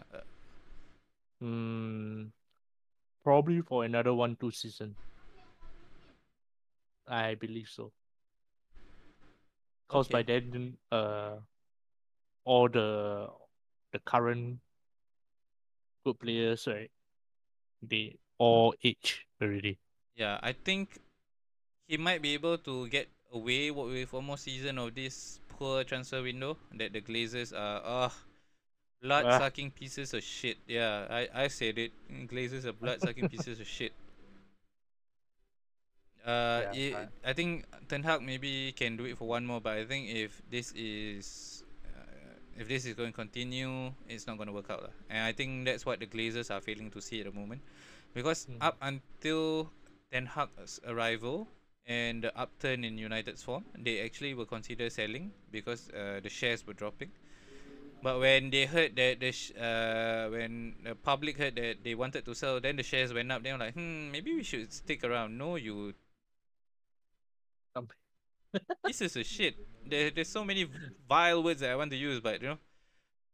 Mm, 1.40 2.30
probably 3.26 3.60
for 3.60 3.82
another 3.84 4.14
one 4.14 4.36
two 4.38 4.52
season. 4.54 4.94
I 7.08 7.34
believe 7.34 7.66
so. 7.66 7.90
Cause 9.88 10.06
by 10.08 10.22
Okay. 10.22 10.38
then, 10.38 10.76
uh, 10.92 11.38
all 12.44 12.68
the 12.68 13.26
the 13.92 13.98
current 14.06 14.58
good 16.04 16.18
players, 16.20 16.66
right? 16.70 16.90
They 17.82 18.18
all 18.38 18.74
age 18.84 19.26
already. 19.42 19.78
Yeah, 20.14 20.38
I 20.42 20.52
think 20.52 20.98
he 21.88 21.96
might 21.98 22.22
be 22.22 22.34
able 22.34 22.58
to 22.58 22.88
get 22.88 23.08
away 23.32 23.70
with 23.70 24.12
one 24.12 24.24
more 24.24 24.38
season 24.38 24.78
of 24.78 24.94
this 24.94 25.40
poor 25.48 25.82
transfer 25.84 26.22
window 26.22 26.56
that 26.78 26.92
the 26.92 27.00
Glazers 27.02 27.52
are 27.52 27.82
ah 27.84 28.14
blood 29.02 29.24
Ah. 29.26 29.38
sucking 29.38 29.70
pieces 29.70 30.14
of 30.14 30.22
shit. 30.22 30.58
Yeah, 30.66 31.06
I 31.10 31.28
I 31.44 31.48
said 31.48 31.78
it. 31.78 31.92
Glazers 32.26 32.64
are 32.64 32.72
blood 32.72 33.00
sucking 33.00 33.28
pieces 33.28 33.60
of 33.60 33.66
shit. 33.66 33.92
Uh, 36.26 36.66
Yeah, 36.74 36.74
it, 36.74 37.08
I 37.24 37.32
think 37.32 37.64
Ten 37.88 38.02
Hag 38.02 38.20
maybe 38.22 38.72
can 38.74 38.96
do 38.96 39.04
it 39.06 39.16
for 39.16 39.28
one 39.28 39.46
more, 39.46 39.60
but 39.60 39.78
I 39.78 39.84
think 39.86 40.10
if 40.10 40.42
this 40.50 40.72
is 40.74 41.62
uh, 41.86 42.34
if 42.58 42.66
this 42.66 42.84
is 42.84 42.94
going 42.98 43.12
to 43.12 43.16
continue, 43.16 43.94
it's 44.08 44.26
not 44.26 44.36
going 44.36 44.48
to 44.48 44.52
work 44.52 44.66
out 44.70 44.82
lah. 44.82 44.94
And 45.08 45.22
I 45.22 45.30
think 45.32 45.66
that's 45.66 45.86
what 45.86 46.00
the 46.00 46.06
Glazers 46.06 46.50
are 46.50 46.60
failing 46.60 46.90
to 46.90 47.00
see 47.00 47.20
at 47.22 47.30
the 47.30 47.34
moment, 47.36 47.62
because 48.12 48.46
Mm. 48.50 48.58
up 48.58 48.74
until 48.82 49.70
Ten 50.10 50.26
Hag's 50.26 50.80
arrival 50.82 51.46
and 51.86 52.26
the 52.26 52.34
upturn 52.34 52.82
in 52.82 52.98
United's 52.98 53.42
form, 53.46 53.62
they 53.78 54.02
actually 54.02 54.34
were 54.34 54.46
considered 54.50 54.90
selling 54.90 55.30
because 55.54 55.90
uh, 55.94 56.18
the 56.18 56.28
shares 56.30 56.66
were 56.66 56.74
dropping. 56.74 57.14
But 58.06 58.20
when 58.20 58.50
they 58.50 58.66
heard 58.66 58.94
that 58.94 59.18
the 59.18 59.32
sh- 59.32 59.50
uh, 59.58 60.30
when 60.30 60.78
the 60.84 60.94
public 60.94 61.38
heard 61.42 61.56
that 61.56 61.82
they 61.82 61.96
wanted 61.98 62.24
to 62.26 62.36
sell, 62.38 62.60
then 62.60 62.76
the 62.76 62.84
shares 62.84 63.12
went 63.12 63.32
up. 63.32 63.42
They 63.42 63.50
were 63.50 63.58
like, 63.58 63.74
hmm, 63.74 64.12
maybe 64.12 64.30
we 64.32 64.44
should 64.44 64.72
stick 64.72 65.02
around. 65.02 65.36
No, 65.36 65.56
you 65.56 65.92
this 68.84 69.00
is 69.02 69.16
a 69.16 69.24
shit. 69.24 69.56
There, 69.84 70.12
there's 70.14 70.28
so 70.28 70.44
many 70.44 70.68
vile 71.08 71.42
words 71.42 71.62
that 71.62 71.70
I 71.70 71.74
want 71.74 71.90
to 71.90 71.96
use, 71.96 72.20
but 72.20 72.40
you 72.40 72.54
know, 72.54 72.58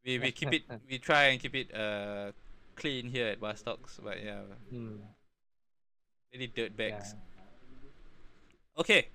we, 0.07 0.19
we 0.19 0.33
keep 0.33 0.55
it, 0.55 0.63
we 0.89 0.97
try 0.97 1.25
and 1.25 1.39
keep 1.39 1.55
it 1.55 1.69
uh 1.75 2.33
clean 2.75 3.11
here 3.11 3.27
at 3.27 3.43
Baz 3.43 3.61
Talks. 3.61 4.01
But 4.03 4.25
yeah, 4.25 4.41
Mm, 4.73 5.01
really 6.33 6.47
dirt 6.47 6.73
yeah. 6.79 6.97
bags. 6.97 7.15
Okay. 8.79 9.09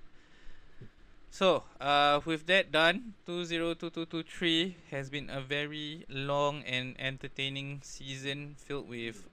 So, 1.30 1.62
uh, 1.80 2.20
with 2.24 2.46
that 2.46 2.72
done, 2.72 3.14
202223 3.26 4.76
has 4.90 5.10
been 5.10 5.30
a 5.30 5.40
very 5.40 6.04
long 6.08 6.62
and 6.64 6.96
entertaining 6.98 7.80
season 7.84 8.56
filled 8.58 8.88
with, 8.88 9.28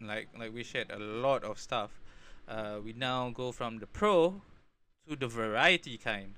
like, 0.00 0.28
like 0.38 0.52
we 0.54 0.64
shared 0.64 0.90
a 0.90 0.98
lot 0.98 1.44
of 1.44 1.58
stuff. 1.58 1.90
Uh, 2.48 2.78
we 2.82 2.92
now 2.92 3.30
go 3.30 3.52
from 3.52 3.78
the 3.78 3.86
pro 3.86 4.40
to 5.08 5.16
the 5.16 5.28
variety 5.28 5.96
kind, 5.98 6.34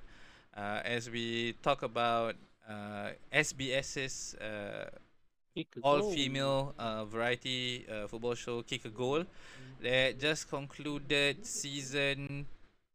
uh, 0.56 0.80
as 0.84 1.08
we 1.08 1.54
talk 1.62 1.82
about 1.82 2.34
uh, 2.68 3.10
SBS's 3.32 4.34
uh, 4.34 4.90
all 5.82 6.00
goal. 6.00 6.12
female 6.12 6.74
uh, 6.78 7.04
variety 7.04 7.86
uh, 7.90 8.06
football 8.06 8.34
show 8.34 8.62
Kick 8.62 8.84
a 8.84 8.90
Goal 8.90 9.24
that 9.80 10.18
just 10.18 10.50
concluded 10.50 11.46
season 11.46 12.46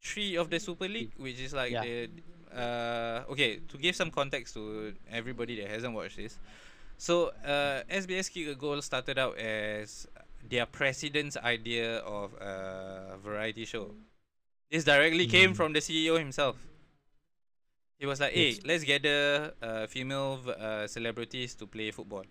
three 0.03 0.35
of 0.35 0.49
the 0.49 0.59
Super 0.59 0.87
League, 0.87 1.11
which 1.17 1.39
is 1.39 1.53
like 1.53 1.71
Yeah. 1.71 1.83
the 1.83 2.09
uh, 2.53 3.23
okay 3.31 3.59
to 3.69 3.77
give 3.77 3.95
some 3.95 4.11
context 4.11 4.53
to 4.55 4.93
everybody 5.09 5.55
that 5.61 5.69
hasn't 5.69 5.93
watched 5.93 6.17
this. 6.17 6.37
So 6.97 7.29
uh, 7.45 7.83
SBS 7.89 8.29
Kick 8.29 8.47
a 8.47 8.55
Goal 8.55 8.81
started 8.81 9.17
out 9.17 9.37
as 9.37 10.07
their 10.49 10.65
president's 10.65 11.37
idea 11.37 11.99
of 11.99 12.33
a 12.41 13.17
variety 13.23 13.65
show. 13.65 13.95
This 14.69 14.83
directly 14.83 15.27
came 15.27 15.51
Mm. 15.51 15.55
from 15.55 15.73
the 15.73 15.79
CEO 15.81 16.17
himself. 16.17 16.57
He 17.99 18.05
was 18.05 18.19
like, 18.19 18.33
"Hey, 18.33 18.49
Yes. 18.57 18.59
let's 18.65 18.83
gather 18.83 19.53
uh, 19.61 19.85
female 19.87 20.39
uh, 20.57 20.87
celebrities 20.87 21.55
to 21.55 21.67
play 21.67 21.91
football." 21.91 22.25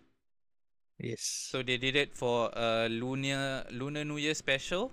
Yes. 0.98 1.22
So 1.22 1.62
they 1.62 1.76
did 1.78 1.96
it 1.96 2.12
for 2.16 2.50
a 2.52 2.88
lunar 2.88 3.64
lunar 3.70 4.04
New 4.04 4.18
Year 4.18 4.34
special, 4.34 4.92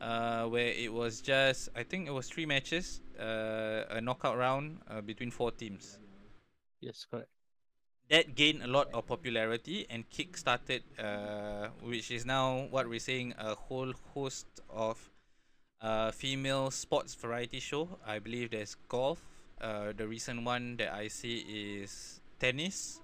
uh, 0.00 0.44
where 0.46 0.68
it 0.68 0.92
was 0.92 1.20
just 1.20 1.68
I 1.74 1.82
think 1.84 2.08
it 2.08 2.12
was 2.12 2.28
three 2.28 2.46
matches, 2.46 3.00
uh, 3.18 3.84
a 3.90 4.00
knockout 4.00 4.36
round 4.38 4.78
uh, 4.88 5.00
between 5.00 5.30
four 5.30 5.50
teams. 5.52 5.98
Yes, 6.80 7.06
correct. 7.10 7.28
that 8.10 8.34
gained 8.34 8.62
a 8.62 8.66
lot 8.66 8.88
of 8.92 9.06
popularity 9.06 9.86
and 9.90 10.08
kick-started 10.10 10.82
uh, 10.98 11.68
which 11.82 12.10
is 12.10 12.26
now 12.26 12.66
what 12.70 12.88
we're 12.88 12.98
seeing 13.00 13.32
a 13.38 13.54
whole 13.54 13.92
host 14.14 14.46
of 14.70 15.10
uh, 15.80 16.10
female 16.12 16.70
sports 16.70 17.14
variety 17.14 17.60
show 17.60 17.98
i 18.06 18.18
believe 18.18 18.50
there's 18.50 18.76
golf 18.88 19.22
uh, 19.60 19.92
the 19.96 20.06
recent 20.06 20.44
one 20.44 20.76
that 20.76 20.92
i 20.92 21.08
see 21.08 21.38
is 21.82 22.20
tennis 22.38 23.00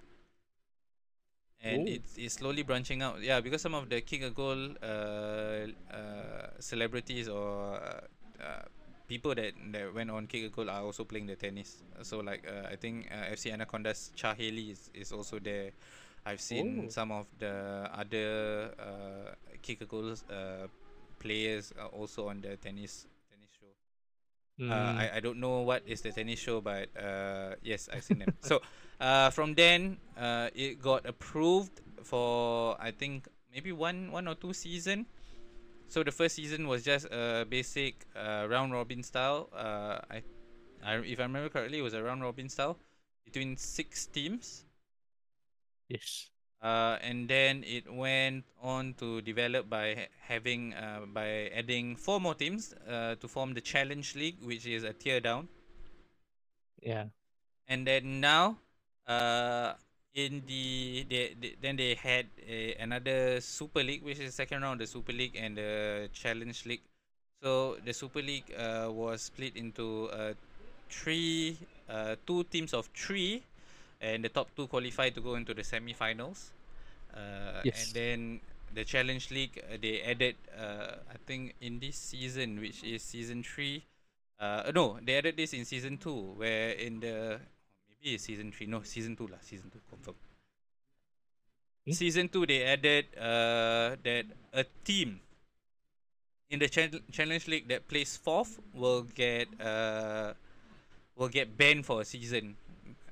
and 1.63 1.87
Oh. 1.87 1.89
it's, 1.89 2.17
it's 2.17 2.35
slowly 2.35 2.63
branching 2.63 3.03
out 3.03 3.21
yeah 3.23 3.41
because 3.41 3.61
some 3.63 3.75
of 3.75 3.89
the 3.89 4.01
kick 4.01 4.23
a 4.23 4.31
goal 4.31 4.71
uh, 4.83 5.67
uh, 5.93 6.49
celebrities 6.59 7.29
or 7.29 7.75
uh, 7.77 8.01
uh, 8.43 8.63
people 9.09 9.35
that, 9.35 9.53
that 9.73 9.93
went 9.95 10.11
on 10.11 10.27
kick 10.27 10.45
a 10.45 10.49
goal 10.49 10.71
are 10.71 10.83
also 10.83 11.05
playing 11.05 11.27
the 11.27 11.37
tennis 11.37 11.83
so 12.03 12.21
like 12.21 12.47
uh, 12.47 12.69
i 12.71 12.77
think 12.77 13.09
uh, 13.13 13.31
fc 13.33 13.53
anacondas 13.53 14.13
cha 14.15 14.35
haley 14.35 14.71
is, 14.71 14.91
is 14.95 15.13
also 15.13 15.39
there 15.39 15.71
i've 16.27 16.41
seen 16.41 16.87
Oh. 16.87 16.91
some 16.91 17.11
of 17.13 17.27
the 17.39 17.89
other 17.93 18.73
uh, 18.79 19.35
kick 19.63 19.81
a 19.83 19.87
uh, 20.33 20.67
players 21.19 21.73
are 21.79 21.89
also 21.89 22.29
on 22.29 22.41
the 22.41 22.57
tennis 22.57 23.07
tennis 23.31 23.51
show 23.59 23.73
uh, 24.69 24.93
Mm, 24.93 24.95
I, 24.97 25.17
I 25.17 25.21
don't 25.21 25.39
know 25.41 25.61
what 25.61 25.83
is 25.87 26.01
the 26.03 26.13
tennis 26.13 26.39
show, 26.39 26.61
but 26.61 26.89
uh, 26.97 27.55
yes, 27.63 27.89
I've 27.93 28.05
seen 28.05 28.19
them. 28.19 28.33
so 28.41 28.61
uh, 29.01 29.31
from 29.31 29.55
then, 29.55 29.99
uh, 30.17 30.51
it 30.55 30.81
got 30.81 31.07
approved 31.07 31.81
for 32.05 32.77
I 32.81 32.91
think 32.93 33.29
maybe 33.53 33.73
one 33.73 34.13
one 34.13 34.29
or 34.29 34.35
two 34.35 34.53
season. 34.53 35.07
So 35.89 36.03
the 36.05 36.13
first 36.13 36.37
season 36.37 36.69
was 36.69 36.85
just 36.85 37.07
a 37.11 37.47
basic 37.49 38.07
uh, 38.17 38.47
round 38.49 38.73
robin 38.73 39.03
style. 39.03 39.51
Uh, 39.55 39.99
I, 40.11 40.23
I 40.85 40.95
if 40.99 41.21
I 41.21 41.25
remember 41.25 41.49
correctly, 41.49 41.79
it 41.79 41.83
was 41.83 41.95
a 41.95 42.03
round 42.03 42.23
robin 42.23 42.49
style 42.49 42.79
between 43.25 43.57
six 43.57 44.07
teams. 44.07 44.65
yes. 45.89 46.31
Uh, 46.63 46.99
and 47.03 47.29
then 47.29 47.65
it 47.65 47.91
went 47.91 48.45
on 48.63 48.93
to 48.95 49.23
develop 49.23 49.69
by 49.71 50.09
having 50.21 50.75
uh, 50.75 51.07
by 51.07 51.49
adding 51.55 51.97
four 51.97 52.21
more 52.21 52.35
teams 52.35 52.75
uh, 52.87 53.15
to 53.17 53.29
form 53.29 53.55
the 53.55 53.61
Challenge 53.63 54.15
League, 54.15 54.37
which 54.43 54.67
is 54.67 54.85
a 54.85 54.93
tier 54.93 55.21
down. 55.21 55.49
Yeah. 56.83 57.07
And 57.69 57.87
then 57.87 58.21
now, 58.21 58.59
uh, 59.07 59.75
in 60.15 60.43
the 60.47 61.07
they, 61.09 61.35
they 61.41 61.55
then 61.61 61.77
they 61.77 61.95
had 61.95 62.27
a, 62.47 62.75
another 62.81 63.41
Super 63.41 63.83
League, 63.83 64.03
which 64.03 64.19
is 64.19 64.27
the 64.27 64.33
second 64.33 64.63
round 64.63 64.81
of 64.81 64.87
the 64.89 64.93
Super 64.93 65.13
League 65.13 65.37
and 65.37 65.57
the 65.57 66.09
Challenge 66.13 66.67
League. 66.67 66.83
So 67.43 67.77
the 67.85 67.93
Super 67.93 68.21
League 68.23 68.53
uh, 68.59 68.89
was 68.91 69.23
split 69.23 69.57
into 69.57 70.11
uh, 70.13 70.35
three, 70.91 71.57
uh, 71.89 72.17
two 72.27 72.45
teams 72.45 72.75
of 72.75 72.89
three, 72.95 73.43
and 74.01 74.25
the 74.25 74.29
top 74.29 74.49
two 74.57 74.67
qualified 74.67 75.15
to 75.15 75.21
go 75.21 75.35
into 75.37 75.55
the 75.55 75.65
semi-finals. 75.65 76.53
Uh, 77.15 77.63
Yes. 77.65 77.87
And 77.87 77.95
then 77.95 78.41
the 78.75 78.85
Challenge 78.85 79.31
League, 79.31 79.63
uh, 79.73 79.77
they 79.81 80.03
added, 80.03 80.37
uh, 80.57 80.97
I 81.11 81.17
think, 81.27 81.55
in 81.61 81.79
this 81.81 81.97
season, 81.97 82.61
which 82.61 82.85
is 82.85 83.03
season 83.03 83.43
three. 83.43 83.85
Uh, 84.39 84.71
no, 84.75 84.99
they 85.05 85.17
added 85.17 85.37
this 85.37 85.53
in 85.53 85.65
season 85.65 85.99
two, 85.99 86.33
where 86.37 86.71
in 86.71 87.01
the 87.01 87.41
maybe 88.03 88.19
season 88.19 88.53
three. 88.53 88.67
No, 88.67 88.83
season 88.83 89.17
two 89.17 89.27
lah. 89.29 89.39
Season 89.43 89.71
two 89.71 89.81
confirm. 89.89 90.17
Hmm? 91.87 91.93
Season 91.93 92.29
two, 92.29 92.47
they 92.47 92.63
added 92.65 93.07
uh 93.19 93.97
that 94.05 94.25
a 94.53 94.65
team 94.85 95.21
in 96.51 96.59
the 96.59 96.69
chal- 96.69 97.03
challenge 97.13 97.47
league 97.49 97.69
that 97.69 97.87
plays 97.89 98.17
fourth 98.17 98.59
will 98.75 99.03
get 99.03 99.49
uh 99.61 100.33
will 101.17 101.29
get 101.29 101.57
banned 101.57 101.87
for 101.87 102.01
a 102.01 102.05
season 102.05 102.57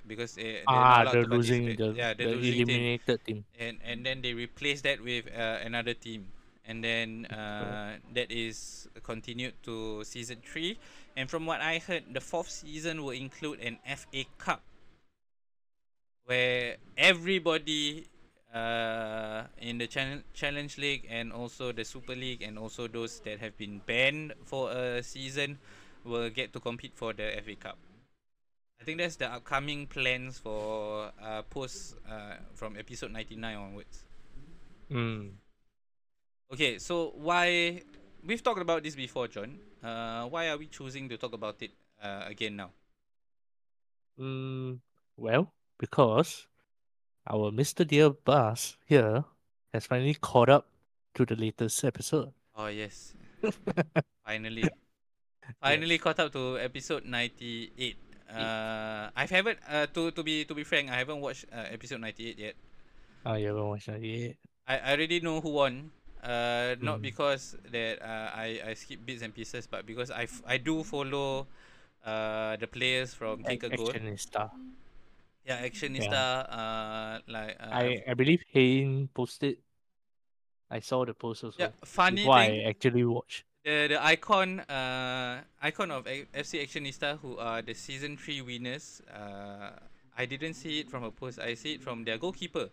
because 0.07 0.35
they, 0.35 0.65
they're 0.71 0.85
Ah, 0.85 1.01
not 1.01 1.19
the 1.21 1.25
losing, 1.27 1.77
the, 1.77 1.89
yeah, 1.95 2.15
the, 2.15 2.27
losing 2.27 2.65
team 2.65 2.89
eliminated 2.89 3.25
team. 3.25 3.45
and 3.59 3.79
and 3.85 4.07
then 4.07 4.23
they 4.23 4.35
replace 4.35 4.83
that 4.83 5.01
with 5.03 5.27
uh, 5.37 5.59
another 5.65 5.95
team 5.95 6.27
and 6.67 6.85
then 6.85 7.27
uh, 7.27 7.97
that 8.15 8.31
is 8.31 8.89
continued 9.03 9.55
to 9.63 10.05
season 10.05 10.39
3 10.45 10.79
and 11.17 11.31
from 11.31 11.47
what 11.47 11.61
i 11.61 11.79
heard 11.79 12.05
the 12.13 12.21
fourth 12.21 12.51
season 12.51 13.03
will 13.03 13.17
include 13.17 13.61
an 13.61 13.79
fa 13.85 14.25
cup 14.39 14.63
where 16.29 16.77
everybody 16.97 18.05
uh, 18.53 19.49
in 19.65 19.81
the 19.81 19.89
challenge 19.89 20.29
challenge 20.37 20.77
league 20.77 21.09
and 21.09 21.33
also 21.33 21.73
the 21.73 21.85
super 21.85 22.13
league 22.15 22.45
and 22.45 22.61
also 22.61 22.85
those 22.87 23.21
that 23.25 23.41
have 23.41 23.57
been 23.57 23.81
banned 23.89 24.37
for 24.45 24.71
a 24.71 25.03
season 25.03 25.57
will 26.05 26.29
get 26.29 26.53
to 26.53 26.61
compete 26.61 26.93
for 26.93 27.17
the 27.17 27.33
fa 27.41 27.57
cup 27.57 27.79
I 28.81 28.85
think 28.85 29.01
that's 29.01 29.17
the 29.17 29.27
upcoming 29.27 29.89
plans 29.89 30.39
for 30.39 31.11
uh, 31.17 31.43
post 31.49 31.97
uh, 32.05 32.39
from 32.55 32.77
episode 32.77 33.11
99 33.11 33.57
onwards. 33.57 34.05
Mm. 34.91 35.33
Okay, 36.53 36.79
so 36.79 37.13
why 37.19 37.83
we've 38.25 38.43
talked 38.43 38.63
about 38.63 38.85
this 38.85 38.95
before, 38.95 39.27
John. 39.27 39.59
Uh, 39.83 40.31
why 40.31 40.49
are 40.49 40.57
we 40.57 40.67
choosing 40.67 41.09
to 41.09 41.17
talk 41.17 41.35
about 41.35 41.61
it 41.61 41.73
uh, 42.01 42.23
again 42.27 42.55
now? 42.55 42.71
Mm, 44.19 44.79
well, 45.17 45.53
because 45.79 46.47
our 47.27 47.51
Mr. 47.51 47.87
Dear 47.87 48.11
Baz 48.11 48.77
here 48.87 49.25
has 49.73 49.87
finally 49.87 50.15
caught 50.15 50.49
up 50.49 50.67
to 51.15 51.25
the 51.25 51.37
latest 51.37 51.83
episode. 51.85 52.33
Oh 52.57 52.67
yes, 52.69 53.15
finally, 54.27 54.67
finally 55.63 55.99
caught 55.99 56.19
up 56.19 56.33
to 56.33 56.59
episode 56.59 57.05
98. 57.05 57.97
Uh, 58.29 59.09
I 59.17 59.25
haven't 59.25 59.59
uh, 59.65 59.87
to 59.97 60.11
to 60.13 60.23
be 60.23 60.45
to 60.45 60.53
be 60.55 60.65
frank, 60.65 60.91
I 60.91 61.01
haven't 61.01 61.21
watched 61.21 61.47
uh, 61.53 61.65
episode 61.73 62.01
98 62.05 62.39
yet. 62.39 62.55
Oh, 63.25 63.35
you 63.35 63.49
haven't 63.49 63.69
watched 63.69 63.87
that 63.89 64.03
yet? 64.03 64.37
I, 64.67 64.79
I 64.79 64.91
already 64.93 65.21
know 65.21 65.41
who 65.41 65.51
won. 65.51 65.91
Uh, 66.19 66.75
not 66.83 66.99
Mm. 66.99 67.03
because 67.15 67.55
that 67.71 68.03
uh, 68.03 68.35
I 68.35 68.61
I 68.61 68.75
skip 68.75 69.07
bits 69.07 69.23
and 69.23 69.31
pieces, 69.33 69.71
but 69.71 69.87
because 69.87 70.11
I, 70.11 70.27
f- 70.27 70.43
I 70.45 70.59
do 70.59 70.83
follow 70.83 71.47
uh 72.05 72.57
the 72.59 72.67
players 72.67 73.15
from 73.15 73.43
Kick 73.47 73.63
a 73.63 73.71
Goal. 73.71 73.89
Actionista. 73.95 74.51
Yeah, 75.49 75.65
Actionista. 75.65 76.45
Uh, 76.45 77.19
like 77.27 77.57
uh, 77.59 77.73
I, 77.73 78.03
I 78.07 78.13
believe 78.13 78.45
Hayne 78.53 79.09
posted. 79.15 79.57
I 80.71 80.81
saw 80.81 81.07
the 81.07 81.15
post 81.15 81.43
also. 81.45 81.57
yeah. 81.59 81.71
Funny 81.83 82.17
before 82.17 82.39
thing, 82.39 82.67
I 82.67 82.69
actually 82.69 83.05
watched. 83.05 83.45
the 83.65 83.89
the 83.89 84.05
icon 84.05 84.61
uh 84.61 85.41
icon 85.63 85.91
of 85.91 86.05
FC 86.05 86.61
Actionista 86.61 87.19
who 87.19 87.39
are 87.39 87.63
the 87.63 87.73
season 87.73 88.19
three 88.19 88.43
winners. 88.43 89.01
Uh, 89.09 89.71
I 90.17 90.27
didn't 90.27 90.55
see 90.55 90.81
it 90.81 90.91
from 90.91 91.05
a 91.05 91.11
post. 91.11 91.39
I 91.39 91.55
see 91.55 91.75
it 91.75 91.83
from 91.83 92.05
their 92.05 92.19
goalkeeper. 92.19 92.69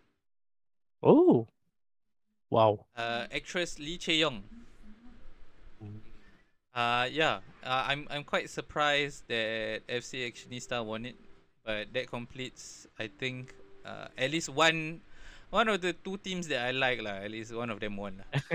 Oh, 1.02 1.48
wow. 2.50 2.86
Uh, 2.98 3.28
actress 3.32 3.80
Lee 3.80 3.98
Chae 3.98 4.20
Yong. 4.20 4.44
Mm. 5.82 6.00
Uh 6.76 7.08
yeah, 7.10 7.40
uh, 7.64 7.86
I'm 7.88 8.08
I'm 8.12 8.26
quite 8.26 8.50
surprised 8.50 9.24
that 9.30 9.88
FC 9.88 10.28
Actionista 10.28 10.84
won 10.84 11.06
it, 11.06 11.16
but 11.66 11.92
that 11.94 12.08
completes 12.08 12.88
I 13.00 13.08
think 13.10 13.54
uh, 13.84 14.08
at 14.18 14.32
least 14.32 14.50
one 14.50 15.02
one 15.50 15.68
of 15.70 15.82
the 15.82 15.94
two 15.94 16.18
teams 16.18 16.48
that 16.50 16.66
I 16.66 16.72
like 16.72 17.02
lah. 17.02 17.24
At 17.26 17.32
least 17.32 17.54
one 17.54 17.70
of 17.70 17.80
them 17.80 17.98
won. 17.98 18.24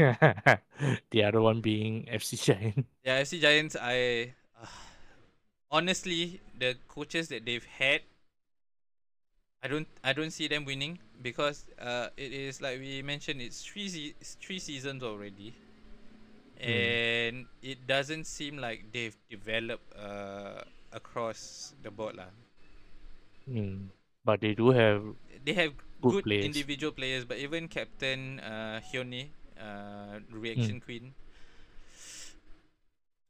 the 1.10 1.24
other 1.24 1.40
one 1.40 1.60
being 1.60 2.08
FC 2.08 2.36
Giant. 2.36 2.86
Yeah, 3.04 3.14
FC 3.24 3.40
Giants. 3.40 3.76
I 3.80 4.34
uh, 4.60 4.66
honestly 5.70 6.40
the 6.58 6.76
coaches 6.88 7.28
that 7.28 7.44
they've 7.46 7.64
had, 7.64 8.02
I 9.62 9.68
don't 9.68 9.88
I 10.04 10.12
don't 10.12 10.30
see 10.30 10.48
them 10.48 10.64
winning 10.64 10.98
because 11.22 11.64
uh 11.80 12.08
it 12.16 12.32
is 12.32 12.60
like 12.60 12.78
we 12.80 13.02
mentioned 13.02 13.40
it's 13.40 13.62
three 13.64 13.88
se- 13.88 14.14
it's 14.20 14.36
three 14.40 14.58
seasons 14.58 15.02
already, 15.02 15.54
and 16.60 17.46
it 17.62 17.86
doesn't 17.86 18.24
seem 18.26 18.58
like 18.58 18.92
they've 18.92 19.16
developed 19.30 19.84
uh 19.96 20.62
across 20.92 21.74
the 21.82 21.90
board 21.90 22.16
lah. 22.16 22.30
Mm. 23.50 23.88
But 24.24 24.40
they 24.40 24.54
do 24.54 24.70
have 24.70 25.02
They 25.44 25.54
have 25.54 25.72
Good 26.02 26.12
good, 26.12 26.24
players. 26.24 26.44
individual 26.44 26.92
players, 26.92 27.24
but 27.26 27.36
even 27.38 27.68
Captain 27.68 28.40
uh, 28.40 28.80
Hyone, 28.80 29.28
uh, 29.60 30.20
Reaction 30.32 30.80
Queen. 30.80 31.12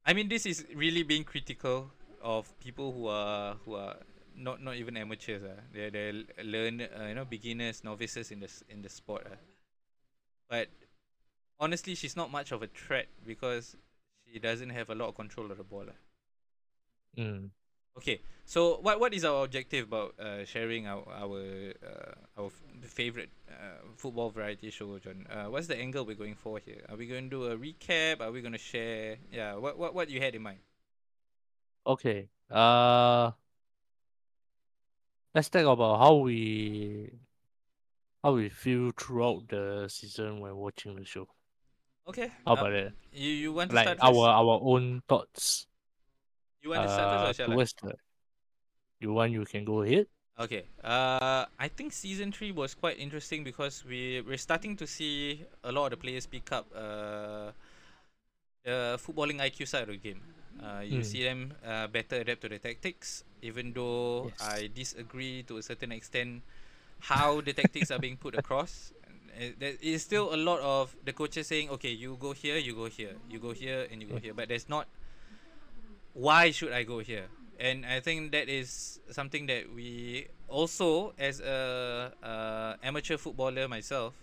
I 0.06 0.12
mean, 0.12 0.28
this 0.28 0.46
is 0.46 0.64
really 0.74 1.02
being 1.02 1.24
critical 1.24 1.90
of 2.22 2.46
people 2.60 2.92
who 2.92 3.06
are 3.08 3.54
who 3.64 3.74
are 3.74 3.96
not 4.36 4.62
not 4.62 4.76
even 4.76 4.96
amateurs. 4.96 5.42
Uh. 5.42 5.60
They're 5.72 5.90
they 5.90 6.24
learn 6.44 6.80
uh, 6.80 7.06
you 7.08 7.14
know 7.14 7.24
beginners, 7.24 7.82
novices 7.82 8.30
in 8.30 8.40
the 8.40 8.50
in 8.68 8.82
the 8.82 8.88
sport. 8.88 9.26
Uh. 9.26 9.36
But 10.48 10.68
honestly, 11.58 11.94
she's 11.94 12.16
not 12.16 12.30
much 12.30 12.52
of 12.52 12.62
a 12.62 12.68
threat 12.68 13.08
because 13.26 13.76
she 14.32 14.38
doesn't 14.38 14.70
have 14.70 14.90
a 14.90 14.94
lot 14.94 15.08
of 15.08 15.14
control 15.16 15.50
of 15.50 15.58
the 15.58 15.64
ball. 15.64 15.86
Uh. 15.88 17.20
mm. 17.20 17.50
Okay, 17.96 18.20
so 18.46 18.78
what 18.80 19.00
what 19.00 19.12
is 19.12 19.24
our 19.24 19.44
objective 19.44 19.86
about 19.88 20.14
uh, 20.18 20.44
sharing 20.44 20.86
our 20.86 21.04
our 21.10 21.74
uh, 21.84 22.14
our 22.38 22.46
f- 22.46 22.62
favorite 22.88 23.30
uh, 23.50 23.82
football 23.96 24.30
variety 24.30 24.70
show, 24.70 24.98
John? 24.98 25.26
Uh, 25.28 25.46
what's 25.50 25.66
the 25.66 25.76
angle 25.76 26.04
we're 26.06 26.16
going 26.16 26.34
for 26.36 26.58
here? 26.58 26.82
Are 26.88 26.96
we 26.96 27.06
going 27.06 27.28
to 27.28 27.30
do 27.30 27.44
a 27.50 27.56
recap? 27.58 28.20
Are 28.20 28.30
we 28.30 28.40
going 28.40 28.54
to 28.54 28.58
share? 28.62 29.18
Yeah, 29.32 29.54
what 29.56 29.76
what 29.78 29.94
what 29.94 30.08
you 30.08 30.20
had 30.20 30.34
in 30.34 30.42
mind? 30.42 30.60
Okay. 31.86 32.28
Uh 32.50 33.32
let's 35.34 35.48
talk 35.48 35.66
about 35.66 35.98
how 35.98 36.14
we 36.16 37.10
how 38.22 38.32
we 38.34 38.48
feel 38.48 38.90
throughout 38.92 39.46
the 39.48 39.86
season 39.88 40.40
when 40.40 40.56
watching 40.56 40.96
the 40.96 41.04
show. 41.04 41.28
Okay. 42.08 42.32
How 42.46 42.52
uh, 42.52 42.54
about 42.54 42.70
that? 42.72 42.92
you 43.12 43.30
you 43.30 43.52
want 43.52 43.70
to 43.72 43.76
Like 43.76 43.84
start 43.84 43.98
our 44.02 44.12
first? 44.12 44.28
our 44.28 44.60
own 44.62 45.02
thoughts. 45.08 45.66
You 46.62 46.70
want 46.70 46.82
to 46.82 46.88
start 46.88 47.10
first 47.10 47.22
Uh, 47.22 47.28
or 47.28 47.32
shall 47.34 47.52
I? 47.52 47.58
the 47.82 47.94
you 49.00 49.12
want 49.12 49.32
you 49.32 49.44
can 49.44 49.64
go 49.64 49.82
ahead. 49.82 50.06
Okay. 50.38 50.64
Uh, 50.82 51.44
I 51.58 51.68
think 51.68 51.92
season 51.92 52.32
three 52.32 52.50
was 52.52 52.74
quite 52.74 52.98
interesting 52.98 53.44
because 53.44 53.84
we 53.84 54.22
we're 54.26 54.38
starting 54.40 54.74
to 54.76 54.86
see 54.86 55.44
a 55.62 55.70
lot 55.70 55.86
of 55.86 55.90
the 55.92 55.96
players 56.00 56.24
pick 56.26 56.50
up 56.50 56.66
uh, 56.74 57.52
the 58.64 58.98
footballing 59.00 59.40
IQ 59.40 59.66
side 59.66 59.82
of 59.82 59.88
the 59.88 59.96
game. 59.96 60.20
Uh, 60.60 60.80
you 60.84 61.02
Mm. 61.02 61.02
see 61.02 61.22
them 61.24 61.54
uh, 61.64 61.86
better 61.86 62.16
adapt 62.20 62.42
to 62.42 62.48
the 62.48 62.58
tactics, 62.58 63.24
even 63.42 63.72
though 63.72 64.32
Yes. 64.32 64.40
I 64.40 64.68
disagree 64.74 65.42
to 65.44 65.56
a 65.56 65.62
certain 65.62 65.92
extent 65.92 66.42
how 67.00 67.40
the 67.40 67.52
tactics 67.52 67.90
are 67.90 67.98
being 67.98 68.16
put 68.16 68.34
across. 68.34 68.92
Uh, 69.36 69.56
There 69.58 69.74
is 69.80 70.02
still 70.02 70.34
a 70.34 70.36
lot 70.36 70.60
of 70.60 70.92
the 71.04 71.12
coaches 71.12 71.48
saying, 71.48 71.70
"Okay, 71.80 71.92
you 71.96 72.16
go 72.20 72.32
here, 72.32 72.58
you 72.60 72.74
go 72.76 72.86
here, 72.92 73.16
you 73.30 73.38
go 73.40 73.52
here, 73.52 73.88
and 73.90 74.02
you 74.02 74.08
go 74.08 74.18
here," 74.20 74.34
but 74.34 74.48
there's 74.48 74.68
not 74.68 74.88
why 76.20 76.50
should 76.50 76.72
I 76.72 76.84
go 76.84 76.98
here? 77.00 77.28
And 77.58 77.84
I 77.84 78.00
think 78.00 78.32
that 78.32 78.48
is 78.48 79.00
something 79.10 79.46
that 79.46 79.72
we 79.74 80.28
also, 80.48 81.12
as 81.18 81.40
a 81.40 82.12
uh, 82.22 82.76
amateur 82.82 83.16
footballer 83.16 83.68
myself, 83.68 84.14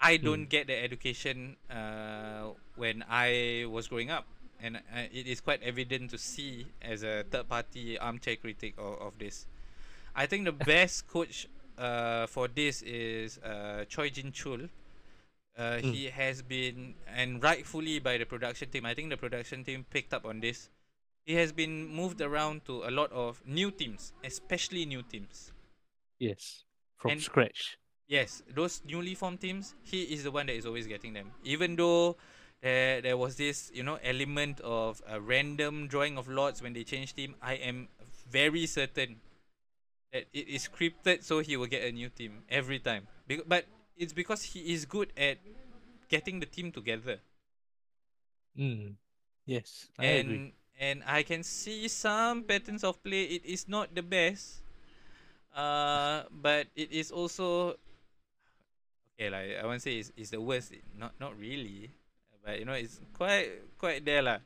I 0.00 0.16
don't 0.16 0.48
get 0.48 0.66
the 0.66 0.76
education 0.76 1.56
uh, 1.70 2.52
when 2.76 3.04
I 3.08 3.66
was 3.68 3.88
growing 3.88 4.10
up, 4.10 4.24
and 4.62 4.76
uh, 4.76 5.08
it 5.12 5.26
is 5.26 5.40
quite 5.40 5.62
evident 5.62 6.10
to 6.12 6.18
see 6.18 6.66
as 6.80 7.02
a 7.02 7.24
third-party 7.30 7.98
armchair 7.98 8.36
critic 8.36 8.74
of, 8.78 9.00
of 9.00 9.18
this. 9.18 9.46
I 10.16 10.26
think 10.26 10.44
the 10.44 10.52
best 10.52 11.06
coach 11.12 11.46
uh, 11.76 12.26
for 12.26 12.48
this 12.48 12.80
is 12.82 13.38
uh, 13.38 13.84
Choi 13.88 14.10
Jin 14.10 14.32
Chul. 14.32 14.68
Uh, 15.58 15.78
Mm. 15.82 15.92
He 15.92 16.06
has 16.06 16.40
been, 16.40 16.94
and 17.06 17.42
rightfully 17.42 17.98
by 17.98 18.16
the 18.16 18.24
production 18.24 18.70
team, 18.70 18.86
I 18.86 18.94
think 18.94 19.10
the 19.10 19.18
production 19.18 19.64
team 19.64 19.84
picked 19.90 20.14
up 20.14 20.24
on 20.24 20.40
this. 20.40 20.70
He 21.30 21.36
has 21.36 21.52
been 21.52 21.86
moved 21.86 22.20
around 22.20 22.64
to 22.66 22.82
a 22.82 22.90
lot 22.90 23.12
of 23.12 23.40
new 23.46 23.70
teams, 23.70 24.12
especially 24.24 24.84
new 24.84 25.02
teams. 25.02 25.52
Yes. 26.18 26.64
From 26.96 27.12
And- 27.12 27.22
scratch. 27.22 27.78
Yes, 28.08 28.42
those 28.50 28.82
newly 28.84 29.14
formed 29.14 29.40
teams, 29.40 29.76
he 29.84 30.02
is 30.14 30.24
the 30.24 30.32
one 30.32 30.46
that 30.46 30.56
is 30.56 30.66
always 30.66 30.88
getting 30.88 31.12
them. 31.12 31.30
Even 31.44 31.76
though 31.76 32.16
there, 32.60 33.00
there 33.00 33.16
was 33.16 33.36
this, 33.36 33.70
you 33.72 33.84
know, 33.84 33.94
element 34.02 34.58
of 34.62 35.00
a 35.06 35.20
random 35.20 35.86
drawing 35.86 36.18
of 36.18 36.26
lots 36.26 36.60
when 36.60 36.72
they 36.72 36.82
change 36.82 37.14
team, 37.14 37.36
I 37.40 37.54
am 37.54 37.86
very 38.28 38.66
certain 38.66 39.20
that 40.12 40.26
it 40.32 40.48
is 40.48 40.66
scripted 40.66 41.22
so 41.22 41.38
he 41.38 41.56
will 41.56 41.70
get 41.70 41.84
a 41.84 41.92
new 41.92 42.08
team 42.08 42.42
every 42.50 42.80
time. 42.80 43.06
Bec- 43.28 43.46
but 43.46 43.66
it's 43.96 44.12
because 44.12 44.42
he 44.42 44.74
is 44.74 44.84
good 44.84 45.12
at 45.16 45.38
getting 46.08 46.40
the 46.40 46.46
team 46.46 46.72
together. 46.72 47.20
Mm. 48.58 48.96
Yes. 49.46 49.86
I 49.96 50.04
and 50.06 50.28
agree. 50.28 50.54
And 50.80 51.04
I 51.04 51.22
can 51.22 51.44
see 51.44 51.86
some 51.92 52.42
patterns 52.48 52.82
of 52.82 52.96
play. 53.04 53.36
It 53.36 53.44
is 53.44 53.68
not 53.68 53.92
the 53.94 54.02
best, 54.02 54.64
uh, 55.54 56.24
but 56.32 56.66
it 56.74 56.90
is 56.90 57.12
also 57.12 57.76
okay. 59.14 59.28
Like 59.28 59.60
I 59.60 59.66
won't 59.68 59.84
say 59.84 60.00
it's, 60.00 60.10
it's 60.16 60.30
the 60.32 60.40
worst. 60.40 60.72
Not 60.96 61.12
not 61.20 61.36
really, 61.38 61.92
but 62.42 62.58
you 62.58 62.64
know 62.64 62.72
it's 62.72 62.98
quite 63.12 63.52
quite 63.76 64.02
there 64.08 64.24
lah. 64.24 64.40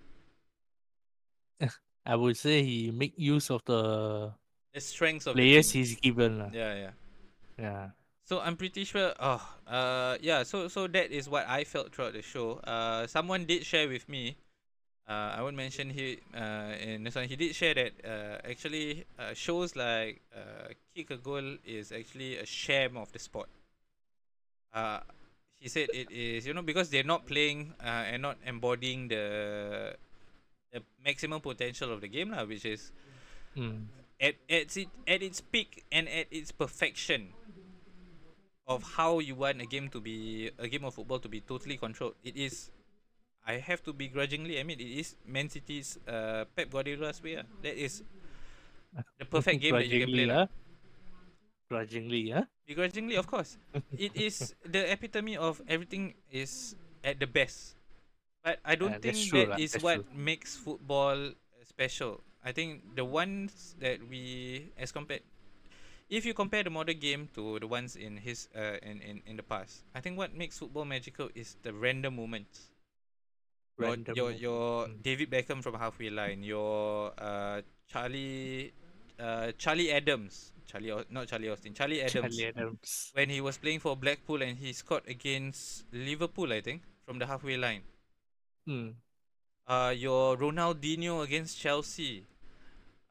I 2.07 2.16
would 2.18 2.37
say 2.37 2.62
he 2.66 2.91
make 2.91 3.14
use 3.16 3.49
of 3.49 3.62
the 3.64 4.35
The 4.74 4.82
strengths 4.82 5.30
of 5.30 5.39
players 5.39 5.70
the 5.70 5.78
he's 5.78 5.95
given. 5.97 6.43
lah. 6.43 6.51
Yeah, 6.53 6.74
yeah. 6.74 6.95
Yeah. 7.57 7.85
So 8.26 8.41
I'm 8.43 8.57
pretty 8.59 8.82
sure. 8.82 9.14
Oh, 9.22 9.39
uh, 9.70 10.18
yeah. 10.20 10.43
So 10.43 10.66
so 10.66 10.91
that 10.91 11.14
is 11.14 11.30
what 11.30 11.47
I 11.47 11.62
felt 11.62 11.95
throughout 11.95 12.18
the 12.18 12.26
show. 12.26 12.59
Uh, 12.66 13.07
someone 13.07 13.47
did 13.47 13.62
share 13.62 13.87
with 13.87 14.09
me. 14.11 14.35
Uh, 15.09 15.36
I 15.36 15.42
won't 15.42 15.57
mention 15.57 15.90
he. 15.90 16.18
Uh, 16.34 16.72
in 16.80 17.05
this 17.05 17.14
one, 17.14 17.28
he 17.28 17.36
did 17.36 17.55
share 17.55 17.74
that. 17.74 17.92
Uh, 18.05 18.38
actually, 18.48 19.05
uh, 19.18 19.34
shows 19.34 19.76
like 19.76 20.22
uh, 20.34 20.68
kick 20.94 21.11
a 21.11 21.16
goal 21.16 21.57
is 21.64 21.92
actually 21.92 22.38
a 22.38 22.46
sham 22.46 22.96
of 22.96 23.12
the 23.12 23.18
sport. 23.18 23.48
Uh, 24.72 25.00
he 25.59 25.68
said 25.68 25.88
it 25.92 26.11
is 26.11 26.46
you 26.46 26.52
know 26.55 26.62
because 26.62 26.90
they're 26.90 27.05
not 27.07 27.26
playing 27.26 27.72
uh, 27.80 28.05
and 28.11 28.22
not 28.22 28.36
embodying 28.44 29.09
the 29.09 29.94
the 30.72 30.82
maximum 31.05 31.40
potential 31.40 31.92
of 31.92 32.00
the 32.00 32.09
game 32.09 32.30
lah, 32.30 32.44
which 32.44 32.64
is 32.64 32.92
Mm. 33.57 33.86
at 34.20 34.34
at 34.50 34.76
its 34.76 34.78
at 35.07 35.22
its 35.22 35.40
peak 35.40 35.84
and 35.92 36.09
at 36.09 36.26
its 36.30 36.50
perfection 36.52 37.34
of 38.66 38.82
how 38.96 39.18
you 39.18 39.34
want 39.34 39.61
a 39.61 39.66
game 39.66 39.88
to 39.90 40.00
be 40.00 40.50
a 40.59 40.68
game 40.68 40.84
of 40.84 40.94
football 40.94 41.18
to 41.18 41.28
be 41.28 41.40
totally 41.40 41.76
controlled. 41.76 42.14
It 42.24 42.36
is 42.36 42.70
I 43.47 43.59
have 43.61 43.82
to 43.84 43.92
begrudgingly 43.92 44.57
admit 44.59 44.80
it 44.80 44.90
is 45.01 45.16
Man 45.26 45.49
City's 45.49 45.99
uh, 46.09 46.45
Pep 46.57 46.70
Guardiola's 46.70 47.22
way. 47.22 47.36
ah. 47.38 47.47
That 47.62 47.76
is 47.76 48.03
the 49.18 49.24
perfect 49.24 49.61
game 49.61 49.76
that 49.78 49.88
you 49.88 49.99
can 49.99 50.11
play. 50.11 50.24
Grudgingly, 50.24 50.26
lah. 50.26 50.42
ah. 50.45 50.49
Grudgingly, 51.68 52.30
huh? 52.30 52.47
Begrudgingly, 52.66 53.16
of 53.16 53.26
course. 53.26 53.59
it 53.97 54.14
is 54.16 54.55
the 54.64 54.90
epitome 54.90 55.36
of 55.36 55.61
everything 55.68 56.14
is 56.30 56.74
at 57.05 57.20
the 57.20 57.26
best. 57.26 57.76
But 58.42 58.61
I 58.64 58.74
don't 58.76 58.99
Yeah, 58.99 58.99
think 59.01 59.30
true 59.30 59.47
that 59.47 59.51
lah, 59.51 59.59
is 59.59 59.72
that's 59.72 59.84
what 59.84 60.03
true. 60.03 60.07
makes 60.14 60.57
football 60.57 61.16
uh, 61.30 61.32
special. 61.64 62.22
I 62.45 62.53
think 62.53 62.97
the 62.97 63.05
ones 63.05 63.74
that 63.80 64.01
we 64.09 64.70
as 64.78 64.92
compared 64.92 65.22
if 66.11 66.24
you 66.26 66.34
compare 66.34 66.62
the 66.64 66.70
modern 66.70 66.99
game 66.99 67.28
to 67.34 67.59
the 67.61 67.66
ones 67.68 67.97
in 67.97 68.18
his 68.18 68.49
uh 68.57 68.78
in, 68.82 69.01
in, 69.03 69.22
in 69.26 69.36
the 69.36 69.45
past, 69.47 69.84
I 69.95 70.01
think 70.01 70.18
what 70.18 70.34
makes 70.34 70.59
football 70.59 70.84
magical 70.84 71.30
is 71.34 71.57
the 71.62 71.72
random 71.74 72.16
moments. 72.16 72.70
Your 73.79 73.89
Random 73.91 74.14
your, 74.16 74.31
your 74.31 74.87
Mm. 74.87 75.03
David 75.03 75.31
Beckham 75.31 75.62
from 75.62 75.75
halfway 75.75 76.11
line, 76.11 76.43
your 76.43 77.12
uh 77.18 77.62
Charlie 77.89 78.72
uh 79.18 79.51
Charlie 79.59 79.91
Adams. 79.91 80.53
Charlie 80.66 80.95
not 81.11 81.27
Charlie 81.29 81.51
Austin, 81.51 81.75
Charlie 81.75 82.01
Adams 82.03 82.37
Charlie 82.37 82.47
Adams. 82.47 83.11
when 83.14 83.29
he 83.31 83.41
was 83.41 83.59
playing 83.59 83.81
for 83.81 83.97
Blackpool 83.97 84.43
and 84.43 84.59
he 84.59 84.72
scored 84.72 85.03
against 85.07 85.85
Liverpool, 85.93 86.53
I 86.53 86.61
think, 86.61 86.83
from 87.05 87.18
the 87.18 87.27
halfway 87.27 87.57
line. 87.57 87.83
Mm. 88.68 88.95
Uh, 89.66 89.93
your 89.97 90.37
Ronaldinho 90.37 91.22
against 91.22 91.59
Chelsea, 91.59 92.25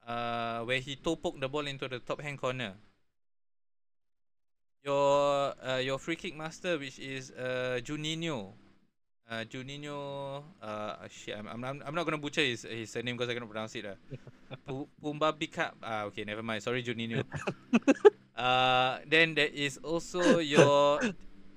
uh, 0.07 0.61
where 0.63 0.79
he 0.79 0.95
toe 0.95 1.15
poked 1.15 1.39
the 1.39 1.49
ball 1.49 1.67
into 1.67 1.87
the 1.87 1.99
top 1.99 2.21
hand 2.21 2.39
corner. 2.39 2.73
Your 4.83 5.53
uh, 5.63 5.77
your 5.77 5.99
free 5.99 6.15
kick 6.15 6.35
master, 6.35 6.77
which 6.77 6.99
is 6.99 7.31
uh, 7.31 7.79
Juninho. 7.83 8.53
Uh, 9.33 9.41
Juninho, 9.49 10.43
uh, 10.61 10.93
shit, 11.09 11.33
I'm, 11.33 11.49
I'm, 11.49 11.81
I'm 11.81 11.95
not 11.95 12.05
gonna 12.05 12.21
butcher 12.21 12.45
his 12.45 12.69
his 12.69 12.93
surname 12.93 13.17
because 13.17 13.29
I 13.29 13.33
cannot 13.33 13.49
pronounce 13.49 13.73
it. 13.73 13.85
Uh. 13.89 13.97
Pu- 14.67 14.89
Pumbabika. 15.01 15.73
Ah, 15.81 16.05
okay, 16.05 16.21
never 16.21 16.45
mind. 16.45 16.61
Sorry, 16.61 16.85
Juninho. 16.85 17.25
uh, 18.37 19.01
then 19.09 19.33
there 19.33 19.49
is 19.49 19.81
also 19.81 20.37
your 20.37 21.01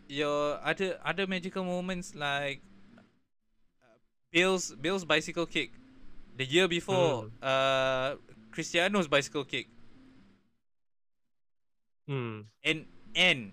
your 0.09 0.57
other 0.64 0.97
other 1.05 1.29
magical 1.29 1.68
moments 1.68 2.16
like 2.16 2.64
uh, 2.97 3.05
Bale's 4.33 4.72
Bale's 4.72 5.05
bicycle 5.05 5.45
kick. 5.45 5.77
The 6.41 6.49
year 6.49 6.68
before, 6.68 7.29
uh, 7.45 8.16
Cristiano's 8.57 9.09
bicycle 9.09 9.45
kick. 9.45 9.68
Mm. 12.09 12.49
And 12.64 12.87
and 13.12 13.53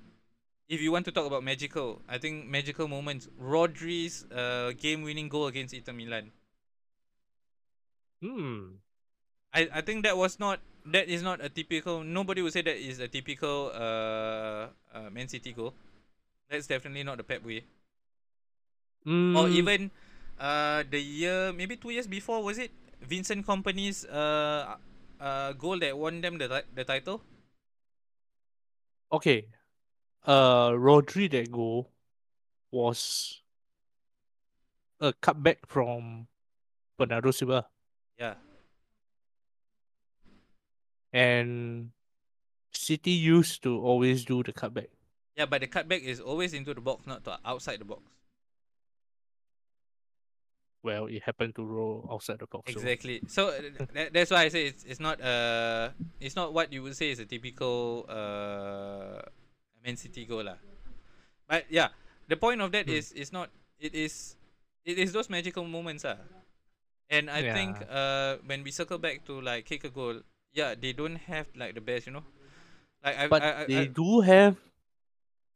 if 0.69 0.81
you 0.81 0.91
want 0.91 1.05
to 1.05 1.11
talk 1.11 1.25
about 1.25 1.43
magical, 1.43 2.01
I 2.07 2.17
think 2.17 2.47
magical 2.47 2.87
moments. 2.87 3.27
Rodri's 3.37 4.25
uh, 4.31 4.71
game-winning 4.77 5.29
goal 5.29 5.47
against 5.47 5.73
Inter 5.73 5.93
Milan. 5.93 6.31
Mm. 8.23 8.79
I, 9.53 9.69
I 9.73 9.81
think 9.81 10.03
that 10.03 10.17
was 10.17 10.39
not 10.39 10.59
that 10.85 11.07
is 11.07 11.21
not 11.21 11.43
a 11.43 11.49
typical. 11.49 12.03
Nobody 12.03 12.41
would 12.41 12.53
say 12.53 12.61
that 12.61 12.77
is 12.77 12.99
a 12.99 13.07
typical 13.07 13.71
uh, 13.75 14.67
uh 14.93 15.09
Man 15.11 15.27
City 15.27 15.53
goal. 15.53 15.73
That's 16.49 16.67
definitely 16.67 17.03
not 17.03 17.17
the 17.17 17.23
Pep 17.23 17.43
way. 17.45 17.65
Mm. 19.05 19.37
Or 19.37 19.49
even 19.49 19.91
uh 20.39 20.83
the 20.89 20.99
year 20.99 21.53
maybe 21.53 21.75
two 21.75 21.91
years 21.91 22.07
before 22.07 22.41
was 22.43 22.57
it 22.57 22.71
Vincent 23.01 23.45
Kompany's 23.45 24.05
uh 24.05 24.75
uh 25.19 25.53
goal 25.53 25.77
that 25.79 25.97
won 25.97 26.21
them 26.21 26.37
the 26.37 26.63
the 26.73 26.83
title? 26.83 27.21
okay. 29.11 29.45
Uh, 30.25 30.71
Rodri 30.71 31.29
that 31.31 31.51
goal 31.51 31.91
was 32.71 33.41
a 35.01 35.11
cutback 35.13 35.57
from 35.67 36.27
Bernardo 36.97 37.31
Silva, 37.31 37.67
Yeah. 38.17 38.35
and 41.11 41.91
City 42.71 43.11
used 43.11 43.63
to 43.63 43.79
always 43.81 44.23
do 44.25 44.43
the 44.43 44.53
cutback. 44.53 44.87
Yeah, 45.35 45.45
but 45.45 45.61
the 45.61 45.67
cutback 45.67 46.01
is 46.03 46.19
always 46.19 46.53
into 46.53 46.73
the 46.73 46.81
box, 46.81 47.05
not 47.05 47.23
to 47.25 47.37
outside 47.45 47.79
the 47.79 47.85
box. 47.85 48.03
well, 50.83 51.05
it 51.07 51.23
happened 51.23 51.55
to 51.55 51.63
roll 51.63 52.07
outside 52.11 52.39
the 52.39 52.45
box. 52.47 52.69
Exactly. 52.71 53.21
So 53.27 53.47
uh, 53.49 53.61
that, 53.93 54.11
that's 54.13 54.31
why 54.31 54.43
I 54.43 54.49
say 54.49 54.67
it's 54.67 54.83
it's 54.83 54.99
not 54.99 55.21
uh 55.21 55.91
it's 56.19 56.35
not 56.35 56.53
what 56.53 56.73
you 56.73 56.83
would 56.83 56.95
say 56.97 57.09
is 57.09 57.19
a 57.19 57.25
typical 57.25 58.05
uh 58.09 59.21
Man 59.83 59.95
City 59.99 60.25
goal 60.25 60.47
lah. 60.47 60.57
But 61.47 61.67
yeah, 61.69 61.91
the 62.27 62.39
point 62.39 62.61
of 62.63 62.71
that 62.71 62.87
Hmm. 62.87 62.95
is 62.95 63.11
is 63.11 63.31
not 63.35 63.51
it 63.79 63.93
is 63.93 64.35
it 64.87 64.97
is 64.97 65.11
those 65.11 65.29
magical 65.29 65.67
moments 65.67 66.07
ah. 66.07 66.17
And 67.11 67.29
I 67.29 67.43
think 67.43 67.77
uh 67.91 68.39
when 68.47 68.63
we 68.63 68.71
circle 68.71 68.97
back 68.97 69.27
to 69.27 69.37
like 69.43 69.67
kick 69.67 69.83
a 69.83 69.91
goal, 69.91 70.23
yeah, 70.55 70.73
they 70.73 70.93
don't 70.95 71.19
have 71.27 71.51
like 71.53 71.75
the 71.75 71.83
best, 71.83 72.07
you 72.07 72.13
know. 72.15 72.25
Like 73.03 73.15
I, 73.19 73.23
but 73.27 73.41
I, 73.43 73.49
I, 73.51 73.63
they 73.67 73.83
I 73.83 73.85
do 73.91 74.09
have 74.23 74.55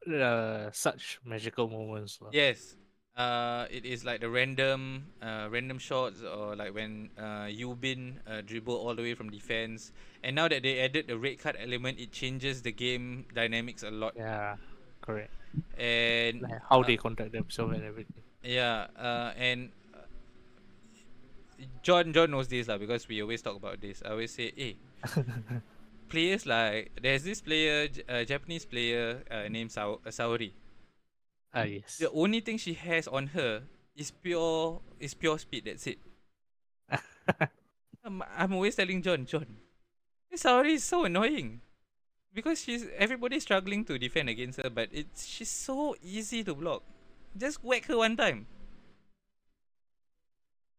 uh, 0.08 0.70
such 0.72 1.20
magical 1.24 1.68
moments. 1.72 2.20
lah. 2.22 2.30
Yes. 2.36 2.76
Uh, 3.18 3.66
it 3.72 3.86
is 3.86 4.06
like 4.06 4.22
the 4.22 4.30
random, 4.30 5.08
uh, 5.22 5.48
random 5.50 5.80
shots, 5.80 6.22
or 6.22 6.56
like 6.56 6.74
when 6.74 7.10
uh, 7.18 7.50
Yubin 7.50 8.18
uh, 8.30 8.42
dribble 8.46 8.76
all 8.76 8.94
the 8.96 9.02
way 9.02 9.16
from 9.16 9.32
defense. 9.32 9.92
And 10.24 10.36
now 10.36 10.48
that 10.48 10.62
they 10.64 10.80
added 10.80 11.08
the 11.08 11.18
red 11.18 11.40
card 11.40 11.58
element, 11.60 12.00
it 12.00 12.12
changes 12.12 12.62
the 12.62 12.72
game 12.72 13.26
dynamics 13.34 13.84
a 13.84 13.90
lot. 13.92 14.16
Yeah, 14.16 14.58
correct. 15.02 15.34
And 15.78 16.44
Like 16.44 16.62
how 16.70 16.84
uh, 16.84 16.88
they 16.88 16.98
conduct 16.98 17.32
themselves 17.32 17.76
and 17.76 17.84
everything. 17.84 18.24
yeah, 18.44 18.88
uh, 18.98 19.34
and 19.38 19.72
uh, 19.94 20.00
John 21.82 22.14
John 22.14 22.32
knows 22.32 22.48
this 22.48 22.68
lah 22.68 22.78
because 22.78 23.08
we 23.08 23.22
always 23.22 23.42
talk 23.42 23.56
about 23.56 23.82
this. 23.82 24.02
I 24.06 24.10
always 24.12 24.34
say, 24.34 24.52
hey, 24.56 24.78
players 26.10 26.46
like 26.46 26.92
there's 27.02 27.24
this 27.24 27.42
player, 27.42 27.88
uh, 28.10 28.24
Japanese 28.24 28.66
player 28.66 29.24
uh, 29.30 29.48
named 29.50 29.72
uh, 29.78 29.98
Saori. 30.08 30.52
Ah, 31.54 31.64
yes. 31.64 31.98
The 31.98 32.12
only 32.12 32.40
thing 32.40 32.58
she 32.58 32.74
has 32.74 33.08
on 33.08 33.28
her 33.38 33.64
is 33.96 34.12
pure 34.12 34.82
is 35.00 35.14
pure 35.14 35.38
speed. 35.40 35.66
That's 35.66 35.88
it. 35.88 36.00
I'm, 38.06 38.24
I'm 38.36 38.54
always 38.54 38.76
telling 38.76 39.02
John, 39.02 39.26
John, 39.26 39.58
this 40.32 40.44
Saori 40.44 40.76
is 40.76 40.84
so 40.84 41.04
annoying 41.04 41.62
because 42.34 42.62
she's 42.62 42.86
everybody's 42.96 43.44
struggling 43.44 43.84
to 43.86 43.98
defend 43.98 44.30
against 44.30 44.62
her, 44.62 44.70
but 44.70 44.90
it's 44.92 45.26
she's 45.26 45.50
so 45.50 45.96
easy 46.02 46.44
to 46.44 46.54
block. 46.54 46.84
Just 47.36 47.64
whack 47.64 47.86
her 47.86 47.98
one 47.98 48.16
time. 48.16 48.48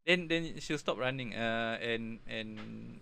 Then 0.07 0.29
then 0.29 0.59
she'll 0.61 0.79
stop 0.79 0.97
running. 0.97 1.35
Uh 1.35 1.77
and 1.83 2.21
and 2.27 3.01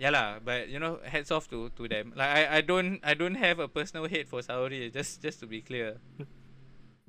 yeah 0.00 0.10
lah. 0.10 0.40
But 0.40 0.72
you 0.72 0.80
know, 0.80 0.98
hats 1.04 1.30
off 1.30 1.46
to 1.52 1.68
to 1.76 1.84
them. 1.88 2.16
Like 2.16 2.32
I, 2.32 2.58
I 2.58 2.60
don't 2.64 2.98
I 3.04 3.12
don't 3.14 3.36
have 3.36 3.60
a 3.60 3.68
personal 3.68 4.08
hate 4.08 4.26
for 4.28 4.40
Saori. 4.40 4.88
Just 4.92 5.20
just 5.22 5.40
to 5.44 5.46
be 5.46 5.60
clear. 5.60 6.00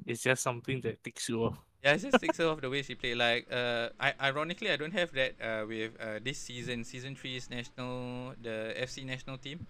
It's 0.06 0.26
just 0.26 0.42
something 0.42 0.82
that 0.82 0.98
ticks 1.06 1.30
you 1.30 1.46
off. 1.46 1.62
Yeah, 1.86 1.94
it 1.94 2.02
just 2.02 2.18
takes 2.22 2.38
her 2.42 2.50
off 2.50 2.62
the 2.62 2.70
way 2.70 2.82
she 2.82 2.98
played. 2.98 3.18
Like, 3.18 3.46
uh, 3.54 3.90
I 4.02 4.14
ironically 4.34 4.70
I 4.74 4.78
don't 4.78 4.94
have 4.98 5.14
that 5.14 5.38
uh 5.38 5.62
with 5.70 5.94
uh 6.02 6.18
this 6.22 6.38
season, 6.42 6.84
season 6.84 7.14
three's 7.16 7.50
national, 7.54 8.34
the 8.42 8.74
FC 8.78 9.06
national 9.06 9.38
team, 9.38 9.66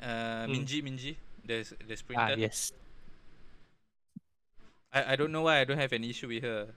uh, 0.00 0.44
Mm. 0.44 0.52
Minji 0.52 0.78
Minji, 0.84 1.16
the 1.44 1.64
the 1.88 1.96
Ah, 1.96 1.96
sprinter. 1.96 2.36
yes. 2.36 2.72
I 4.92 5.12
I 5.12 5.16
don't 5.16 5.32
know 5.32 5.42
why 5.48 5.60
I 5.60 5.64
don't 5.64 5.80
have 5.80 5.92
an 5.96 6.04
issue 6.04 6.28
with 6.28 6.44
her. 6.44 6.68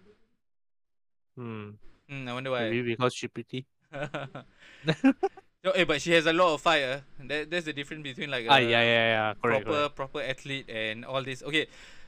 Hmm. 1.36 1.75
Hmm, 2.07 2.27
I 2.27 2.33
wonder 2.33 2.51
why. 2.51 2.69
Maybe 2.71 2.95
because 2.95 3.13
she 3.13 3.27
pretty. 3.27 3.65
no, 5.66 5.72
eh, 5.74 5.84
but 5.84 5.99
she 6.01 6.11
has 6.13 6.26
a 6.30 6.34
lot 6.34 6.53
of 6.53 6.61
fire. 6.61 7.01
That 7.20 7.49
that's 7.49 7.66
the 7.66 7.74
difference 7.74 8.03
between 8.05 8.30
like 8.30 8.45
a 8.45 8.51
ah, 8.53 8.57
yeah, 8.61 8.82
yeah, 8.86 9.05
yeah. 9.18 9.34
Correct, 9.41 9.66
proper 9.66 9.89
correct. 9.89 9.95
proper 9.97 10.22
athlete 10.22 10.70
and 10.70 11.03
all 11.03 11.24
this. 11.26 11.41
Okay, 11.41 11.66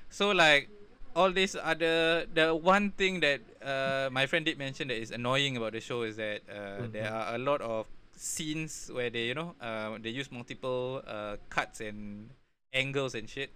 so 0.10 0.30
like 0.32 0.70
all 1.18 1.32
this 1.34 1.55
other 1.58 2.28
the 2.32 2.53
one 2.53 2.91
thing 2.93 3.20
that 3.26 3.41
uh 3.66 4.08
my 4.14 4.28
friend 4.30 4.45
did 4.45 4.58
mention 4.62 4.88
that 4.93 5.01
is 5.01 5.10
annoying 5.10 5.58
about 5.58 5.74
the 5.74 5.82
show 5.82 6.03
is 6.05 6.16
that 6.22 6.45
uh 6.45 6.86
there 6.93 7.10
Mhm. 7.10 7.18
are 7.18 7.26
a 7.36 7.39
lot 7.41 7.60
of 7.66 7.88
scenes 8.14 8.89
where 8.93 9.10
they 9.10 9.26
you 9.26 9.34
know 9.34 9.55
uh 9.62 9.97
they 9.97 10.14
use 10.14 10.30
multiple 10.32 11.01
uh 11.10 11.38
cuts 11.49 11.82
and 11.82 12.30
angles 12.74 13.16
and 13.18 13.26
shit. 13.30 13.49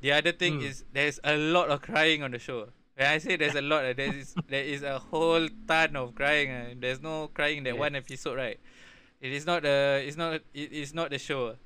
The 0.00 0.12
other 0.12 0.32
thing 0.32 0.60
Mm. 0.60 0.68
is 0.72 0.84
there's 0.92 1.20
a 1.24 1.36
lot 1.36 1.68
of 1.68 1.82
crying 1.82 2.22
on 2.22 2.30
the 2.32 2.38
show. 2.40 2.68
When 2.96 3.06
I 3.06 3.18
say 3.18 3.36
there's 3.36 3.54
a 3.54 3.60
lot, 3.60 3.84
uh, 3.84 3.92
there 3.92 4.08
is 4.14 4.34
there 4.48 4.64
is 4.64 4.82
a 4.82 4.98
whole 4.98 5.46
ton 5.68 5.96
of 5.96 6.14
crying. 6.14 6.50
Uh, 6.50 6.74
there's 6.80 7.02
no 7.02 7.28
crying 7.28 7.58
in 7.58 7.64
that 7.64 7.76
one 7.76 7.94
episode, 7.94 8.36
right? 8.36 8.58
It 9.20 9.32
is 9.32 9.44
not 9.44 9.62
the 9.62 10.00
it's 10.00 10.16
not 10.16 10.40
it 10.54 10.72
is 10.72 10.94
not 10.94 11.10
the 11.10 11.18
show. 11.18 11.56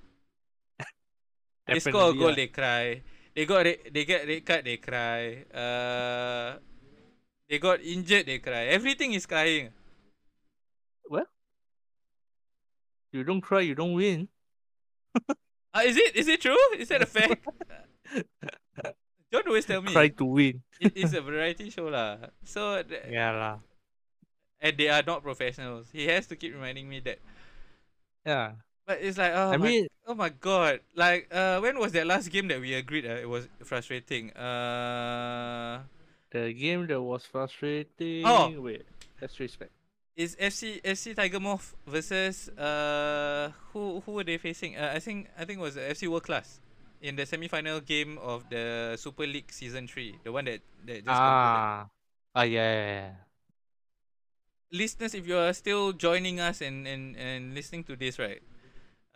They 1.69 1.79
score 1.79 2.11
a 2.11 2.15
goal, 2.15 2.33
ah. 2.33 2.35
they 2.35 2.49
cry. 2.49 3.03
They 3.35 3.47
got 3.47 3.65
red, 3.65 3.79
they 3.95 4.05
get 4.05 4.27
red 4.27 4.45
card, 4.45 4.65
they 4.65 4.77
cry. 4.79 5.45
Uh, 5.55 6.59
they 7.49 7.59
got 7.61 7.81
injured, 7.81 8.27
they 8.27 8.39
cry. 8.39 8.67
Everything 8.75 9.13
is 9.13 9.25
crying. 9.25 9.71
Well, 11.09 11.27
you 13.13 13.23
don't 13.23 13.41
cry, 13.41 13.61
you 13.61 13.77
don't 13.77 13.95
win. 13.95 14.29
Uh, 15.73 15.83
is 15.87 15.97
it 15.97 16.17
is 16.17 16.27
it 16.27 16.41
true? 16.41 16.59
Is 16.77 16.89
that 16.89 17.03
a 17.03 17.07
fact? 17.07 17.47
Don't 19.31 19.47
always 19.47 19.65
tell 19.65 19.81
me. 19.83 19.93
Try 19.93 20.09
to 20.09 20.25
win. 20.25 20.63
It 20.81 20.97
is 20.97 21.15
a 21.15 21.21
variety 21.21 21.71
show 21.71 21.87
lah. 21.93 22.19
So 22.43 22.83
th- 22.83 23.05
Yeah, 23.11 23.31
lah. 23.37 23.57
and 24.61 24.77
they 24.77 24.89
are 24.89 25.03
not 25.07 25.23
professionals. 25.23 25.89
He 25.93 26.07
has 26.09 26.27
to 26.29 26.37
keep 26.37 26.53
reminding 26.55 26.89
me 26.89 27.01
that. 27.05 27.19
Yeah. 28.27 28.61
But 28.87 28.99
it's 29.01 29.17
like 29.19 29.33
oh 29.37 29.55
I 29.55 29.57
my 29.57 29.67
mean, 29.69 29.87
oh 30.09 30.15
my 30.19 30.29
god! 30.35 30.81
Like 30.99 31.29
uh, 31.31 31.61
when 31.63 31.79
was 31.79 31.93
that 31.93 32.07
last 32.11 32.27
game 32.33 32.49
that 32.51 32.59
we 32.61 32.75
agreed? 32.75 33.07
Uh, 33.07 33.23
it 33.23 33.29
was 33.29 33.47
frustrating. 33.63 34.33
Uh, 34.35 35.85
the 36.35 36.51
game 36.53 36.87
that 36.91 37.01
was 37.01 37.23
frustrating. 37.25 38.27
Oh. 38.27 38.51
Wait, 38.59 38.83
let's 39.23 39.39
respect. 39.39 39.71
is 40.17 40.35
FC 40.37 40.83
FC 40.83 41.15
Tiger 41.15 41.39
Moth 41.41 41.73
versus 41.87 42.51
uh 42.59 43.53
who 43.73 44.03
who 44.05 44.13
were 44.19 44.25
they 44.27 44.37
facing? 44.43 44.75
Uh, 44.77 44.91
I 44.93 44.99
think 44.99 45.31
I 45.39 45.45
think 45.47 45.61
it 45.61 45.65
was 45.65 45.77
FC 45.79 46.09
World 46.11 46.25
Class 46.27 46.59
in 47.01 47.17
the 47.17 47.27
semi 47.27 47.49
final 47.49 47.81
game 47.81 48.19
of 48.19 48.49
the 48.49 48.97
Super 48.99 49.27
League 49.27 49.53
season 49.53 49.89
three, 49.89 50.17
the 50.25 50.33
one 50.33 50.45
that 50.45 50.61
that 50.87 51.05
just 51.05 51.23
concluded. 51.25 51.65
Ah. 51.65 51.89
Ah, 52.35 52.47
yeah, 52.47 52.71
yeah, 52.73 52.87
yeah. 52.87 53.13
Listeners, 54.71 55.15
if 55.15 55.27
you 55.27 55.37
are 55.37 55.53
still 55.53 55.93
joining 55.93 56.39
us 56.39 56.61
and 56.61 56.87
and 56.87 57.17
and 57.17 57.55
listening 57.55 57.83
to 57.85 57.97
this, 57.97 58.19
right? 58.19 58.43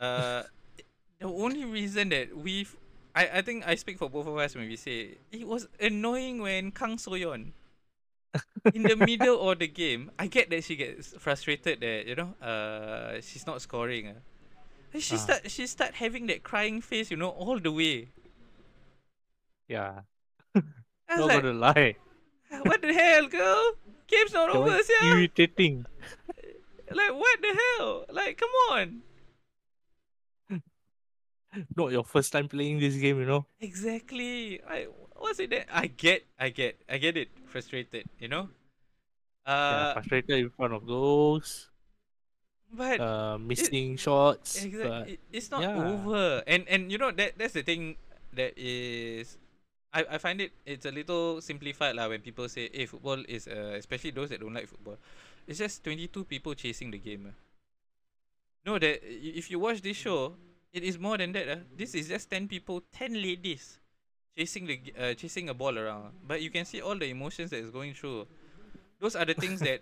Uh, 0.00 0.42
the 1.20 1.28
only 1.28 1.64
reason 1.64 2.08
that 2.10 2.34
we've 2.36 2.74
I, 3.14 3.38
I 3.38 3.42
think 3.42 3.66
I 3.66 3.76
speak 3.76 3.98
for 3.98 4.10
both 4.10 4.26
of 4.26 4.36
us 4.36 4.54
when 4.56 4.66
we 4.66 4.76
say 4.76 5.14
it 5.30 5.46
was 5.46 5.68
annoying 5.78 6.42
when 6.42 6.72
Kang 6.72 6.96
Soyeon 6.96 7.54
in 8.74 8.82
the 8.82 8.96
middle 8.96 9.38
of 9.48 9.58
the 9.60 9.68
game. 9.68 10.10
I 10.18 10.26
get 10.26 10.50
that 10.50 10.64
she 10.64 10.74
gets 10.74 11.14
frustrated 11.18 11.80
that 11.80 12.06
you 12.06 12.16
know 12.16 12.34
uh 12.42 13.20
she's 13.22 13.46
not 13.46 13.62
scoring. 13.62 14.08
Uh. 14.08 14.20
She 14.98 15.16
Ah. 15.16 15.18
start 15.18 15.50
she 15.50 15.66
start 15.66 15.94
having 15.94 16.26
that 16.28 16.42
crying 16.42 16.80
face, 16.80 17.10
you 17.10 17.16
know, 17.16 17.30
all 17.30 17.58
the 17.58 17.72
way. 17.72 18.08
Yeah. 19.68 20.02
I 20.54 21.18
was 21.18 21.18
Not 21.18 21.26
like, 21.28 21.42
gonna 21.42 21.52
lie. 21.52 21.96
what 22.62 22.80
the 22.82 22.92
hell, 22.92 23.26
girl? 23.28 23.72
Game's 24.06 24.32
not 24.32 24.52
That 24.52 24.56
over, 24.56 24.78
yeah. 24.88 25.14
irritating. 25.14 25.86
Like 26.90 27.12
what 27.14 27.40
the 27.42 27.52
hell? 27.78 28.04
Like 28.10 28.38
come 28.38 28.50
on. 28.70 29.02
Not 31.76 31.92
your 31.92 32.04
first 32.04 32.32
time 32.32 32.48
playing 32.48 32.80
this 32.80 32.96
game, 32.96 33.18
you 33.20 33.26
know. 33.26 33.46
Exactly. 33.60 34.60
I 34.66 34.86
what's 35.14 35.38
it 35.38 35.50
that 35.50 35.66
I 35.70 35.86
get 35.86 36.26
I 36.38 36.48
get 36.50 36.76
I 36.88 36.98
get 36.98 37.16
it. 37.16 37.28
Frustrated, 37.46 38.06
you 38.18 38.26
know? 38.28 38.50
yeah, 39.70 39.86
Uh 39.86 39.92
frustrated 39.94 40.38
in 40.38 40.50
front 40.50 40.74
of 40.74 40.86
goals, 40.86 41.70
but 42.76 43.00
uh, 43.00 43.38
missing 43.38 43.96
shots. 43.96 44.58
But 44.58 44.66
exactly 44.66 45.18
it's 45.32 45.50
not 45.50 45.62
yeah. 45.62 45.88
over. 45.88 46.42
And 46.46 46.66
and 46.68 46.90
you 46.90 46.98
know 46.98 47.10
that 47.10 47.38
that's 47.38 47.54
the 47.54 47.62
thing 47.62 47.96
that 48.34 48.58
is 48.58 49.38
I, 49.94 50.04
I 50.10 50.18
find 50.18 50.40
it 50.40 50.52
it's 50.66 50.86
a 50.86 50.90
little 50.90 51.40
simplified 51.40 51.94
lah 51.94 52.10
when 52.10 52.20
people 52.20 52.50
say 52.50 52.68
hey 52.74 52.86
football 52.86 53.22
is 53.30 53.46
uh, 53.46 53.78
especially 53.78 54.10
those 54.10 54.30
that 54.34 54.40
don't 54.42 54.54
like 54.54 54.66
football. 54.66 54.98
It's 55.46 55.58
just 55.58 55.84
22 55.84 56.24
people 56.24 56.54
chasing 56.54 56.90
the 56.90 56.98
game. 56.98 57.30
ah. 57.30 57.36
No 58.64 58.78
that 58.78 59.04
if 59.04 59.50
you 59.50 59.60
watch 59.60 59.84
this 59.84 59.96
show, 59.96 60.34
it 60.72 60.82
is 60.82 60.98
more 60.98 61.16
than 61.16 61.32
that. 61.32 61.46
ah. 61.48 61.60
This 61.76 61.94
is 61.94 62.08
just 62.08 62.30
10 62.32 62.48
people, 62.48 62.82
10 62.92 63.14
ladies 63.14 63.78
chasing 64.36 64.66
the 64.66 64.76
uh, 64.98 65.14
chasing 65.14 65.48
a 65.48 65.54
ball 65.54 65.78
around. 65.78 66.12
But 66.26 66.42
you 66.42 66.50
can 66.50 66.64
see 66.64 66.80
all 66.80 66.98
the 66.98 67.06
emotions 67.06 67.50
that 67.50 67.62
is 67.62 67.70
going 67.70 67.94
through. 67.94 68.26
Those 69.00 69.14
are 69.16 69.24
the 69.24 69.34
things 69.34 69.60
that 69.60 69.80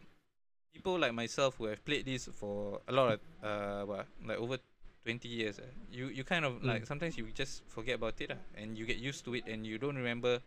people 0.72 0.98
like 0.98 1.12
myself 1.14 1.56
who 1.58 1.66
have 1.66 1.84
played 1.84 2.04
this 2.06 2.28
for 2.32 2.80
a 2.88 2.92
lot 2.92 3.12
of 3.12 3.20
uh 3.44 3.82
what, 3.84 4.06
like 4.24 4.38
over 4.38 4.58
20 5.04 5.28
years 5.28 5.58
uh, 5.58 5.66
you 5.90 6.08
you 6.08 6.24
kind 6.24 6.44
of 6.44 6.62
Mm. 6.62 6.66
like 6.66 6.86
sometimes 6.86 7.18
you 7.18 7.26
just 7.34 7.62
forget 7.68 7.96
about 7.96 8.20
it 8.20 8.30
uh, 8.30 8.40
and 8.56 8.78
you 8.78 8.86
get 8.86 8.96
used 8.96 9.24
to 9.24 9.34
it 9.34 9.44
and 9.46 9.66
you 9.66 9.76
don't 9.78 9.96
remember 9.96 10.40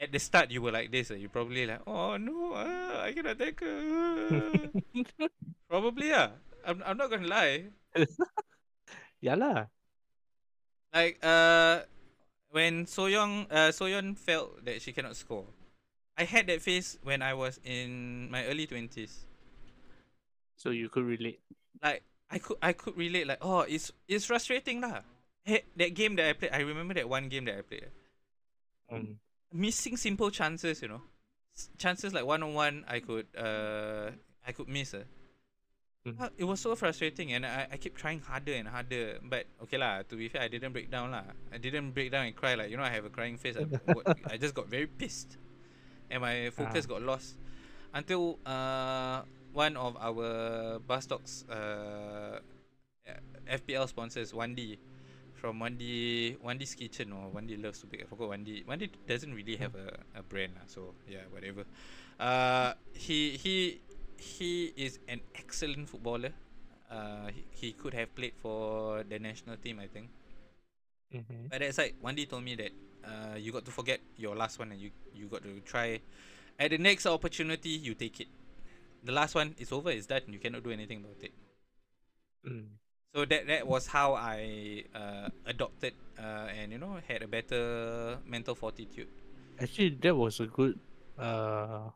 at 0.00 0.12
the 0.12 0.18
start 0.18 0.50
you 0.50 0.60
were 0.62 0.72
like 0.72 0.90
this 0.92 1.10
uh, 1.10 1.14
you 1.14 1.28
probably 1.28 1.66
like 1.66 1.80
oh 1.86 2.16
no 2.16 2.52
uh, 2.54 3.02
I 3.02 3.12
cannot 3.12 3.38
tackle 3.38 3.68
uh." 3.68 5.26
probably 5.68 6.08
yeah 6.08 6.28
I'm, 6.66 6.82
I'm 6.84 6.96
not 6.96 7.10
gonna 7.10 7.26
lie 7.28 7.64
yeah 9.24 9.34
lah. 9.34 9.66
like 10.94 11.18
uh 11.24 11.82
when 12.54 12.86
Soyoung 12.86 13.50
uh 13.50 13.72
Soyeon 13.74 14.14
felt 14.14 14.62
that 14.64 14.78
she 14.82 14.92
cannot 14.92 15.16
score 15.16 15.46
I 16.16 16.24
had 16.24 16.46
that 16.46 16.62
phase 16.62 16.98
when 17.02 17.22
I 17.22 17.34
was 17.34 17.58
in 17.64 18.30
my 18.30 18.44
early 18.46 18.66
twenties. 18.66 19.26
So 20.56 20.70
you 20.70 20.88
could 20.88 21.04
relate. 21.04 21.40
Like 21.82 22.02
I 22.30 22.38
could 22.38 22.56
I 22.62 22.72
could 22.72 22.96
relate 22.96 23.26
like 23.26 23.38
oh 23.42 23.60
it's 23.60 23.90
it's 24.08 24.26
frustrating 24.26 24.80
lah. 24.80 25.02
Hey, 25.44 25.64
that 25.76 25.92
game 25.94 26.16
that 26.16 26.28
I 26.28 26.32
played, 26.32 26.52
I 26.52 26.60
remember 26.60 26.94
that 26.94 27.08
one 27.08 27.28
game 27.28 27.44
that 27.46 27.58
I 27.58 27.62
played. 27.62 27.90
Um, 28.90 29.18
Missing 29.52 29.98
simple 29.98 30.30
chances, 30.30 30.80
you 30.80 30.88
know, 30.88 31.02
chances 31.78 32.14
like 32.14 32.24
one 32.24 32.42
on 32.42 32.54
one, 32.54 32.84
I 32.88 33.00
could 33.00 33.26
uh 33.36 34.10
I 34.46 34.52
could 34.52 34.68
miss. 34.68 34.94
Uh. 34.94 35.04
Uh, 36.20 36.28
It 36.36 36.44
was 36.44 36.60
so 36.60 36.76
frustrating, 36.76 37.32
and 37.32 37.46
I, 37.46 37.66
I 37.72 37.76
keep 37.78 37.96
trying 37.96 38.20
harder 38.20 38.52
and 38.52 38.68
harder. 38.68 39.18
But 39.24 39.46
okay 39.64 39.78
lah, 39.78 40.02
to 40.04 40.16
be 40.16 40.28
fair, 40.28 40.42
I 40.42 40.48
didn't 40.48 40.72
break 40.72 40.90
down 40.90 41.12
lah. 41.12 41.24
I 41.52 41.56
didn't 41.56 41.92
break 41.92 42.12
down 42.12 42.26
and 42.26 42.36
cry 42.36 42.54
like 42.54 42.68
you 42.70 42.76
know 42.76 42.82
I 42.84 42.90
have 42.90 43.04
a 43.06 43.10
crying 43.10 43.38
face. 43.38 43.56
I, 43.56 43.64
I 44.34 44.36
just 44.36 44.52
got 44.54 44.68
very 44.68 44.86
pissed, 44.86 45.38
and 46.14 46.22
my 46.22 46.50
focus 46.54 46.86
got 46.86 47.02
lost 47.02 47.34
until 47.94 48.38
uh 48.46 49.22
one 49.52 49.74
of 49.76 49.96
our 49.98 50.78
Baz 50.86 51.06
Talks 51.10 51.42
uh 51.50 52.38
FPL 53.46 53.86
sponsors 53.88 54.32
1D 54.32 54.78
from 55.34 55.60
1D 55.60 56.36
1D's 56.40 56.74
Kitchen 56.74 57.12
or 57.12 57.30
1D 57.30 57.56
Loves 57.56 57.80
to 57.80 57.86
Bake. 57.86 58.02
I 58.02 58.06
forgot 58.06 58.30
1D. 58.30 58.64
1D 58.64 58.90
doesn't 59.06 59.34
really 59.34 59.56
have 59.56 59.74
a, 59.74 59.98
a 60.14 60.22
brand 60.22 60.54
lah, 60.56 60.64
so 60.66 60.94
yeah, 61.06 61.26
whatever. 61.30 61.64
Uh, 62.18 62.72
he 62.94 63.36
he 63.36 63.82
he 64.16 64.72
is 64.76 64.98
an 65.08 65.20
excellent 65.34 65.88
footballer. 65.90 66.32
Uh, 66.90 67.28
he, 67.34 67.44
he 67.50 67.72
could 67.72 67.94
have 67.94 68.14
played 68.14 68.34
for 68.40 69.02
the 69.04 69.18
national 69.18 69.56
team, 69.58 69.80
I 69.80 69.88
think. 69.88 70.08
mhm. 71.12 71.50
But 71.50 71.60
that 71.60 71.74
side, 71.74 71.94
Wendy 72.00 72.26
told 72.26 72.44
me 72.44 72.54
that 72.56 72.72
uh, 73.04 73.36
you 73.36 73.52
got 73.52 73.64
to 73.64 73.70
forget 73.70 74.00
your 74.16 74.34
last 74.34 74.58
one 74.58 74.72
and 74.72 74.80
you 74.80 74.90
you 75.14 75.26
got 75.26 75.42
to 75.42 75.60
try. 75.60 76.00
At 76.58 76.70
the 76.70 76.78
next 76.78 77.06
opportunity, 77.06 77.70
you 77.70 77.94
take 77.94 78.20
it. 78.20 78.28
The 79.02 79.12
last 79.12 79.34
one 79.34 79.54
is 79.58 79.72
over, 79.72 79.90
it's 79.90 80.06
done. 80.06 80.22
You 80.28 80.38
cannot 80.38 80.62
do 80.62 80.70
anything 80.70 81.02
about 81.02 81.18
it. 81.20 81.34
Mm. 82.46 82.78
So 83.14 83.24
that 83.24 83.46
that 83.46 83.66
was 83.66 83.86
how 83.86 84.14
I 84.14 84.84
uh, 84.94 85.28
adopted 85.46 85.94
uh, 86.18 86.50
and 86.50 86.72
you 86.72 86.78
know 86.78 86.98
had 87.06 87.22
a 87.22 87.28
better 87.28 88.18
mental 88.26 88.54
fortitude. 88.54 89.08
Actually, 89.60 89.98
that 90.02 90.14
was 90.14 90.40
a 90.40 90.46
good. 90.46 90.78
Uh, 91.18 91.90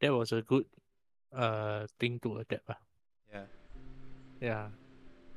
that 0.00 0.12
was 0.12 0.32
a 0.32 0.42
good. 0.42 0.64
Uh, 1.30 1.86
thing 2.02 2.18
to 2.18 2.42
adapt. 2.42 2.66
ah. 2.66 2.80
Yeah. 3.30 3.46
Yeah, 4.42 4.66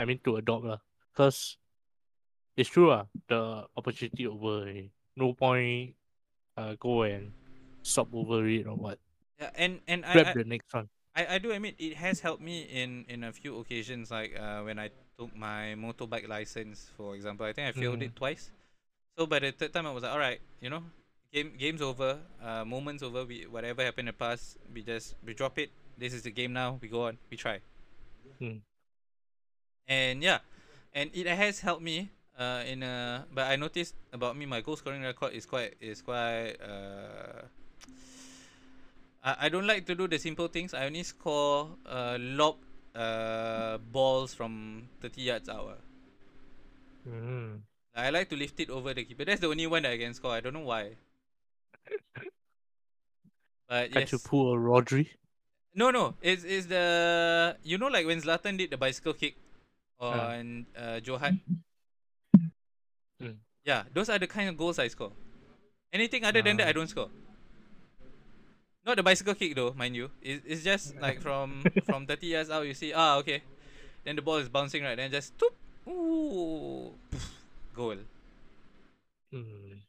I 0.01 0.09
mean 0.09 0.17
to 0.25 0.41
adopt 0.41 0.65
lah. 0.65 0.81
It's 2.55 2.69
true 2.69 2.91
ah. 2.91 3.05
The 3.27 3.65
opportunity 3.75 4.27
over. 4.27 4.61
already. 4.65 4.91
No 5.15 5.33
point. 5.33 5.95
Uh, 6.57 6.75
go 6.79 7.01
and 7.03 7.31
stop 7.81 8.09
over 8.13 8.45
it 8.47 8.67
or 8.67 8.75
what. 8.75 8.99
Yeah, 9.39 9.49
and 9.55 9.79
and 9.87 10.05
I, 10.05 10.13
Grab 10.13 10.27
I 10.27 10.33
the 10.33 10.43
next 10.45 10.73
one. 10.73 10.87
I, 11.15 11.35
I 11.35 11.37
do 11.37 11.51
admit 11.51 11.75
it 11.79 11.95
has 11.97 12.19
helped 12.21 12.41
me 12.41 12.63
in 12.69 13.05
in 13.09 13.23
a 13.23 13.31
few 13.33 13.57
occasions 13.59 14.09
like 14.11 14.37
uh, 14.37 14.61
when 14.61 14.77
I 14.77 14.89
took 15.17 15.35
my 15.35 15.73
motorbike 15.77 16.27
license 16.27 16.89
for 16.97 17.13
example 17.15 17.45
I 17.45 17.53
think 17.53 17.69
I 17.69 17.71
failed 17.79 17.99
Mm. 18.01 18.09
it 18.09 18.15
twice 18.15 18.49
so 19.17 19.25
by 19.29 19.37
the 19.37 19.51
third 19.53 19.73
time 19.73 19.85
I 19.85 19.93
was 19.93 20.01
like 20.01 20.11
alright 20.11 20.41
you 20.59 20.69
know 20.73 20.81
game 21.31 21.53
game's 21.57 21.81
over 21.85 22.17
uh, 22.41 22.65
moments 22.65 23.03
over 23.05 23.25
we 23.25 23.45
whatever 23.45 23.85
happened 23.85 24.09
in 24.09 24.13
the 24.13 24.17
past 24.17 24.57
we 24.73 24.81
just 24.81 25.13
we 25.25 25.33
drop 25.37 25.59
it 25.61 25.69
this 26.01 26.13
is 26.17 26.23
the 26.25 26.31
game 26.33 26.49
now 26.53 26.77
we 26.81 26.87
go 26.89 27.05
on 27.05 27.17
we 27.29 27.37
try 27.37 27.61
Mm. 28.41 28.61
and 29.87 30.23
yeah 30.23 30.39
and 30.93 31.11
it 31.13 31.27
has 31.27 31.59
helped 31.61 31.83
me 31.83 32.09
uh, 32.37 32.63
in 32.65 32.83
a 32.83 33.25
but 33.33 33.47
I 33.47 33.55
noticed 33.55 33.95
about 34.11 34.35
me 34.35 34.45
my 34.45 34.61
goal 34.61 34.75
scoring 34.75 35.01
record 35.01 35.33
is 35.33 35.45
quite 35.45 35.75
is 35.79 36.01
quite 36.01 36.55
uh, 36.61 37.45
I, 39.23 39.45
I 39.45 39.49
don't 39.49 39.67
like 39.67 39.85
to 39.87 39.95
do 39.95 40.07
the 40.07 40.19
simple 40.19 40.47
things. 40.47 40.73
I 40.73 40.85
only 40.85 41.03
score 41.03 41.69
uh, 41.85 42.17
lob 42.19 42.57
uh, 42.93 43.77
balls 43.77 44.33
from 44.33 44.89
30 45.01 45.21
yards 45.21 45.49
out. 45.49 45.77
ah. 45.77 47.09
Mm. 47.09 47.61
I 47.95 48.09
like 48.09 48.29
to 48.29 48.35
lift 48.35 48.59
it 48.59 48.69
over 48.69 48.93
the 48.93 49.03
keeper. 49.03 49.23
That's 49.25 49.39
the 49.41 49.47
only 49.47 49.67
one 49.67 49.83
that 49.83 49.91
I 49.91 49.97
can 49.97 50.13
score. 50.13 50.31
I 50.31 50.41
don't 50.41 50.53
know 50.53 50.67
why. 50.67 50.95
But 53.69 53.91
Can't 53.91 54.05
yes. 54.05 54.11
you 54.11 54.19
pull 54.19 54.53
a 54.53 54.57
Rodri? 54.57 55.07
No, 55.73 55.89
no. 55.89 56.15
It's, 56.21 56.43
it's 56.43 56.67
the. 56.67 57.57
You 57.63 57.77
know, 57.77 57.87
like 57.87 58.05
when 58.05 58.21
Zlatan 58.21 58.57
did 58.57 58.69
the 58.69 58.77
bicycle 58.77 59.13
kick 59.13 59.35
on 59.99 60.67
uh, 60.77 60.99
Johan? 61.03 61.39
Mm. 63.21 63.37
Yeah, 63.65 63.83
those 63.93 64.09
are 64.09 64.19
the 64.19 64.27
kind 64.27 64.49
of 64.49 64.57
goals 64.57 64.79
I 64.79 64.87
score. 64.87 65.11
Anything 65.91 66.25
other 66.25 66.41
than 66.41 66.57
that, 66.57 66.67
I 66.67 66.71
don't 66.73 66.87
score. 66.87 67.09
Not 68.85 68.97
the 68.97 69.03
bicycle 69.03 69.33
kick 69.35 69.55
though, 69.55 69.73
mind 69.73 69.95
you. 69.95 70.09
It's, 70.21 70.43
it's 70.45 70.63
just 70.63 70.99
like 70.99 71.21
from 71.21 71.63
from 71.85 72.05
30 72.05 72.27
yards 72.27 72.49
out, 72.49 72.67
you 72.67 72.73
see, 72.73 72.91
ah, 72.93 73.17
okay. 73.17 73.41
Then 74.03 74.15
the 74.17 74.21
ball 74.21 74.37
is 74.37 74.49
bouncing 74.49 74.83
right, 74.83 74.97
then 74.97 75.11
just 75.11 75.37
toop, 75.37 75.55
ooh, 75.87 76.91
poof, 77.09 77.31
goal. 77.73 77.95
Mm. 79.33 79.79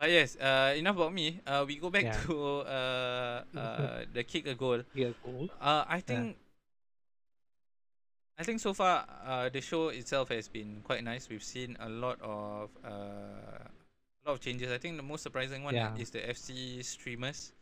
But 0.00 0.10
yes, 0.10 0.36
uh, 0.40 0.72
enough 0.76 0.96
about 0.96 1.12
me. 1.12 1.40
Uh, 1.46 1.64
we 1.68 1.76
go 1.76 1.90
back 1.90 2.04
Yeah. 2.04 2.16
to 2.24 2.60
uh, 2.64 3.42
uh, 3.54 4.04
the 4.14 4.24
kick 4.24 4.46
a 4.46 4.54
goal. 4.54 4.80
Yeah, 4.94 5.12
cool. 5.22 5.50
Uh, 5.60 5.84
I 5.86 6.00
think. 6.00 6.36
I 8.40 8.42
think 8.42 8.58
so 8.60 8.72
far, 8.72 9.04
uh, 9.26 9.48
the 9.50 9.60
show 9.60 9.88
itself 9.92 10.30
has 10.30 10.48
been 10.48 10.80
quite 10.82 11.04
nice. 11.04 11.28
We've 11.28 11.44
seen 11.44 11.76
a 11.78 11.88
lot 11.92 12.16
of 12.24 12.70
uh, 12.82 12.88
a 12.88 14.22
lot 14.24 14.32
of 14.32 14.40
changes. 14.40 14.72
I 14.72 14.78
think 14.78 14.96
the 14.96 15.02
most 15.04 15.22
surprising 15.22 15.62
one 15.62 15.74
Yeah. 15.74 15.92
is 16.00 16.08
the 16.08 16.20
FC 16.24 16.80
streamers. 16.82 17.52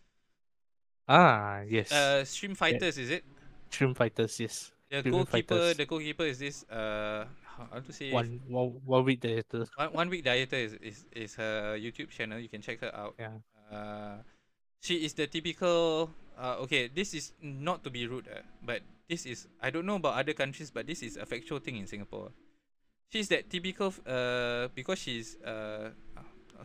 Ah, 1.09 1.63
yes. 1.67 1.91
Uh, 1.91 2.25
stream 2.25 2.55
fighters 2.55 2.97
is 2.99 3.11
it? 3.11 3.25
Stream 3.71 3.93
Fighters, 3.95 4.39
yes. 4.41 4.73
The 4.89 5.01
Stream 5.01 5.13
goalkeeper. 5.13 5.55
Fighters. 5.55 5.77
The 5.77 5.87
goalkeeper 5.87 6.25
is 6.25 6.39
this. 6.39 6.65
Uh, 6.71 7.27
how 7.73 7.81
to 7.81 7.93
say? 7.93 8.13
One, 8.13 8.41
one, 8.49 8.81
one 8.87 9.05
week 9.05 9.25
later. 9.25 9.67
one, 9.77 9.93
one 9.93 10.09
week 10.09 10.25
dieter 10.25 10.55
is, 10.63 10.73
is 10.81 11.05
is 11.13 11.35
her 11.35 11.77
YouTube 11.77 12.09
channel. 12.09 12.39
You 12.39 12.49
can 12.49 12.63
check 12.63 12.81
her 12.81 12.95
out. 12.95 13.15
Yeah. 13.19 13.35
Uh, 13.67 14.23
she 14.81 15.05
is 15.05 15.13
the 15.13 15.27
typical. 15.27 16.09
Uh, 16.39 16.63
okay, 16.65 16.87
this 16.89 17.13
is 17.15 17.33
not 17.43 17.83
to 17.85 17.91
be 17.91 18.07
rude, 18.07 18.29
uh, 18.31 18.41
but 18.63 18.81
this 19.09 19.27
is 19.27 19.49
I 19.61 19.71
don't 19.71 19.87
know 19.87 19.97
about 19.97 20.19
other 20.19 20.33
countries, 20.35 20.71
but 20.71 20.87
this 20.87 21.03
is 21.03 21.17
a 21.17 21.27
factual 21.27 21.59
thing 21.59 21.77
in 21.77 21.87
Singapore. 21.87 22.31
She's 23.11 23.29
that 23.29 23.49
typical. 23.49 23.93
Uh, 24.07 24.69
because 24.75 24.99
she's 25.01 25.37
uh, 25.41 25.91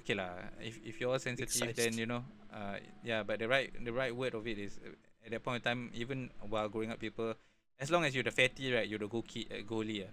okay 0.04 0.14
lah. 0.14 0.32
If 0.60 0.80
if 0.84 1.00
you're 1.00 1.18
sensitive, 1.20 1.76
then 1.76 1.96
you 1.98 2.06
know. 2.06 2.24
Uh, 2.54 2.78
yeah, 3.04 3.24
but 3.24 3.40
the 3.40 3.48
right 3.48 3.72
the 3.84 3.92
right 3.94 4.14
word 4.16 4.36
of 4.36 4.46
it 4.46 4.60
is 4.60 4.78
uh, 4.84 4.92
at 5.26 5.32
that 5.32 5.42
point 5.44 5.64
in 5.64 5.66
time, 5.66 5.82
even 5.96 6.30
while 6.50 6.68
growing 6.68 6.92
up, 6.92 7.00
people, 7.00 7.34
as 7.80 7.90
long 7.90 8.04
as 8.04 8.14
you're 8.14 8.28
the 8.28 8.36
fatty, 8.36 8.72
right, 8.76 8.88
you're 8.88 9.00
the 9.00 9.08
goal 9.08 9.24
key, 9.24 9.48
uh, 9.50 9.64
goalie. 9.64 10.04
Uh. 10.04 10.12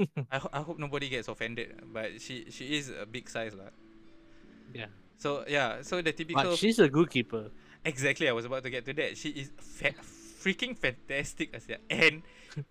I, 0.32 0.38
ho- 0.38 0.52
I 0.52 0.60
hope 0.62 0.78
nobody 0.78 1.08
gets 1.08 1.28
offended, 1.28 1.80
but 1.92 2.20
she 2.20 2.46
she 2.50 2.76
is 2.76 2.88
a 2.92 3.04
big 3.06 3.28
size 3.28 3.54
lah. 3.56 3.72
Yeah. 4.72 4.86
So 5.16 5.44
yeah, 5.48 5.82
so 5.82 6.00
the 6.00 6.12
typical 6.12 6.52
But 6.52 6.56
she's 6.60 6.78
a 6.78 6.88
good 6.88 7.10
keeper. 7.10 7.50
exactly 7.84 8.28
I 8.28 8.32
was 8.32 8.44
about 8.44 8.62
to 8.64 8.70
get 8.70 8.84
to 8.86 8.92
that. 8.94 9.16
She 9.16 9.30
is 9.30 9.50
fa- 9.56 9.96
freaking 10.40 10.76
fantastic 10.76 11.54
as 11.54 11.68
yeah. 11.68 11.76
and 11.90 12.22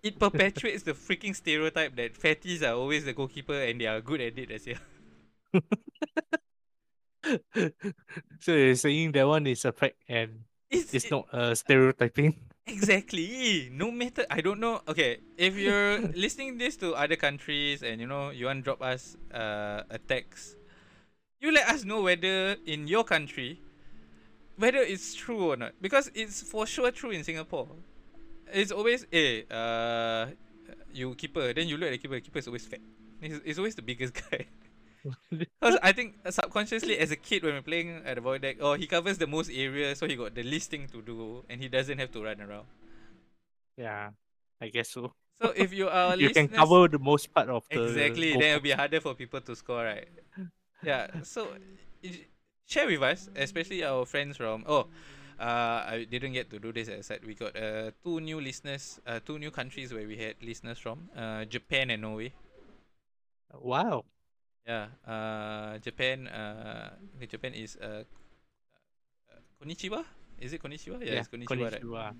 it 0.02 0.18
perpetuates 0.18 0.82
the 0.82 0.92
freaking 0.92 1.34
stereotype 1.34 1.94
that 1.96 2.14
fatties 2.14 2.62
are 2.62 2.74
always 2.74 3.04
the 3.04 3.12
goalkeeper 3.12 3.54
and 3.54 3.80
they 3.80 3.86
are 3.86 4.00
good 4.00 4.20
at 4.20 4.36
it 4.38 4.50
as 4.50 4.66
yeah. 4.66 4.78
so 8.40 8.52
you're 8.52 8.74
saying 8.74 9.12
that 9.12 9.26
one 9.26 9.46
is 9.46 9.64
a 9.64 9.72
fact 9.72 9.96
and 10.08 10.44
It's, 10.70 10.94
it's 10.94 11.04
it- 11.06 11.10
not 11.10 11.26
uh, 11.32 11.54
stereotyping? 11.54 12.36
exactly 12.66 13.68
no 13.72 13.90
matter 13.90 14.22
I 14.30 14.40
don't 14.40 14.60
know. 14.60 14.80
Okay, 14.86 15.18
if 15.36 15.56
you're 15.58 15.98
listening 16.14 16.58
this 16.58 16.76
to 16.78 16.94
other 16.94 17.16
countries 17.16 17.82
and 17.82 18.00
you 18.00 18.06
know 18.06 18.30
you 18.30 18.46
want 18.46 18.62
to 18.62 18.64
drop 18.70 18.80
us 18.82 19.16
uh, 19.34 19.82
a 19.90 19.98
text, 19.98 20.54
you 21.40 21.50
let 21.50 21.66
us 21.68 21.82
know 21.84 22.02
whether 22.02 22.54
in 22.66 22.86
your 22.86 23.02
country 23.02 23.58
whether 24.60 24.78
it's 24.84 25.14
true 25.14 25.50
or 25.52 25.56
not 25.56 25.72
because 25.80 26.10
it's 26.14 26.42
for 26.44 26.66
sure 26.66 26.90
true 26.92 27.10
in 27.10 27.24
Singapore. 27.24 27.68
It's 28.52 28.72
always 28.72 29.06
eh 29.12 29.42
uh 29.50 30.26
you 30.92 31.14
keeper 31.14 31.52
then 31.56 31.66
you 31.70 31.76
look 31.80 31.88
at 31.88 31.94
the 31.96 32.02
keeper 32.02 32.18
keeper 32.20 32.38
is 32.38 32.46
always 32.46 32.66
fat. 32.66 32.80
He's, 33.20 33.40
he's 33.44 33.58
always 33.58 33.74
the 33.74 33.82
biggest 33.82 34.12
guy. 34.30 34.46
Because 35.32 35.78
I 35.82 35.92
think 35.92 36.16
subconsciously 36.28 36.98
as 36.98 37.10
a 37.10 37.16
kid 37.16 37.42
when 37.42 37.54
we're 37.54 37.62
playing 37.64 38.02
at 38.04 38.16
the 38.16 38.20
void 38.20 38.42
deck, 38.42 38.56
oh 38.60 38.74
he 38.74 38.86
covers 38.86 39.16
the 39.16 39.26
most 39.26 39.50
area 39.50 39.94
so 39.96 40.06
he 40.06 40.14
got 40.16 40.34
the 40.34 40.42
least 40.42 40.70
thing 40.70 40.88
to 40.92 41.00
do 41.00 41.44
and 41.48 41.60
he 41.60 41.68
doesn't 41.68 41.98
have 41.98 42.10
to 42.12 42.22
run 42.22 42.40
around. 42.40 42.66
yeah, 43.76 44.10
I 44.60 44.68
guess 44.68 44.90
so. 44.90 45.12
So 45.40 45.52
if 45.56 45.72
you 45.72 45.88
are 45.88 46.16
you 46.24 46.30
can 46.30 46.48
cover 46.48 46.88
the 46.88 46.98
most 46.98 47.32
part 47.32 47.48
of 47.48 47.64
the 47.70 47.80
exactly 47.80 48.32
then 48.36 48.42
it'll 48.56 48.60
be 48.60 48.72
harder 48.72 49.00
for 49.00 49.14
people 49.14 49.40
to 49.40 49.56
score 49.56 49.84
right 49.84 50.08
yeah 50.82 51.06
so 51.22 51.48
i- 52.04 52.26
share 52.70 52.86
with 52.86 53.02
us 53.02 53.28
especially 53.36 53.82
our 53.84 54.06
friends 54.06 54.36
from 54.36 54.64
oh 54.66 54.86
uh, 55.40 55.84
I 55.88 56.06
didn't 56.10 56.32
get 56.32 56.50
to 56.50 56.58
do 56.58 56.72
this 56.72 56.88
as 56.88 56.98
I 56.98 57.02
said 57.02 57.20
we 57.26 57.34
got 57.34 57.56
uh, 57.56 57.90
two 58.04 58.20
new 58.20 58.40
listeners 58.40 59.00
uh, 59.06 59.18
two 59.24 59.38
new 59.38 59.50
countries 59.50 59.92
where 59.92 60.06
we 60.06 60.16
had 60.16 60.36
listeners 60.42 60.78
from 60.78 61.10
uh, 61.16 61.44
Japan 61.44 61.90
and 61.90 62.02
Norway 62.02 62.32
Wow. 63.52 64.04
Yeah. 64.66 64.86
Uh, 65.06 65.78
Japan. 65.78 66.28
Uh, 66.28 66.90
the 67.18 67.26
Japan 67.26 67.54
is 67.54 67.76
uh, 67.82 68.04
uh, 69.26 69.40
konnichiwa. 69.60 70.04
Is 70.38 70.52
it 70.52 70.62
konnichiwa? 70.62 71.02
Yeah, 71.04 71.20
it's 71.20 71.28
konnichiwa, 71.28 71.82
right? 71.82 72.14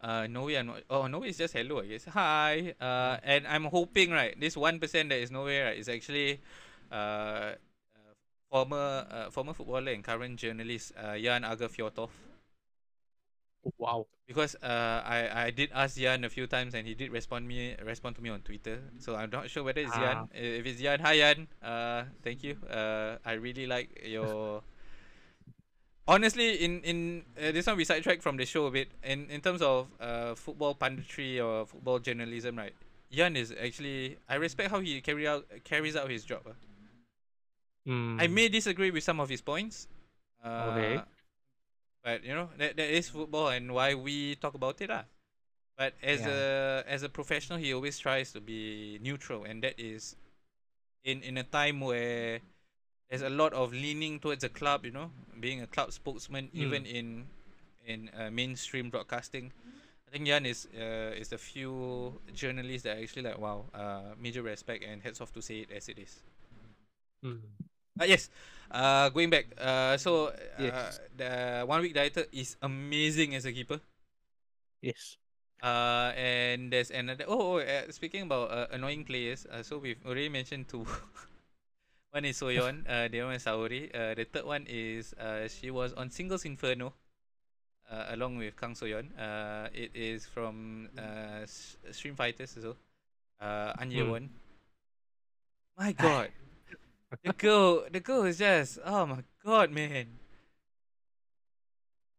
Uh, 0.00 0.26
Norway, 0.28 0.62
not. 0.62 0.80
Oh, 0.88 1.06
Norway 1.06 1.28
is 1.28 1.36
just 1.36 1.52
hello, 1.52 1.80
I 1.80 1.86
guess. 1.86 2.06
Hi. 2.06 2.72
Uh, 2.80 3.18
and 3.22 3.46
I'm 3.46 3.64
hoping, 3.64 4.10
right, 4.10 4.32
this 4.40 4.56
one 4.56 4.80
percent 4.80 5.10
that 5.10 5.20
is 5.20 5.30
Norway, 5.30 5.60
right, 5.60 5.76
is 5.78 5.88
actually, 5.88 6.40
uh 6.90 7.52
former 8.50 9.06
uh, 9.10 9.30
former 9.30 9.54
footballer 9.54 9.92
and 9.92 10.04
current 10.04 10.36
journalist, 10.38 10.92
uh, 10.96 11.16
Jan. 11.18 11.44
Oh, 13.64 13.72
Wow. 13.78 14.06
Because 14.26 14.54
uh, 14.62 15.02
I 15.04 15.46
I 15.46 15.50
did 15.50 15.70
ask 15.74 15.96
Jan 15.98 16.24
a 16.24 16.30
few 16.30 16.46
times 16.46 16.74
and 16.74 16.86
he 16.86 16.94
did 16.94 17.10
respond 17.12 17.46
me 17.48 17.76
respond 17.84 18.16
to 18.16 18.22
me 18.22 18.30
on 18.30 18.40
Twitter. 18.40 18.80
So 18.98 19.16
I'm 19.16 19.30
not 19.30 19.50
sure 19.50 19.64
whether 19.64 19.80
it's 19.82 19.92
Ah. 19.94 20.00
Jan. 20.00 20.28
If 20.32 20.64
it's 20.66 20.80
Jan, 20.80 21.00
hi 21.00 21.16
Jan. 21.18 21.48
Uh, 21.60 22.04
thank 22.22 22.42
you. 22.44 22.56
Uh, 22.70 23.18
I 23.24 23.32
really 23.34 23.66
like 23.66 23.90
your. 24.06 24.62
Honestly, 26.08 26.56
in 26.64 26.80
in 26.82 27.24
uh, 27.38 27.52
this 27.52 27.66
one 27.66 27.76
we 27.76 27.84
sidetrack 27.84 28.22
from 28.22 28.36
the 28.36 28.46
show 28.46 28.66
a 28.66 28.70
bit. 28.70 28.88
In 29.04 29.30
in 29.30 29.40
terms 29.40 29.62
of 29.62 29.88
uh 30.00 30.34
football 30.34 30.74
punditry 30.74 31.38
or 31.44 31.66
football 31.66 31.98
journalism, 31.98 32.56
right? 32.56 32.74
Jan 33.12 33.36
is 33.36 33.52
actually 33.52 34.18
I 34.28 34.36
respect 34.36 34.70
how 34.70 34.80
he 34.80 35.00
carry 35.00 35.26
out 35.28 35.46
carries 35.64 35.96
out 35.96 36.10
his 36.10 36.24
job. 36.24 36.42
Ah. 37.86 38.22
I 38.22 38.26
Mm. 38.28 38.32
may 38.32 38.48
disagree 38.48 38.90
with 38.90 39.02
some 39.04 39.20
of 39.20 39.28
his 39.28 39.40
points. 39.40 39.88
Uh, 40.44 40.70
Okay. 40.70 41.02
But 42.02 42.24
you 42.24 42.32
know 42.34 42.48
that 42.56 42.76
that 42.76 42.88
is 42.90 43.08
football 43.10 43.48
and 43.48 43.72
why 43.74 43.94
we 43.94 44.34
talk 44.36 44.54
about 44.54 44.80
it, 44.80 44.90
ah. 44.90 45.04
But 45.76 45.94
as 46.02 46.24
a 46.26 46.84
as 46.86 47.02
a 47.02 47.08
professional, 47.08 47.58
he 47.58 47.72
always 47.74 47.98
tries 47.98 48.32
to 48.32 48.40
be 48.40 48.98
neutral, 49.02 49.44
and 49.44 49.62
that 49.64 49.78
is 49.80 50.16
in 51.04 51.22
in 51.22 51.36
a 51.36 51.44
time 51.44 51.80
where 51.80 52.40
there's 53.08 53.22
a 53.22 53.30
lot 53.32 53.52
of 53.52 53.72
leaning 53.72 54.20
towards 54.20 54.44
a 54.44 54.48
club. 54.48 54.84
You 54.84 54.92
know, 54.92 55.10
being 55.40 55.60
a 55.60 55.66
club 55.66 55.92
spokesman, 55.92 56.48
even 56.54 56.86
in 56.86 57.26
in 57.84 58.10
uh, 58.16 58.30
mainstream 58.30 58.90
broadcasting. 58.90 59.52
I 60.08 60.10
think 60.10 60.26
Jan 60.26 60.44
is 60.46 60.66
uh, 60.76 61.12
is 61.16 61.28
the 61.28 61.38
few 61.38 62.20
journalists 62.34 62.84
that 62.84 62.96
are 62.96 63.02
actually 63.02 63.22
like 63.28 63.38
wow, 63.38 63.64
uh, 63.74 64.16
major 64.20 64.42
respect 64.42 64.84
and 64.84 65.02
hats 65.02 65.20
off 65.20 65.32
to 65.36 65.42
say 65.42 65.60
it 65.64 65.70
as 65.72 65.88
it 65.88 65.98
is. 65.98 66.20
Mm. 67.24 67.69
Uh, 68.00 68.08
yes. 68.08 68.32
Uh, 68.70 69.10
going 69.10 69.28
back. 69.28 69.52
Uh, 69.60 70.00
so 70.00 70.32
uh, 70.32 70.56
Yes. 70.56 71.00
the 71.12 71.64
one 71.68 71.82
week 71.84 71.92
dieter 71.92 72.24
is 72.32 72.56
amazing 72.62 73.34
as 73.36 73.44
a 73.44 73.52
keeper. 73.52 73.80
Yes. 74.80 75.20
Uh, 75.60 76.16
and 76.16 76.72
there's 76.72 76.90
another. 76.90 77.28
Oh, 77.28 77.58
oh 77.58 77.58
uh, 77.60 77.92
speaking 77.92 78.24
about 78.24 78.50
uh, 78.50 78.66
annoying 78.72 79.04
players. 79.04 79.44
Uh, 79.44 79.62
so 79.62 79.76
we've 79.76 80.00
already 80.06 80.30
mentioned 80.32 80.68
two. 80.68 80.86
one 82.16 82.24
is 82.24 82.40
Soyeon. 82.40 82.86
uh, 82.88 83.12
the 83.12 83.20
other 83.20 83.28
one 83.28 83.36
is 83.36 83.44
Saori. 83.44 83.92
Uh, 83.92 84.14
the 84.16 84.24
third 84.24 84.46
one 84.48 84.64
is 84.64 85.12
uh, 85.20 85.44
she 85.48 85.70
was 85.70 85.92
on 85.92 86.08
Singles 86.08 86.48
Inferno. 86.48 86.94
Uh, 87.90 88.14
along 88.14 88.38
with 88.38 88.54
Kang 88.54 88.72
Soyeon. 88.72 89.10
Uh, 89.18 89.66
it 89.74 89.90
is 89.92 90.24
from 90.24 90.88
uh, 90.96 91.42
Stream 91.90 92.14
Fighters 92.14 92.56
well. 92.62 92.78
Uh, 93.42 93.74
An. 93.82 93.90
Ye-won. 93.90 94.30
My 95.76 95.90
God. 95.90 96.30
The 97.22 97.32
girl, 97.32 97.84
the 97.90 98.00
girl 98.00 98.24
is 98.24 98.38
just, 98.38 98.78
oh 98.84 99.06
my 99.06 99.22
god, 99.44 99.70
man. 99.70 100.06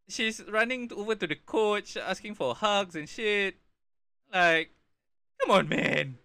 She's 0.07 0.43
running 0.45 0.91
over 0.93 1.15
to 1.15 1.25
the 1.27 1.35
coach, 1.35 1.95
asking 1.97 2.35
for 2.35 2.53
hugs 2.53 2.95
and 2.95 3.07
shit. 3.07 3.55
Like, 4.33 4.71
come 5.41 5.51
on, 5.51 5.69
man. 5.69 6.17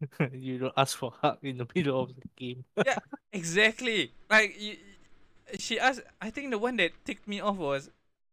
you 0.32 0.58
don't 0.58 0.74
ask 0.76 0.96
for 0.96 1.12
hug 1.22 1.38
in 1.42 1.58
the 1.58 1.66
middle 1.74 2.02
of 2.02 2.14
the 2.14 2.28
game. 2.36 2.64
Yeah, 2.84 2.98
exactly. 3.32 4.12
Like, 4.30 4.56
y- 4.60 4.78
y- 4.78 5.56
she 5.58 5.78
asked. 5.80 6.02
I 6.20 6.30
think 6.30 6.50
the 6.50 6.58
one 6.58 6.76
that 6.76 6.92
ticked 7.04 7.26
me 7.26 7.40
off 7.40 7.56
was, 7.56 7.90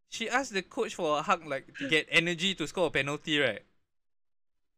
she 0.10 0.30
asked 0.30 0.54
the 0.54 0.62
coach 0.62 0.96
for 0.96 1.20
a 1.20 1.22
hug, 1.22 1.46
like 1.48 1.76
to 1.78 1.88
get 1.90 2.08
energy 2.12 2.54
to 2.56 2.68
score 2.68 2.88
a 2.88 2.92
penalty, 2.92 3.40
right? 3.40 3.64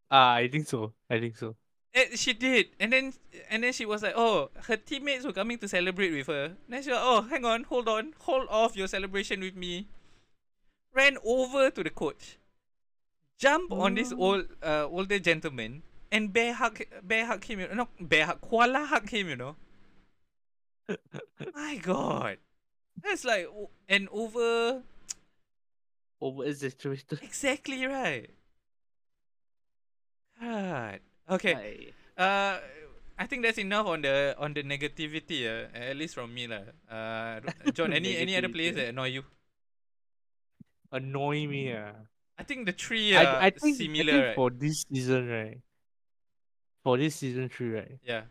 Ah, 0.10 0.34
I 0.36 0.48
think 0.48 0.68
so. 0.68 0.94
I 1.10 1.20
think 1.20 1.38
so. 1.38 1.56
Eh, 1.96 2.16
she 2.16 2.34
did, 2.34 2.68
and 2.80 2.92
then 2.92 3.14
and 3.50 3.64
then 3.64 3.72
she 3.74 3.86
was 3.86 4.04
like, 4.04 4.14
"Oh, 4.16 4.50
her 4.68 4.76
teammates 4.78 5.26
were 5.26 5.32
coming 5.34 5.58
to 5.60 5.68
celebrate 5.68 6.12
with 6.12 6.28
her." 6.28 6.58
Then 6.68 6.84
she 6.84 6.90
was, 6.92 7.00
"Oh, 7.02 7.22
hang 7.22 7.46
on, 7.46 7.64
hold 7.64 7.88
on, 7.88 8.14
hold 8.20 8.48
off 8.50 8.76
your 8.76 8.88
celebration 8.88 9.40
with 9.40 9.56
me." 9.56 9.88
Ran 10.94 11.18
over 11.24 11.70
to 11.72 11.84
the 11.84 11.90
coach, 11.90 12.38
jump 13.38 13.72
on 13.72 13.96
this 13.96 14.12
old 14.14 14.48
uh, 14.64 14.88
older 14.88 15.20
gentleman, 15.20 15.84
and 16.12 16.34
bear 16.34 16.54
hug, 16.54 16.82
bear 17.04 17.26
hug 17.26 17.44
him. 17.46 17.60
You 17.62 17.68
know, 17.70 17.74
not 17.86 17.90
bear 18.00 18.26
hug, 18.26 18.42
koala 18.42 18.86
hug 18.86 19.10
him. 19.10 19.30
You 19.30 19.36
know. 19.36 19.56
My 21.56 21.78
God, 21.78 22.38
that's 23.04 23.24
like 23.26 23.48
an 23.90 24.08
over 24.12 24.84
Over 26.20 26.44
exaggerated. 26.44 27.20
exactly 27.22 27.86
right. 27.86 28.30
God. 30.40 31.00
Okay. 31.30 31.54
Like, 31.56 31.94
Uh, 32.16 32.60
I 33.20 33.28
think 33.28 33.44
that's 33.44 33.58
enough 33.60 33.88
on 33.88 34.02
the 34.04 34.36
on 34.40 34.54
the 34.56 34.64
negativity. 34.64 35.44
Uh, 35.48 35.68
at 35.76 35.96
least 36.00 36.16
from 36.16 36.32
me 36.32 36.48
lah. 36.48 36.64
Uh, 36.88 37.44
John, 37.76 37.92
any 37.92 38.16
any 38.16 38.36
other 38.40 38.48
players 38.48 38.76
that 38.80 38.92
annoy 38.96 39.20
you? 39.20 39.24
annoy 40.92 41.48
me. 41.48 41.74
Ah. 41.76 41.92
I 42.40 42.44
think 42.44 42.66
the 42.68 42.72
three 42.76 43.16
are 43.16 43.24
I, 43.40 43.48
I 43.48 43.50
think, 43.52 43.76
I 43.76 43.84
similar, 43.84 44.12
think 44.12 44.26
right? 44.32 44.36
for 44.36 44.50
this 44.52 44.84
season, 44.88 45.28
right? 45.28 45.60
For 46.84 46.96
this 47.00 47.16
season 47.16 47.50
three, 47.50 47.72
right? 47.76 48.00
Yeah. 48.04 48.28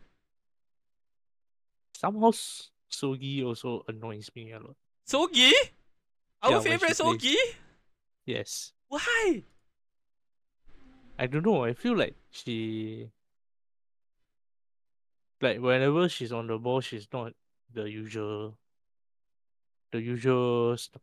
Somehow 1.96 2.28
S- 2.28 2.70
Sogi 2.92 3.44
also 3.44 3.82
annoys 3.88 4.30
me 4.36 4.52
a 4.52 4.60
lot. 4.60 4.76
Sogi, 5.08 5.52
our 6.42 6.50
Yeah, 6.52 6.56
when 6.60 6.64
favorite. 6.78 6.96
Sogi. 6.96 7.36
Yes. 8.24 8.72
Why? 8.88 9.42
I 11.18 11.26
don't 11.26 11.46
know. 11.46 11.64
I 11.64 11.74
feel 11.74 11.96
like 11.96 12.14
she, 12.30 13.08
like 15.40 15.60
whenever 15.60 16.08
she's 16.08 16.32
on 16.32 16.46
the 16.48 16.58
ball, 16.58 16.80
she's 16.80 17.06
not 17.12 17.32
the 17.72 17.88
usual, 17.90 18.56
the 19.92 20.00
usual. 20.00 20.76
St- 20.76 21.00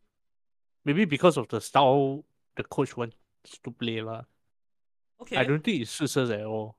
maybe 0.84 1.04
because 1.04 1.36
of 1.36 1.48
the 1.48 1.60
style 1.60 2.24
the 2.56 2.64
coach 2.64 2.96
wants 2.96 3.16
to 3.62 3.70
play 3.70 4.00
lah. 4.02 4.22
Okay. 5.22 5.36
I 5.36 5.44
don't 5.44 5.62
think 5.62 5.82
it 5.82 5.88
suits 5.88 6.16
us 6.16 6.30
at 6.30 6.44
all. 6.44 6.76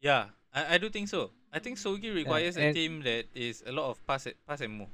Yeah, 0.00 0.26
I, 0.52 0.74
I 0.74 0.78
do 0.78 0.88
think 0.88 1.08
so. 1.08 1.30
I 1.52 1.58
think 1.58 1.78
Sogi 1.78 2.14
requires 2.14 2.56
a 2.56 2.62
and- 2.62 2.74
team 2.74 3.02
that 3.02 3.26
is 3.34 3.62
a 3.66 3.72
lot 3.72 3.90
of 3.90 4.04
pass 4.06 4.26
it, 4.26 4.36
pass 4.46 4.60
and 4.60 4.78
move. 4.78 4.88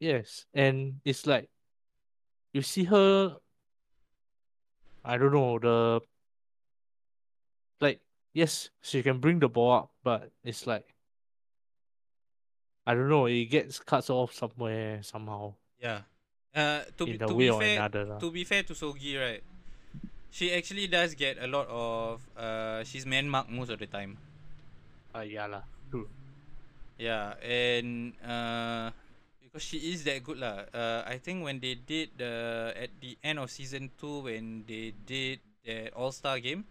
Yes, 0.00 0.46
and 0.54 1.00
it's 1.04 1.26
like 1.26 1.48
you 2.52 2.62
see 2.62 2.84
her. 2.84 3.36
I 5.04 5.16
don't 5.18 5.32
know 5.32 5.58
the. 5.58 6.00
Yes, 8.34 8.68
she 8.82 9.00
can 9.02 9.22
bring 9.22 9.38
the 9.38 9.48
ball 9.48 9.72
up, 9.72 9.90
but 10.02 10.30
it's 10.42 10.66
like. 10.66 10.90
I 12.84 12.92
don't 12.92 13.08
know. 13.08 13.24
It 13.24 13.46
gets 13.46 13.78
cut 13.80 14.10
off 14.10 14.34
somewhere 14.34 15.00
somehow 15.00 15.54
Yeah. 15.80 16.04
Uh, 16.54 16.86
to 16.98 17.06
be 17.06 17.18
to 17.18 17.34
be 17.34 17.50
fair, 17.50 17.82
another. 17.82 18.18
to 18.20 18.30
be 18.30 18.44
fair 18.44 18.62
to 18.62 18.74
Sogi, 18.74 19.18
right? 19.18 19.42
She 20.30 20.54
actually 20.54 20.86
does 20.86 21.14
get 21.14 21.38
a 21.42 21.46
lot 21.46 21.66
of 21.66 22.22
uh, 22.36 22.84
she's 22.84 23.06
man 23.06 23.26
marked 23.26 23.50
most 23.50 23.70
of 23.70 23.78
the 23.78 23.86
time. 23.86 24.18
Uh, 25.14 25.26
yeah 25.26 25.46
lah. 25.50 25.66
True. 25.90 26.06
Yeah, 26.94 27.34
and 27.42 28.14
uh, 28.22 28.94
because 29.42 29.66
she 29.66 29.90
is 29.90 30.06
that 30.06 30.22
good 30.22 30.38
lah. 30.38 30.70
Uh, 30.70 31.02
I 31.06 31.18
think 31.18 31.42
when 31.42 31.58
they 31.58 31.74
did 31.74 32.14
the 32.18 32.70
at 32.74 32.94
the 33.02 33.18
end 33.22 33.42
of 33.42 33.50
season 33.50 33.90
two 33.98 34.22
when 34.22 34.62
they 34.66 34.94
did 34.94 35.42
that 35.66 35.90
All 35.98 36.14
Star 36.14 36.38
game, 36.38 36.66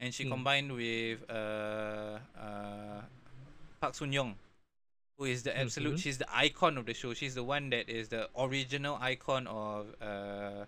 and 0.00 0.12
she 0.14 0.24
Hmm. 0.24 0.30
combined 0.30 0.72
with 0.72 1.24
uh, 1.30 2.18
uh, 2.38 3.00
Park 3.80 3.94
Sun 3.94 4.12
Young, 4.12 4.36
who 5.18 5.24
is 5.24 5.42
the 5.42 5.56
absolute. 5.56 5.94
Mhm. 5.96 6.02
She's 6.02 6.18
the 6.18 6.28
icon 6.34 6.78
of 6.78 6.86
the 6.86 6.94
show. 6.94 7.14
She's 7.14 7.34
the 7.34 7.44
one 7.44 7.70
that 7.70 7.88
is 7.88 8.08
the 8.08 8.28
original 8.38 8.96
icon 9.00 9.46
of 9.46 9.86
uh, 10.00 10.64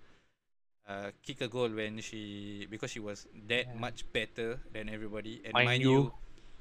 uh, 0.88 1.10
kick 1.22 1.40
a 1.42 1.48
goal 1.48 1.68
when 1.68 2.00
she 2.00 2.66
because 2.70 2.90
she 2.90 3.00
was 3.00 3.26
that 3.46 3.66
Yeah. 3.66 3.74
much 3.74 4.10
better 4.12 4.58
than 4.72 4.88
everybody. 4.88 5.42
And 5.44 5.52
Mind 5.52 5.66
mind 5.66 5.82
you, 5.82 5.92
you 5.92 6.14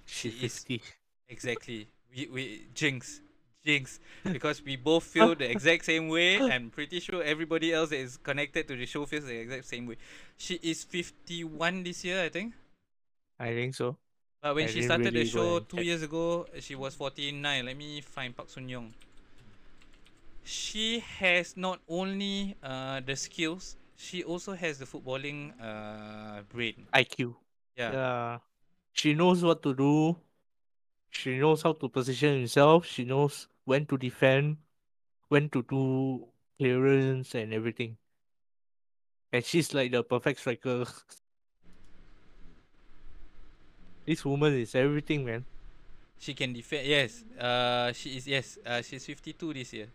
She's 0.05 0.34
She 0.34 0.45
is- 0.45 0.59
fifty. 0.59 0.82
Exactly. 1.30 1.88
We 2.15 2.28
we 2.28 2.68
jinx. 2.74 3.22
Jinx. 3.68 3.99
Because 4.24 4.63
we 4.63 4.78
both 4.78 5.03
feel 5.03 5.36
the 5.36 5.51
exact 5.51 5.84
same 5.84 6.07
way. 6.07 6.39
I'm 6.53 6.70
pretty 6.70 6.99
sure 7.01 7.22
everybody 7.22 7.74
else 7.74 7.89
that 7.89 7.99
is 7.99 8.15
connected 8.15 8.68
to 8.70 8.76
the 8.78 8.86
show 8.86 9.05
feels 9.05 9.26
the 9.26 9.36
exact 9.36 9.65
same 9.65 9.86
way. 9.86 9.97
She 10.38 10.55
is 10.63 10.84
51 10.86 11.84
this 11.84 12.05
year, 12.05 12.24
I 12.24 12.30
think. 12.30 12.53
I 13.39 13.51
think 13.53 13.76
so. 13.76 13.97
But 14.41 14.55
when 14.55 14.65
I 14.65 14.72
she 14.72 14.82
started 14.84 15.13
the 15.13 15.20
really 15.20 15.30
go 15.30 15.59
show 15.59 15.59
two 15.59 15.84
years 15.84 16.01
ago, 16.01 16.47
she 16.59 16.76
was 16.76 16.95
49. 16.95 17.65
Let 17.65 17.76
me 17.76 18.01
find 18.01 18.36
Park 18.36 18.49
Sun 18.49 18.70
Young. 18.70 18.93
She 20.43 21.03
has 21.20 21.57
not 21.57 21.80
only 21.89 22.55
uh, 22.63 23.01
the 23.05 23.15
skills, 23.18 23.76
she 23.97 24.24
also 24.24 24.53
has 24.53 24.80
the 24.80 24.86
footballing 24.86 25.51
uh, 25.59 26.41
brain. 26.47 26.88
IQ. 26.93 27.36
Yeah. 27.76 27.91
Yeah. 27.91 28.38
She 28.93 29.13
knows 29.13 29.43
what 29.43 29.61
to 29.63 29.74
do. 29.74 30.15
She 31.09 31.38
knows 31.38 31.61
how 31.61 31.74
to 31.74 31.89
position 31.89 32.41
herself. 32.41 32.86
She 32.86 33.03
knows 33.03 33.47
when 33.68 33.84
to 33.84 33.99
defend, 33.99 34.55
when 35.28 35.51
to 35.51 35.59
do 35.68 36.24
clearance 36.55 37.36
and 37.36 37.51
everything. 37.51 37.99
And 39.36 39.43
she's 39.43 39.76
like 39.76 39.91
the 39.91 40.07
perfect 40.07 40.39
striker. 40.39 40.88
this 44.07 44.24
woman 44.24 44.55
is 44.55 44.72
everything, 44.74 45.28
man. 45.28 45.43
She 46.18 46.34
can 46.34 46.55
defend. 46.55 46.88
Yes. 46.88 47.28
Uh, 47.36 47.91
she 47.91 48.15
is. 48.15 48.26
Yes. 48.26 48.57
Uh, 48.65 48.82
she's 48.82 49.05
fifty-two 49.05 49.53
this 49.53 49.76
year. 49.76 49.91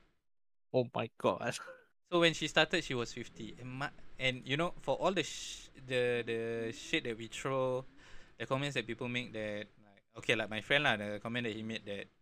Oh 0.72 0.86
my 0.94 1.08
god. 1.16 1.56
So 2.12 2.20
when 2.20 2.36
she 2.36 2.44
started, 2.44 2.84
she 2.84 2.92
was 2.92 3.08
fifty. 3.08 3.56
And, 3.56 3.72
ma- 3.72 3.96
and 4.20 4.44
you 4.44 4.60
know, 4.60 4.76
for 4.84 5.00
all 5.00 5.16
the 5.16 5.24
sh- 5.24 5.72
the 5.88 6.20
the 6.20 6.68
shit 6.76 7.08
that 7.08 7.16
we 7.16 7.32
throw, 7.32 7.88
the 8.36 8.44
comments 8.44 8.76
that 8.76 8.84
people 8.84 9.08
make 9.08 9.32
that 9.32 9.64
like 9.80 10.04
okay, 10.20 10.36
like 10.36 10.52
my 10.52 10.60
friend 10.60 10.84
lah, 10.84 11.00
the 11.00 11.24
comment 11.24 11.48
that 11.48 11.56
he 11.56 11.64
made 11.64 11.80
that, 11.88 12.12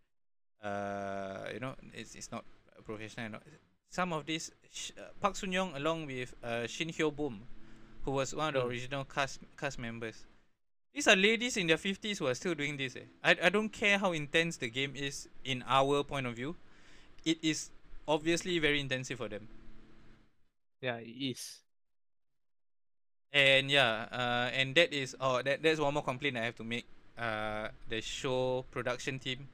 uh, 0.63 1.49
you 1.53 1.61
know, 1.61 1.75
it's 1.95 2.15
it's 2.15 2.31
not 2.31 2.45
professional. 2.85 3.31
Not, 3.31 3.43
some 3.91 4.13
of 4.13 4.27
these 4.27 4.51
uh, 4.99 5.03
Park 5.21 5.37
Sun 5.37 5.53
Young 5.53 5.75
along 5.75 6.07
with 6.07 6.35
uh, 6.45 6.67
Shin 6.67 6.89
Hyo 6.91 7.15
Boom, 7.15 7.41
who 8.05 8.13
was 8.13 8.35
one 8.35 8.49
of 8.49 8.55
the 8.55 8.61
Mm. 8.61 8.71
original 8.71 9.05
cast 9.05 9.41
cast 9.57 9.79
members. 9.79 10.27
These 10.93 11.07
are 11.09 11.17
ladies 11.17 11.57
in 11.57 11.67
their 11.67 11.79
fifties 11.79 12.19
who 12.19 12.27
are 12.27 12.35
still 12.35 12.55
doing 12.55 12.77
this. 12.77 12.97
Eh. 12.97 13.07
I 13.23 13.37
I 13.43 13.49
don't 13.49 13.71
care 13.71 13.99
how 13.99 14.13
intense 14.13 14.57
the 14.59 14.69
game 14.71 14.95
is 14.97 15.29
in 15.45 15.63
our 15.67 16.03
point 16.05 16.27
of 16.27 16.35
view, 16.35 16.57
it 17.25 17.39
is 17.43 17.71
obviously 18.09 18.59
very 18.59 18.81
intensive 18.81 19.19
for 19.19 19.29
them. 19.29 19.49
Yeah, 20.81 20.97
it 20.97 21.15
is. 21.15 21.61
And 23.33 23.71
yeah, 23.71 24.07
uh, 24.11 24.51
and 24.53 24.75
that 24.75 24.93
is 24.93 25.15
oh 25.21 25.43
that 25.43 25.63
that's 25.63 25.79
one 25.79 25.95
more 25.95 26.03
complaint 26.03 26.37
I 26.37 26.45
have 26.45 26.57
to 26.57 26.65
make. 26.65 26.87
Uh, 27.19 27.69
the 27.89 28.01
show 28.01 28.65
production 28.71 29.19
team. 29.19 29.47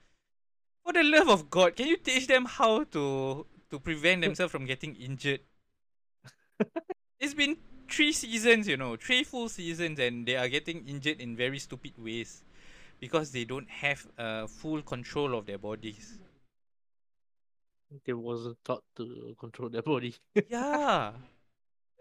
For 0.87 0.93
the 0.93 1.03
love 1.03 1.29
of 1.29 1.51
God, 1.51 1.75
can 1.75 1.89
you 1.89 1.97
teach 1.97 2.29
them 2.29 2.45
how 2.45 2.85
to 2.85 3.45
to 3.71 3.81
prevent 3.81 4.23
themselves 4.23 4.53
from 4.53 4.67
getting 4.67 4.95
injured? 4.95 5.41
it's 7.19 7.35
been 7.35 7.57
three 7.91 8.13
seasons, 8.13 8.69
you 8.69 8.77
know, 8.77 8.95
three 8.95 9.25
full 9.25 9.49
seasons, 9.49 9.99
and 9.99 10.25
they 10.25 10.37
are 10.37 10.49
getting 10.49 10.87
injured 10.87 11.21
in 11.21 11.35
very 11.35 11.59
stupid 11.59 11.99
ways 11.99 12.45
because 13.01 13.33
they 13.33 13.45
don't 13.45 13.69
have 13.69 14.07
uh, 14.17 14.47
full 14.47 14.81
control 14.81 15.35
of 15.37 15.47
their 15.47 15.59
bodies. 15.59 16.21
They 18.05 18.13
wasn't 18.13 18.59
taught 18.65 18.85
to 18.95 19.35
control 19.41 19.69
their 19.69 19.83
body. 19.83 20.15
yeah. 20.49 21.11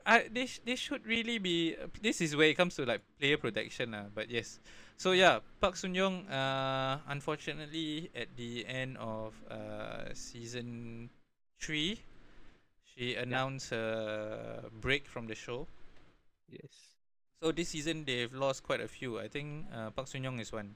I, 0.05 0.29
they, 0.31 0.45
sh- 0.45 0.61
they 0.63 0.75
should 0.75 1.05
really 1.05 1.39
be. 1.39 1.75
This 2.01 2.21
is 2.21 2.35
where 2.35 2.47
it 2.47 2.55
comes 2.55 2.75
to 2.75 2.85
like 2.85 3.01
player 3.19 3.37
protection, 3.37 3.91
lah. 3.91 4.05
But 4.13 4.29
yes, 4.29 4.59
so 4.97 5.11
yeah, 5.17 5.39
Park 5.59 5.75
Sun 5.75 5.95
Young. 5.95 6.27
Uh, 6.29 6.99
unfortunately, 7.09 8.09
at 8.13 8.29
the 8.37 8.65
end 8.69 8.97
of 9.01 9.33
uh 9.49 10.13
season 10.13 11.09
three, 11.59 11.99
she 12.85 13.15
announced 13.15 13.71
a 13.73 14.69
break 14.81 15.07
from 15.09 15.25
the 15.27 15.35
show. 15.35 15.67
yes. 16.49 16.93
So 17.43 17.51
this 17.51 17.69
season 17.69 18.05
they've 18.05 18.31
lost 18.33 18.63
quite 18.63 18.81
a 18.81 18.87
few. 18.87 19.19
I 19.19 19.27
think 19.27 19.67
uh, 19.73 19.89
Park 19.91 20.07
Sun 20.07 20.23
Young 20.23 20.39
is 20.39 20.49
one. 20.53 20.73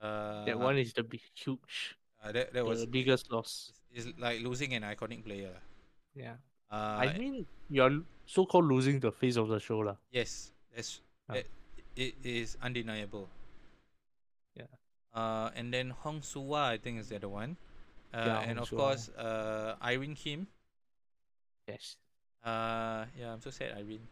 Uh, 0.00 0.44
That 0.44 0.58
one 0.60 0.78
is 0.78 0.92
the 0.92 1.02
big 1.02 1.20
huge 1.34 1.96
uh, 2.22 2.32
that 2.32 2.52
that 2.52 2.64
was 2.64 2.84
the 2.84 2.86
biggest 2.86 3.32
loss. 3.32 3.72
is, 3.92 4.06
is 4.06 4.12
like 4.20 4.40
losing 4.44 4.72
an 4.76 4.84
iconic 4.84 5.24
player. 5.24 5.56
Yeah. 6.14 6.36
Uh, 6.70 7.00
I 7.00 7.16
mean 7.18 7.46
you're 7.68 8.04
so 8.26 8.44
called 8.44 8.66
losing 8.66 9.00
the 9.00 9.10
face 9.12 9.36
of 9.36 9.48
the 9.48 9.58
show 9.58 9.78
lah. 9.80 9.96
Yes, 10.10 10.52
that's 10.74 11.00
Ah. 11.28 11.34
that, 11.40 11.46
it 11.96 12.14
is 12.22 12.54
undeniable. 12.62 13.26
Yeah. 14.54 14.70
Uh, 15.14 15.50
and 15.56 15.72
then 15.72 15.90
Hong 15.90 16.20
Suwa, 16.20 16.74
I 16.74 16.78
think 16.78 17.00
is 17.00 17.08
the 17.08 17.16
other 17.16 17.28
one. 17.30 17.56
Uh, 18.14 18.22
Yeah, 18.26 18.40
and 18.46 18.58
Hong 18.58 18.62
of 18.62 18.70
Suwa. 18.70 18.78
course, 18.78 19.04
uh, 19.18 19.74
Irene 19.82 20.14
Kim. 20.14 20.46
Yes. 21.66 21.96
Uh, 22.44 23.06
yeah, 23.18 23.32
I'm 23.34 23.40
so 23.42 23.50
sad, 23.50 23.74
Irene. 23.74 24.06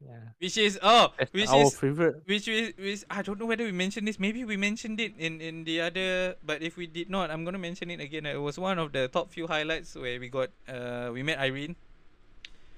Yeah. 0.00 0.32
Which 0.40 0.56
is 0.58 0.76
oh, 0.82 1.12
That's 1.16 1.32
which 1.32 1.48
our 1.48 1.64
is 1.64 1.76
favorite. 1.76 2.22
which 2.28 2.48
is 2.48 2.72
which 2.76 3.04
I 3.08 3.22
don't 3.22 3.38
know 3.40 3.46
whether 3.48 3.64
we 3.64 3.72
mentioned 3.72 4.04
this. 4.08 4.18
Maybe 4.20 4.44
we 4.44 4.56
mentioned 4.56 5.00
it 5.00 5.12
in 5.16 5.40
in 5.40 5.64
the 5.64 5.80
other, 5.80 6.36
but 6.44 6.60
if 6.60 6.76
we 6.76 6.84
did 6.88 7.08
not, 7.08 7.30
I'm 7.30 7.44
gonna 7.44 7.60
mention 7.62 7.88
it 7.88 8.00
again. 8.00 8.26
It 8.28 8.36
was 8.40 8.58
one 8.60 8.76
of 8.80 8.92
the 8.92 9.08
top 9.08 9.32
few 9.32 9.46
highlights 9.48 9.94
where 9.96 10.20
we 10.20 10.28
got 10.28 10.50
uh 10.68 11.08
we 11.12 11.22
met 11.24 11.38
Irene 11.40 11.76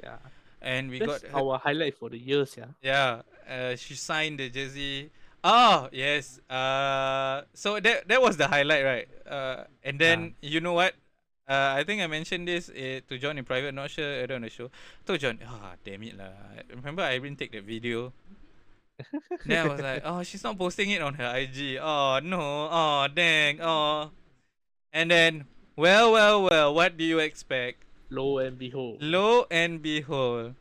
Yeah. 0.06 0.22
and 0.62 0.90
we 0.90 0.98
That's 0.98 1.22
got 1.22 1.30
her- 1.30 1.38
our 1.38 1.58
highlight 1.58 1.98
for 1.98 2.08
the 2.10 2.18
years, 2.18 2.54
yeah. 2.56 2.70
Yeah, 2.82 3.22
uh, 3.50 3.74
she 3.76 3.94
signed 3.98 4.38
the 4.38 4.48
jersey. 4.50 5.10
Oh 5.44 5.86
yes. 5.92 6.40
Uh, 6.50 7.42
so 7.54 7.78
that 7.78 8.08
that 8.08 8.18
was 8.22 8.34
the 8.38 8.48
highlight, 8.50 8.82
right? 8.82 9.08
Uh, 9.26 9.64
and 9.84 9.98
then 9.98 10.34
you 10.42 10.58
know 10.58 10.74
what? 10.74 10.94
Uh, 11.46 11.78
I 11.78 11.84
think 11.86 12.02
I 12.02 12.10
mentioned 12.10 12.50
this 12.50 12.66
uh, 12.66 12.98
to 13.06 13.14
John 13.22 13.38
in 13.38 13.46
private. 13.46 13.70
Not 13.70 13.90
sure 13.94 14.02
either 14.26 14.34
on 14.34 14.42
the 14.42 14.50
show. 14.50 14.66
told 15.06 15.22
John, 15.22 15.38
ah, 15.46 15.78
damn 15.86 16.02
it 16.02 16.18
lah. 16.18 16.34
Remember 16.74 17.06
Irene 17.06 17.38
take 17.38 17.54
that 17.54 17.62
video. 17.62 18.10
then 19.46 19.62
I 19.62 19.68
was 19.70 19.78
like, 19.78 20.02
oh, 20.02 20.24
she's 20.26 20.42
not 20.42 20.58
posting 20.58 20.90
it 20.90 20.98
on 21.02 21.14
her 21.14 21.30
IG. 21.38 21.78
Oh 21.78 22.18
no. 22.18 22.66
Oh 22.66 23.06
dang. 23.14 23.62
Oh. 23.62 24.10
And 24.90 25.10
then, 25.14 25.46
well, 25.78 26.10
well, 26.10 26.42
well. 26.42 26.74
What 26.74 26.96
do 26.98 27.04
you 27.06 27.20
expect? 27.22 27.85
Lo 28.10 28.38
and 28.38 28.58
behold. 28.58 28.98
Lo 29.02 29.46
and 29.50 29.82
behold, 29.82 30.54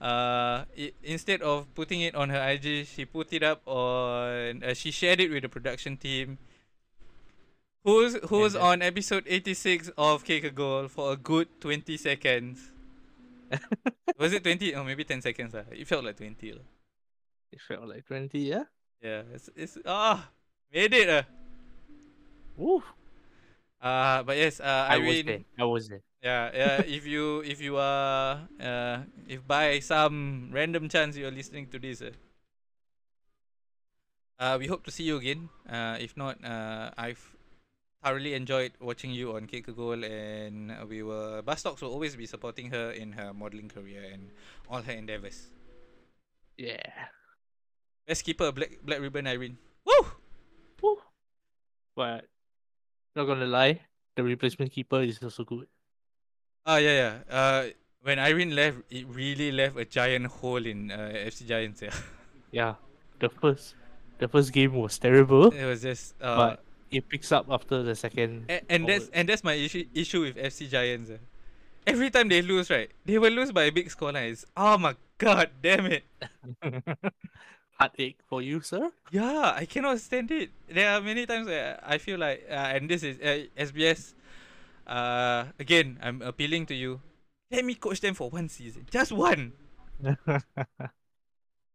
uh, 0.00 0.64
i 0.76 0.92
instead 1.02 1.42
of 1.42 1.68
putting 1.74 2.00
it 2.00 2.14
on 2.14 2.30
her 2.30 2.40
IG, 2.40 2.86
she 2.86 3.04
put 3.04 3.32
it 3.32 3.42
up 3.42 3.60
on. 3.66 4.62
Uh, 4.64 4.72
she 4.74 4.90
shared 4.90 5.20
it 5.20 5.30
with 5.30 5.42
the 5.42 5.48
production 5.48 5.96
team. 5.96 6.38
Who's 7.84 8.16
who's 8.28 8.54
then- 8.54 8.62
on 8.62 8.82
episode 8.82 9.24
eighty 9.28 9.54
six 9.54 9.90
of 9.96 10.24
Kick 10.24 10.44
a 10.44 10.50
Goal 10.50 10.88
for 10.88 11.12
a 11.12 11.16
good 11.16 11.48
twenty 11.60 11.96
seconds? 11.96 12.72
Was 14.18 14.32
it 14.32 14.42
twenty? 14.42 14.74
Or 14.74 14.82
maybe 14.84 15.04
ten 15.04 15.20
seconds. 15.22 15.54
lah. 15.54 15.68
It 15.70 15.86
felt 15.86 16.04
like 16.04 16.16
twenty. 16.16 16.52
lah. 16.52 16.64
It 17.52 17.60
felt 17.62 17.86
like 17.88 18.04
20, 18.04 18.36
yeah? 18.40 18.64
Yeah, 19.00 19.22
it's 19.32 19.48
it's 19.54 19.78
ah 19.86 20.28
made 20.72 20.92
it. 20.92 21.08
Uh. 21.08 21.22
Woo. 22.56 22.82
Uh, 23.80 24.22
but 24.22 24.36
yes, 24.36 24.60
uh, 24.60 24.86
I 24.88 24.98
was 24.98 25.22
there. 25.24 25.44
I 25.58 25.64
was 25.64 25.88
there. 25.88 26.02
Yeah, 26.22 26.50
yeah. 26.54 26.76
if 26.82 27.06
you 27.06 27.44
if 27.46 27.60
you 27.60 27.76
are 27.76 28.48
uh 28.58 29.06
if 29.28 29.46
by 29.46 29.78
some 29.78 30.50
random 30.50 30.88
chance 30.88 31.14
you 31.14 31.28
are 31.28 31.34
listening 31.34 31.68
to 31.70 31.78
this, 31.78 32.02
uh, 32.02 32.10
uh 34.40 34.56
we 34.58 34.66
hope 34.66 34.82
to 34.84 34.90
see 34.90 35.04
you 35.04 35.18
again. 35.22 35.48
Uh, 35.68 36.00
if 36.00 36.16
not, 36.16 36.42
uh, 36.42 36.90
I've 36.98 37.22
thoroughly 38.02 38.34
enjoyed 38.34 38.72
watching 38.80 39.12
you 39.12 39.36
on 39.36 39.46
Kick 39.46 39.70
Goal, 39.70 40.02
and 40.02 40.72
we 40.88 41.02
will 41.02 41.42
Baz 41.42 41.62
Talks 41.62 41.82
will 41.82 41.92
always 41.92 42.16
be 42.16 42.26
supporting 42.26 42.70
her 42.70 42.90
in 42.90 43.12
her 43.12 43.32
modeling 43.32 43.68
career 43.68 44.02
and 44.10 44.30
all 44.68 44.82
her 44.82 44.92
endeavors. 44.92 45.52
Yeah. 46.56 46.90
Best 48.08 48.24
keeper, 48.24 48.50
Black 48.50 48.78
Black 48.82 49.00
Ribbon 49.00 49.26
Irene. 49.26 49.58
Woo! 49.84 50.06
Woo. 50.82 50.98
But 51.94 52.26
not 53.16 53.24
gonna 53.24 53.46
lie, 53.46 53.80
the 54.14 54.22
replacement 54.22 54.70
keeper 54.72 55.00
is 55.02 55.18
also 55.22 55.44
good. 55.44 55.66
Ah 56.64 56.76
yeah 56.76 56.92
yeah. 56.92 57.14
Uh, 57.30 57.64
when 58.02 58.18
Irene 58.18 58.54
left, 58.54 58.78
it 58.90 59.06
really 59.08 59.50
left 59.50 59.76
a 59.76 59.84
giant 59.84 60.26
hole 60.26 60.64
in 60.64 60.90
uh, 60.92 61.10
FC 61.26 61.46
Giants. 61.46 61.82
Yeah, 61.82 61.94
Yeah. 62.52 62.74
The 63.18 63.28
first 63.28 63.74
the 64.18 64.28
first 64.28 64.52
game 64.52 64.74
was 64.74 64.98
terrible, 64.98 65.48
it 65.48 65.64
was 65.64 65.82
just 65.82 66.14
uh. 66.20 66.36
but 66.36 66.64
it 66.90 67.08
picks 67.08 67.32
up 67.32 67.46
after 67.50 67.82
the 67.82 67.94
second. 67.94 68.46
And, 68.48 68.62
and 68.68 68.88
that's 68.88 69.08
and 69.12 69.28
that's 69.28 69.42
my 69.42 69.54
issue 69.54 69.84
issue 69.94 70.20
with 70.22 70.36
FC 70.36 70.68
Giants. 70.68 71.10
Every 71.86 72.10
time 72.10 72.28
they 72.28 72.42
lose, 72.42 72.68
right, 72.68 72.90
they 73.04 73.18
will 73.18 73.32
lose 73.32 73.52
by 73.52 73.64
a 73.64 73.72
big 73.72 73.88
scoreline. 73.88 74.32
It's 74.32 74.44
oh 74.56 74.76
my 74.78 74.96
god, 75.18 75.50
damn 75.62 75.86
it! 75.86 76.04
heartache 77.78 78.18
for 78.26 78.42
you, 78.42 78.60
sir. 78.60 78.90
Yeah, 79.10 79.52
I 79.54 79.66
cannot 79.66 80.00
stand 80.00 80.30
it. 80.30 80.50
There 80.68 80.90
are 80.90 81.00
many 81.00 81.26
times 81.26 81.46
where 81.46 81.78
I 81.84 81.98
feel 81.98 82.18
like, 82.18 82.44
uh, 82.48 82.74
and 82.76 82.88
this 82.88 83.02
is 83.02 83.18
uh, 83.20 83.46
SBS. 83.56 84.14
Uh, 84.86 85.46
again, 85.58 85.98
I'm 86.02 86.22
appealing 86.22 86.66
to 86.66 86.74
you. 86.74 87.00
Let 87.50 87.64
me 87.64 87.74
coach 87.74 88.00
them 88.00 88.14
for 88.14 88.28
one 88.30 88.48
season, 88.48 88.86
just 88.90 89.12
one, 89.12 89.52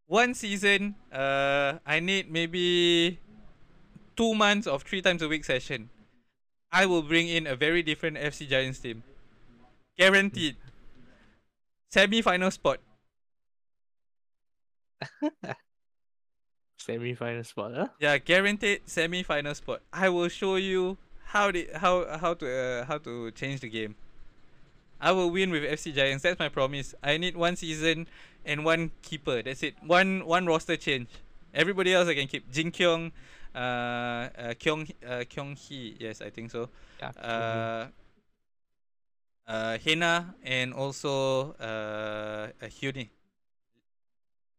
one 0.08 0.34
season. 0.34 0.96
Uh, 1.12 1.80
I 1.86 2.00
need 2.00 2.30
maybe 2.30 3.20
two 4.18 4.36
months 4.36 4.68
of 4.68 4.84
three 4.84 5.02
times 5.02 5.22
a 5.22 5.28
week 5.28 5.46
session. 5.46 5.90
I 6.72 6.86
will 6.86 7.04
bring 7.04 7.28
in 7.28 7.48
a 7.48 7.56
very 7.56 7.84
different 7.84 8.18
FC 8.18 8.48
Giants 8.48 8.80
team. 8.80 9.04
Guaranteed. 9.98 10.56
Semi-final 11.90 12.52
spot. 12.52 12.80
Semi 16.82 17.14
final 17.14 17.44
spot, 17.44 17.72
huh? 17.76 17.88
Yeah, 18.00 18.18
guaranteed 18.18 18.82
semi-final 18.86 19.54
spot. 19.56 19.82
I 19.94 20.10
will 20.10 20.30
show 20.30 20.56
you 20.56 20.98
how 21.26 21.52
the 21.52 21.70
how 21.76 22.18
how 22.18 22.34
to 22.34 22.46
uh, 22.50 22.86
how 22.86 22.98
to 23.00 23.32
change 23.32 23.62
the 23.62 23.70
game. 23.70 23.96
I 25.00 25.12
will 25.12 25.30
win 25.32 25.52
with 25.52 25.64
FC 25.64 25.94
Giants. 25.94 26.24
That's 26.24 26.40
my 26.40 26.50
promise. 26.50 26.94
I 27.04 27.18
need 27.18 27.36
one 27.36 27.56
season 27.56 28.08
and 28.46 28.66
one 28.66 28.92
keeper. 29.02 29.42
That's 29.42 29.64
it. 29.64 29.76
One 29.86 30.26
one 30.26 30.46
roster 30.46 30.76
change. 30.78 31.10
Everybody 31.54 31.94
else 31.94 32.08
I 32.08 32.16
can 32.16 32.28
keep. 32.28 32.50
Jin 32.52 32.72
Kyung, 32.72 33.12
uh, 33.56 33.58
uh 33.58 34.54
Kyung 34.60 34.88
uh, 35.08 35.24
Kyung 35.30 35.56
Hee. 35.56 35.96
Yes, 36.00 36.22
I 36.22 36.30
think 36.30 36.52
so. 36.52 36.70
Yeah, 37.00 37.12
Uh, 37.18 37.88
uh, 39.48 39.78
Hena 39.78 40.36
and 40.44 40.74
also 40.74 41.54
uh, 41.60 42.50
uh 42.62 42.68
Hyuni. 42.68 43.10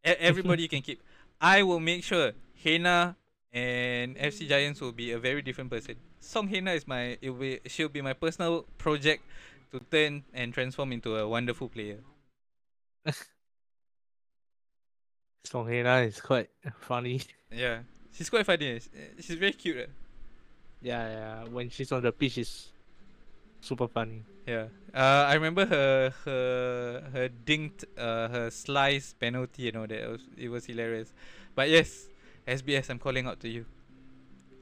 E- 0.05 0.19
everybody 0.21 0.63
you 0.63 0.69
can 0.75 0.83
keep. 0.83 1.01
I 1.43 1.63
will 1.65 1.81
make 1.81 2.05
sure 2.05 2.33
Hena 2.55 3.17
and 3.53 4.17
FC 4.17 4.49
Giants 4.49 4.81
will 4.81 4.93
be 4.93 5.11
a 5.13 5.19
very 5.19 5.43
different 5.43 5.71
person. 5.71 5.97
Song 6.21 6.47
Hena 6.49 6.73
is 6.73 6.87
my 6.87 7.19
it 7.21 7.31
will 7.31 7.41
be, 7.41 7.61
she'll 7.67 7.89
be 7.89 8.01
my 8.01 8.13
personal 8.15 8.63
project 8.79 9.25
to 9.73 9.81
turn 9.91 10.23
and 10.33 10.55
transform 10.55 10.93
into 10.93 11.17
a 11.17 11.29
wonderful 11.29 11.69
player. 11.69 11.99
Song 15.45 15.69
Hena 15.69 15.99
is 16.03 16.21
quite 16.21 16.49
funny. 16.81 17.23
Yeah, 17.55 17.81
she's 18.13 18.31
quite 18.31 18.47
funny. 18.47 18.81
She's 19.21 19.37
very 19.37 19.53
cute. 19.53 19.77
eh? 19.77 19.87
Yeah, 20.81 21.09
yeah. 21.09 21.45
When 21.51 21.69
she's 21.69 21.93
on 21.93 22.01
the 22.03 22.11
pitch, 22.11 22.39
it's 22.39 22.69
super 23.63 23.89
funny. 23.89 24.25
Yeah. 24.47 24.69
Uh, 24.95 25.25
I 25.31 25.35
remember 25.35 25.67
her 25.67 26.13
her 26.27 27.03
her 27.15 27.29
dinked 27.31 27.85
uh 27.97 28.29
her 28.29 28.51
slice 28.51 29.15
penalty 29.15 29.65
You 29.65 29.73
know 29.73 29.87
that. 29.87 30.01
It 30.05 30.11
was, 30.11 30.23
it 30.37 30.51
was 30.51 30.67
hilarious. 30.67 31.13
But 31.55 31.71
yes, 31.71 32.09
SBS, 32.47 32.91
I'm 32.91 32.99
calling 33.01 33.27
out 33.27 33.41
to 33.41 33.49
you. 33.49 33.67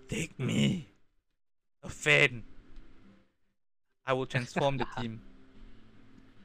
Take 0.09 0.39
me, 0.39 0.89
a 1.83 1.91
fan. 1.91 2.45
I 4.07 4.13
will 4.13 4.27
transform 4.27 4.79
the 4.79 4.85
team. 4.85 5.23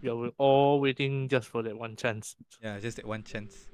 Yeah, 0.02 0.14
We 0.14 0.28
are 0.28 0.32
all 0.38 0.80
waiting 0.80 1.30
just 1.30 1.48
for 1.48 1.64
that 1.64 1.78
one 1.78 1.96
chance. 1.96 2.36
Yeah, 2.62 2.80
just 2.80 2.98
that 2.98 3.06
one 3.08 3.24
chance. 3.24 3.68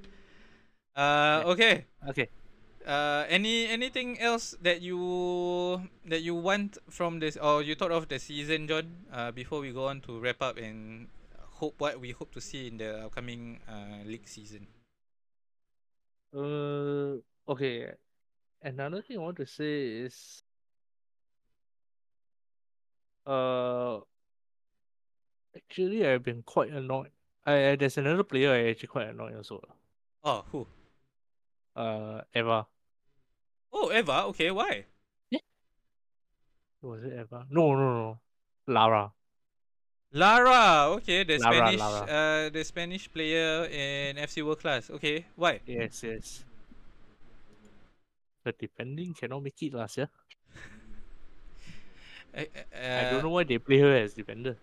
Uh, 0.95 1.43
okay. 1.47 1.85
Okay. 2.09 2.29
Uh, 2.85 3.25
any 3.29 3.67
anything 3.69 4.17
else 4.19 4.57
that 4.61 4.81
you 4.81 5.85
that 6.05 6.21
you 6.25 6.33
want 6.33 6.77
from 6.89 7.19
this, 7.19 7.37
or 7.37 7.61
you 7.61 7.75
thought 7.75 7.91
of 7.91 8.09
the 8.09 8.17
season, 8.17 8.67
John? 8.67 9.05
Uh, 9.13 9.29
before 9.29 9.61
we 9.61 9.71
go 9.71 9.85
on 9.85 10.01
to 10.01 10.19
wrap 10.19 10.41
up 10.41 10.57
and 10.57 11.07
hope 11.61 11.75
what 11.77 12.01
we 12.01 12.09
hope 12.09 12.33
to 12.33 12.41
see 12.41 12.67
in 12.67 12.77
the 12.77 13.05
upcoming 13.05 13.61
uh 13.69 14.01
league 14.05 14.27
season. 14.27 14.65
Uh, 16.33 17.21
okay. 17.45 17.93
Another 18.63 19.01
thing 19.01 19.17
I 19.17 19.21
want 19.21 19.37
to 19.37 19.45
say 19.45 20.05
is, 20.05 20.43
uh, 23.25 23.99
actually 25.55 26.05
I've 26.05 26.23
been 26.23 26.41
quite 26.41 26.71
annoyed. 26.71 27.13
I 27.45 27.75
there's 27.77 27.97
another 27.97 28.23
player 28.23 28.53
I 28.53 28.69
actually 28.69 28.89
quite 28.89 29.09
annoyed 29.09 29.35
also. 29.35 29.61
Oh, 30.23 30.45
who? 30.51 30.67
Uh, 31.75 32.21
Eva. 32.35 32.67
Oh, 33.71 33.91
Eva. 33.91 34.25
Okay, 34.25 34.51
why? 34.51 34.85
Was 36.81 37.03
it 37.03 37.13
Eva? 37.13 37.45
No, 37.49 37.75
no, 37.75 37.93
no. 37.93 38.19
Lara. 38.67 39.11
Lara. 40.13 40.89
Okay, 40.97 41.23
the 41.23 41.37
Lara, 41.37 41.55
Spanish, 41.55 41.79
Lara. 41.79 42.01
uh, 42.01 42.49
the 42.49 42.63
Spanish 42.63 43.11
player 43.11 43.65
in 43.65 44.17
FC 44.17 44.43
World 44.43 44.59
Class. 44.59 44.89
Okay, 44.89 45.25
why? 45.35 45.61
Yes, 45.65 46.03
yes. 46.03 46.43
The 48.43 48.51
defending 48.51 49.13
cannot 49.13 49.43
make 49.43 49.61
it 49.61 49.73
last 49.73 49.97
year. 49.97 50.09
Uh, 52.35 52.43
I 52.73 53.11
don't 53.11 53.23
know 53.23 53.29
why 53.29 53.43
they 53.43 53.59
play 53.59 53.77
her 53.77 53.95
as 53.95 54.13
defender. 54.13 54.57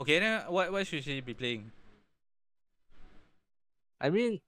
Okay, 0.00 0.18
then 0.18 0.48
what 0.48 0.72
what 0.72 0.86
should 0.86 1.04
she 1.04 1.20
be 1.20 1.34
playing? 1.34 1.70
I 4.00 4.10
mean, 4.10 4.40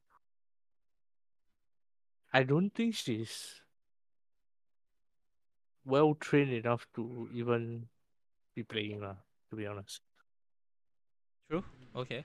I 2.35 2.43
don't 2.43 2.75
think 2.75 2.99
she's 2.99 3.63
well 5.87 6.15
trained 6.19 6.51
enough 6.51 6.87
to 6.99 7.29
even 7.31 7.87
be 8.59 8.67
playing 8.67 9.01
lah, 9.07 9.23
to 9.51 9.57
be 9.57 9.67
honest. 9.71 10.03
True. 11.47 11.63
Okay. 11.95 12.25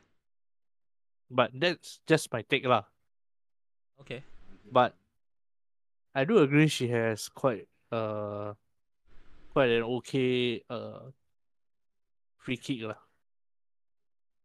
But 1.29 1.53
that's 1.53 2.01
just 2.09 2.33
my 2.33 2.41
take 2.41 2.65
lah. 2.65 2.89
Okay. 4.01 4.23
But 4.71 4.97
I 6.15 6.25
do 6.25 6.41
agree 6.41 6.67
she 6.67 6.89
has 6.89 7.29
quite 7.29 7.69
uh 7.93 8.53
quite 9.53 9.69
an 9.69 9.83
okay 10.01 10.65
uh 10.69 11.13
free 12.41 12.57
kick 12.57 12.81
lah. 12.81 12.97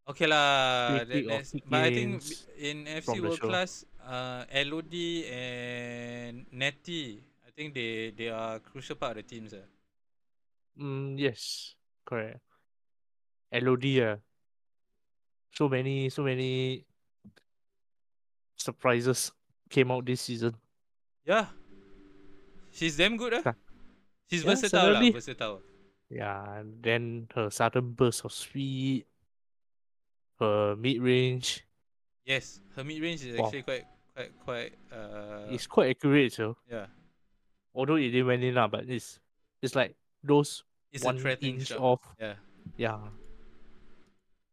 Okay 0.05 0.28
lah. 0.28 1.01
That- 1.01 1.09
kick 1.09 1.24
or 1.24 1.28
that's- 1.41 1.53
kick 1.57 1.65
but 1.65 1.81
I 1.81 1.89
think 1.89 2.20
in 2.61 2.85
FC 2.85 3.16
World. 3.24 3.41
Class, 3.41 3.89
uh, 4.06 4.44
Elodie 4.52 5.26
and 5.28 6.47
Nettie, 6.52 7.22
I 7.47 7.51
think 7.51 7.74
they 7.74 8.10
they 8.16 8.28
are 8.28 8.59
crucial 8.60 8.97
part 8.97 9.16
of 9.18 9.24
the 9.24 9.28
teams. 9.28 9.52
Uh. 9.52 9.64
Mm, 10.78 11.18
yes, 11.18 11.74
correct. 12.05 12.40
LOD 13.52 13.86
ah. 14.02 14.16
So 15.55 15.68
many 15.68 16.10
so 16.10 16.22
many 16.26 16.85
surprises 18.56 19.31
came 19.70 19.90
out 19.90 20.05
this 20.05 20.20
season. 20.22 20.55
Yeah. 21.24 21.47
She's 22.72 22.97
damn 22.97 23.16
good. 23.16 23.35
Uh. 23.35 23.52
She's 24.31 24.43
Yeah, 24.43 24.51
versatile. 24.51 24.93
lah, 24.93 25.10
versatile. 25.14 25.62
Yeah, 26.10 26.59
and 26.59 26.82
then 26.82 27.28
her 27.35 27.51
sudden 27.51 27.93
burst 27.93 28.24
of 28.24 28.32
speed, 28.32 29.06
her 30.40 30.74
mid 30.76 31.01
range 31.01 31.62
Yes, 32.26 32.60
her 32.74 32.82
mid 32.82 33.01
range 33.02 33.22
is 33.22 33.36
Wow. 33.39 33.47
actually 33.47 33.62
quite 33.62 33.85
quite 34.15 34.32
quite 34.47 34.73
uh 34.95 35.51
is 35.51 35.66
quite 35.66 35.91
accurate. 35.91 36.32
So 36.32 36.57
yeah. 36.70 36.86
although 37.74 37.99
it 37.99 38.11
didn't 38.15 38.27
went 38.31 38.43
in 38.47 38.55
lah, 38.55 38.69
but 38.70 38.86
it's 38.89 39.19
it's 39.61 39.74
like 39.74 39.95
those 40.23 40.62
It's 40.95 41.03
one 41.03 41.19
inch 41.43 41.74
shot. 41.74 41.82
off. 41.82 42.03
Yeah. 42.23 42.39
Yeah. 42.78 42.99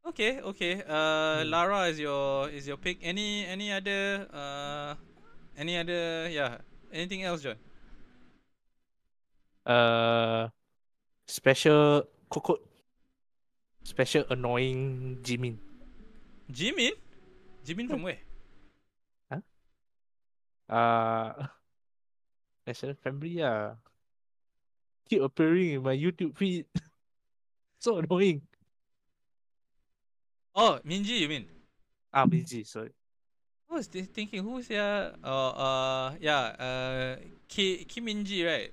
Okay, 0.02 0.42
okay. 0.42 0.82
Uh, 0.82 1.46
Hmm. 1.46 1.54
Lara 1.54 1.82
is 1.94 2.02
your 2.02 2.50
is 2.50 2.66
your 2.66 2.82
pick. 2.82 2.98
Any 3.06 3.46
any 3.46 3.70
other 3.70 4.26
uh, 4.34 4.98
any 5.54 5.78
other 5.78 6.26
yeah. 6.34 6.58
Anything 6.92 7.24
else, 7.24 7.46
John? 7.46 7.56
Uh, 9.64 10.50
special 11.24 12.04
coco, 12.28 12.58
special 13.86 14.26
annoying 14.28 15.22
Jimin. 15.24 15.56
Jimin? 16.52 16.92
Jimin 17.64 17.88
from 17.88 18.02
where? 18.04 18.20
Uh, 20.72 21.34
National 22.68 22.96
Family 23.04 23.44
ah. 23.44 23.76
Keep 25.12 25.22
appearing 25.28 25.76
in 25.76 25.84
my 25.84 25.92
YouTube 25.92 26.38
feed. 26.40 26.66
so 27.84 28.00
annoying. 28.00 28.42
Oh, 30.56 30.80
Minji, 30.88 31.20
you 31.20 31.28
mean? 31.28 31.46
Ah, 32.14 32.24
Minji, 32.26 32.64
sorry. 32.66 32.96
I 33.72 33.76
was 33.76 33.88
thinking 33.88 34.44
who's 34.44 34.70
yeah 34.70 35.16
uh 35.24 35.52
uh 35.56 36.14
yeah 36.20 36.44
uh 36.60 37.16
Ki 37.48 37.86
Kim 37.88 38.06
Minji 38.06 38.44
right? 38.44 38.72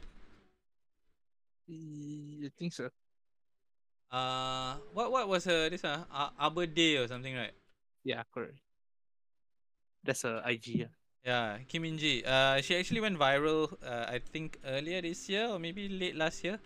I 1.70 2.50
think 2.58 2.74
so. 2.74 2.90
Uh 4.10 4.74
what 4.92 5.12
what 5.12 5.28
was 5.28 5.44
her 5.46 5.70
this 5.70 5.84
uh 5.84 6.02
Ar- 6.10 6.32
Arbor 6.38 6.66
Day 6.66 6.96
or 6.98 7.06
something 7.06 7.30
right? 7.30 7.54
Yeah, 8.02 8.24
correct. 8.34 8.58
That's 10.02 10.24
a 10.24 10.42
IG. 10.42 10.82
ah. 10.90 10.97
Yeah, 11.28 11.60
Kim 11.68 11.84
Min 11.84 12.00
Ji. 12.00 12.24
Uh, 12.24 12.56
she 12.64 12.72
actually 12.72 13.05
went 13.05 13.20
viral. 13.20 13.68
Uh, 13.84 14.09
I 14.09 14.16
think 14.16 14.56
earlier 14.64 15.05
this 15.05 15.28
year 15.28 15.52
or 15.52 15.60
maybe 15.60 15.84
late 15.84 16.16
last 16.16 16.40
year. 16.40 16.56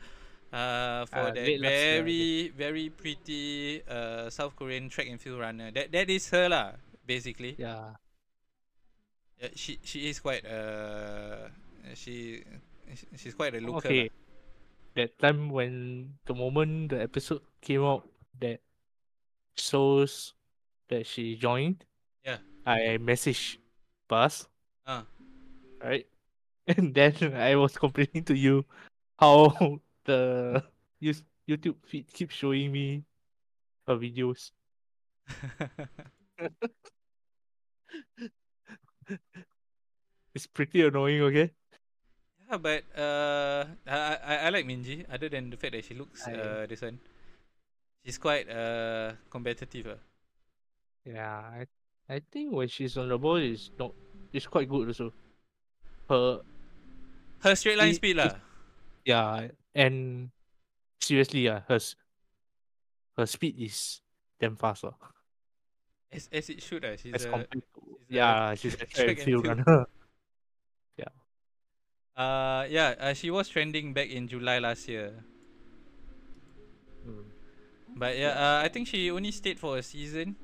Uh, 0.55 1.03
for 1.11 1.19
Uh, 1.19 1.35
that 1.35 1.51
last 1.59 1.83
year, 1.83 1.99
very 1.99 2.53
very 2.55 2.87
pretty 2.93 3.83
uh 3.91 4.31
South 4.31 4.55
Korean 4.55 4.87
track 4.87 5.11
and 5.11 5.19
field 5.19 5.43
runner. 5.43 5.75
That 5.75 5.91
that 5.91 6.07
is 6.07 6.31
her 6.31 6.47
lah, 6.47 6.79
basically. 7.03 7.59
Yeah. 7.59 7.99
Yeah, 9.43 9.51
she 9.59 9.83
she 9.83 10.07
is 10.07 10.23
quite 10.23 10.47
uh 10.47 11.51
she 11.99 12.47
she's 13.19 13.35
quite 13.35 13.59
a 13.59 13.61
looker. 13.65 13.91
Okay. 13.91 14.07
lah. 14.07 14.15
That 14.95 15.11
time 15.19 15.51
when 15.51 16.15
the 16.29 16.39
moment 16.39 16.95
the 16.95 17.03
episode 17.03 17.43
came 17.65 17.83
out 17.83 18.07
that 18.39 18.63
shows 19.59 20.37
that 20.87 21.09
she 21.09 21.35
joined. 21.35 21.83
Yeah. 22.23 22.39
I 22.63 23.03
messaged 23.03 23.59
Baz. 24.07 24.52
Ah. 24.87 25.05
Right. 25.83 26.07
And 26.67 26.95
then 26.95 27.35
I 27.35 27.57
was 27.57 27.77
complaining 27.77 28.23
to 28.31 28.35
you 28.39 28.65
how 29.19 29.51
the 30.05 30.63
YouTube 31.03 31.77
feed 31.87 32.07
keeps 32.13 32.35
showing 32.35 32.71
me 32.71 33.03
her 33.87 33.97
videos. 33.97 34.53
It's 40.35 40.47
pretty 40.47 40.81
annoying, 40.83 41.21
okay? 41.29 41.53
yeah, 42.49 42.57
but 42.57 42.85
uh, 42.97 43.65
I, 43.87 44.17
I 44.17 44.35
I 44.47 44.49
like 44.49 44.65
Minji. 44.65 45.05
Other 45.11 45.29
than 45.29 45.51
the 45.51 45.57
fact 45.57 45.73
that 45.73 45.85
she 45.85 45.95
looks 45.95 46.25
I- 46.27 46.33
uh 46.33 46.67
this 46.67 46.81
one, 46.81 46.99
she's 48.05 48.17
quite 48.19 48.49
uh 48.49 49.13
competitive. 49.31 49.87
Uh. 49.87 50.01
Yeah, 51.05 51.37
I 51.43 51.67
I 52.09 52.21
think 52.33 52.53
when 52.53 52.69
she's 52.69 52.97
on 52.97 53.09
the 53.09 53.19
ball 53.19 53.37
is 53.37 53.71
not 53.79 53.93
it's 54.33 54.47
quite 54.47 54.69
good 54.69 54.89
also. 54.89 55.13
Her 56.09 56.41
Her 57.41 57.55
straight 57.57 57.79
line 57.79 57.91
It- 57.91 57.97
speed 57.97 58.17
lah. 58.17 58.39
Yeah, 59.05 59.51
and 59.75 60.31
seriously, 61.01 61.51
yeah, 61.51 61.67
her 61.67 61.81
her 63.19 63.27
speed 63.27 63.59
is 63.59 64.01
damn 64.39 64.55
fast, 64.55 64.85
lah. 64.85 64.95
As, 66.13 66.29
as 66.31 66.47
it 66.51 66.63
should 66.63 66.85
ah. 66.85 66.95
She's 66.95 67.15
As 67.15 67.25
a, 67.27 67.31
compared 67.35 67.51
to 67.67 67.81
she's 67.83 68.11
a 68.11 68.15
yeah, 68.15 68.55
she's 68.55 68.75
a 68.79 68.87
track 68.95 69.19
field 69.19 69.47
runner. 69.47 69.87
uh 72.17 72.69
yeah, 72.69 72.95
uh, 73.01 73.15
she 73.15 73.31
was 73.33 73.49
trending 73.49 73.93
back 73.97 74.09
in 74.13 74.29
July 74.29 74.59
last 74.61 74.87
year. 74.87 75.25
Mm. 77.09 77.25
But 77.97 78.19
yeah, 78.19 78.37
uh, 78.37 78.61
I 78.65 78.69
think 78.69 78.87
she 78.89 79.11
only 79.11 79.33
stayed 79.33 79.59
for 79.59 79.79
a 79.79 79.83
season. 79.83 80.37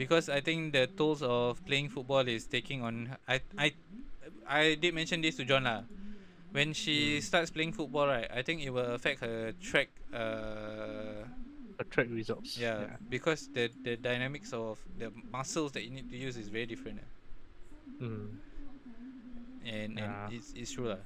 Because 0.00 0.32
I 0.32 0.40
think 0.40 0.72
the 0.72 0.88
tools 0.88 1.20
of 1.20 1.60
playing 1.68 1.92
football 1.92 2.24
is 2.24 2.48
taking 2.48 2.80
on 2.80 3.20
I 3.28 3.44
I 3.60 3.68
I 4.48 4.62
did 4.80 4.96
mention 4.96 5.20
this 5.20 5.36
to 5.36 5.44
John 5.44 5.68
lah. 5.68 5.84
When 6.56 6.72
she 6.72 7.20
starts 7.20 7.52
playing 7.52 7.76
football 7.76 8.08
right, 8.08 8.24
I 8.32 8.40
think 8.40 8.64
it 8.64 8.72
will 8.72 8.96
affect 8.96 9.20
her 9.20 9.52
track 9.60 9.92
uh 10.08 11.28
Her 11.76 11.84
track 11.92 12.08
results. 12.08 12.56
yeah, 12.56 12.96
because 13.12 13.52
the 13.52 13.68
the 13.84 14.00
dynamics 14.00 14.56
of 14.56 14.80
the 14.96 15.12
muscles 15.28 15.76
that 15.76 15.84
you 15.84 15.92
need 15.92 16.08
to 16.08 16.16
use 16.16 16.40
is 16.40 16.48
very 16.48 16.64
different. 16.64 17.04
eh. 17.04 17.10
Mm. 18.00 18.28
And 19.68 19.90
and 20.00 20.12
Yeah. 20.16 20.32
it's 20.32 20.56
it's 20.56 20.72
true 20.72 20.88
lah. 20.96 21.04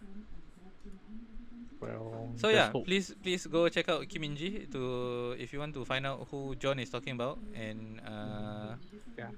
Well, 1.85 2.36
So 2.36 2.48
yeah, 2.48 2.73
hope. 2.73 2.85
please 2.85 3.15
please 3.23 3.47
go 3.47 3.69
check 3.69 3.89
out 3.89 4.09
Kim 4.09 4.23
Min 4.23 4.36
to 4.73 5.35
if 5.39 5.52
you 5.52 5.59
want 5.61 5.74
to 5.74 5.85
find 5.85 6.06
out 6.06 6.27
who 6.31 6.55
John 6.56 6.78
is 6.81 6.90
talking 6.90 7.15
about 7.15 7.40
and 7.55 8.01
uh 8.05 8.77
Yeah. 9.19 9.31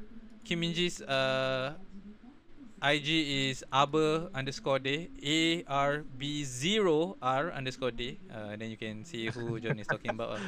Kim 0.44 0.60
Min 0.60 0.72
uh 1.02 1.76
IG 2.82 3.08
is 3.50 3.64
aber 3.72 4.28
underscore 4.34 4.78
day 4.78 5.10
A 5.22 5.64
R 5.66 6.04
B 6.04 6.44
zero 6.44 7.16
R 7.22 7.50
underscore 7.52 7.90
day. 7.92 8.20
Uh, 8.30 8.56
then 8.56 8.70
you 8.70 8.76
can 8.76 9.04
see 9.04 9.28
who 9.30 9.58
John 9.62 9.78
is 9.78 9.88
talking 9.88 10.10
about. 10.12 10.40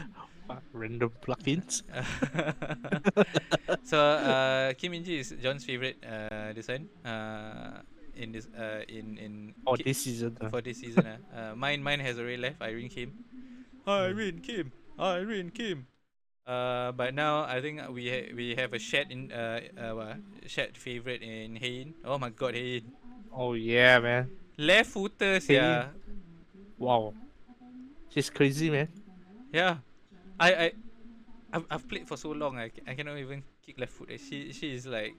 Fuck, 0.46 0.64
Random 0.72 1.10
plugins. 1.22 1.82
so 3.82 3.98
uh, 3.98 4.72
Kim 4.74 4.92
is 5.08 5.34
John's 5.40 5.64
favorite 5.64 5.98
uh 6.04 6.52
one 6.68 6.88
uh 7.04 7.80
in 8.18 8.32
this 8.32 8.46
uh 8.58 8.82
in 8.88 9.16
in 9.18 9.54
Oh, 9.66 9.74
Ki- 9.78 9.84
this 9.86 10.02
season. 10.02 10.36
for 10.50 10.60
this 10.60 10.78
season. 10.82 11.06
uh. 11.06 11.18
uh, 11.32 11.52
mine 11.54 11.82
mine 11.82 12.00
has 12.00 12.18
already 12.18 12.36
left. 12.36 12.60
Irene 12.60 12.88
Kim. 12.90 13.12
Irene 13.86 14.40
Kim. 14.42 14.72
Irene 14.98 15.50
Kim. 15.50 15.86
Uh, 16.46 16.92
but 16.92 17.12
now 17.14 17.44
I 17.44 17.60
think 17.60 17.80
we 17.92 18.08
ha- 18.08 18.32
we 18.34 18.54
have 18.56 18.72
a 18.72 18.78
shared 18.80 19.12
in 19.12 19.30
uh, 19.32 19.60
uh 19.76 20.14
shared 20.48 20.76
favorite 20.76 21.20
in 21.22 21.56
Hein. 21.56 21.94
Oh 22.04 22.18
my 22.18 22.30
God, 22.30 22.54
Hein. 22.54 22.88
Oh 23.32 23.52
yeah, 23.54 23.98
man. 24.00 24.30
Left 24.58 24.90
footers, 24.90 25.46
yeah, 25.48 25.92
Wow. 26.78 27.14
She's 28.10 28.30
crazy, 28.30 28.70
man. 28.70 28.88
yeah. 29.52 29.78
I 30.40 30.48
I 30.54 30.66
I've, 31.52 31.64
I've 31.70 31.86
played 31.88 32.08
for 32.08 32.16
so 32.16 32.30
long. 32.32 32.58
I, 32.58 32.70
I 32.86 32.94
cannot 32.94 33.18
even 33.18 33.42
kick 33.64 33.78
left 33.78 33.92
foot. 33.92 34.08
She 34.18 34.52
she 34.52 34.72
is 34.74 34.86
like 34.86 35.14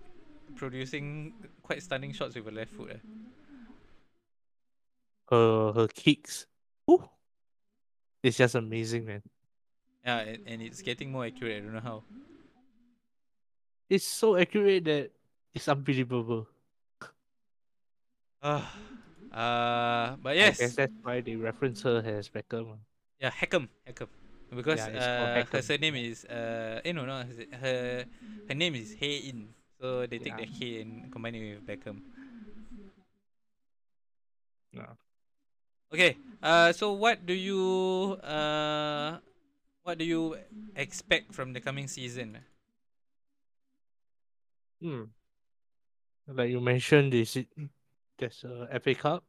producing 0.56 1.34
quite 1.64 1.82
stunning 1.84 2.14
shots 2.14 2.36
with 2.36 2.46
her 2.46 2.52
left 2.52 2.74
foot. 2.74 2.92
eh. 2.92 2.98
Her 5.30 5.72
her 5.74 5.88
kicks. 5.88 6.48
Ooh. 6.90 7.04
It's 8.24 8.38
just 8.38 8.56
amazing, 8.56 9.06
man. 9.06 9.22
Yeah, 10.06 10.20
and, 10.20 10.40
and 10.48 10.62
it's 10.62 10.82
getting 10.82 11.12
more 11.12 11.26
accurate. 11.26 11.58
I 11.58 11.66
don't 11.66 11.74
know 11.74 11.80
how. 11.80 12.04
It's 13.90 14.06
so 14.06 14.36
accurate 14.36 14.86
that 14.86 15.12
it's 15.54 15.68
unbelievable. 15.68 16.48
Uh, 18.42 18.64
uh, 19.34 20.16
but 20.24 20.32
I 20.32 20.36
guess 20.36 20.60
yes, 20.60 20.76
that's 20.76 20.94
why 21.02 21.22
they 21.22 21.36
reference 21.36 21.82
her 21.84 22.02
as 22.06 22.30
Beckham. 22.30 22.78
Yeah, 23.20 23.32
Heckham, 23.32 23.68
Heckham. 23.86 24.08
Because 24.50 24.80
Yeah, 24.80 25.44
uh, 25.46 25.46
her 25.52 25.62
surname 25.62 25.96
is 25.96 26.26
uh, 26.26 26.82
eh 26.84 26.92
no 26.92 27.06
no 27.06 27.24
her- 27.62 28.06
her 28.48 28.56
name 28.56 28.76
is 28.76 28.94
Hey 28.94 29.18
In, 29.30 29.50
so 29.80 30.06
they 30.06 30.20
take 30.20 30.36
the 30.36 30.44
Yeah. 30.44 30.56
Hey 30.60 30.82
and 30.82 31.12
combine 31.12 31.36
it 31.36 31.56
with 31.56 31.66
Beckham. 31.66 32.04
Yeah. 34.72 34.94
Okay, 35.90 36.18
uh, 36.44 36.72
so 36.74 36.94
what 36.94 37.26
do 37.26 37.34
you 37.34 38.20
uh, 38.22 39.18
what 39.82 39.98
do 39.98 40.06
you 40.06 40.38
expect 40.76 41.34
from 41.34 41.54
the 41.54 41.60
coming 41.60 41.88
season? 41.88 42.38
Hmm. 44.82 45.10
Like 46.28 46.52
you 46.52 46.62
mentioned, 46.62 47.14
this 47.14 47.38
there's 48.20 48.44
a 48.44 48.70
FA 48.84 48.94
Cup. 48.94 49.24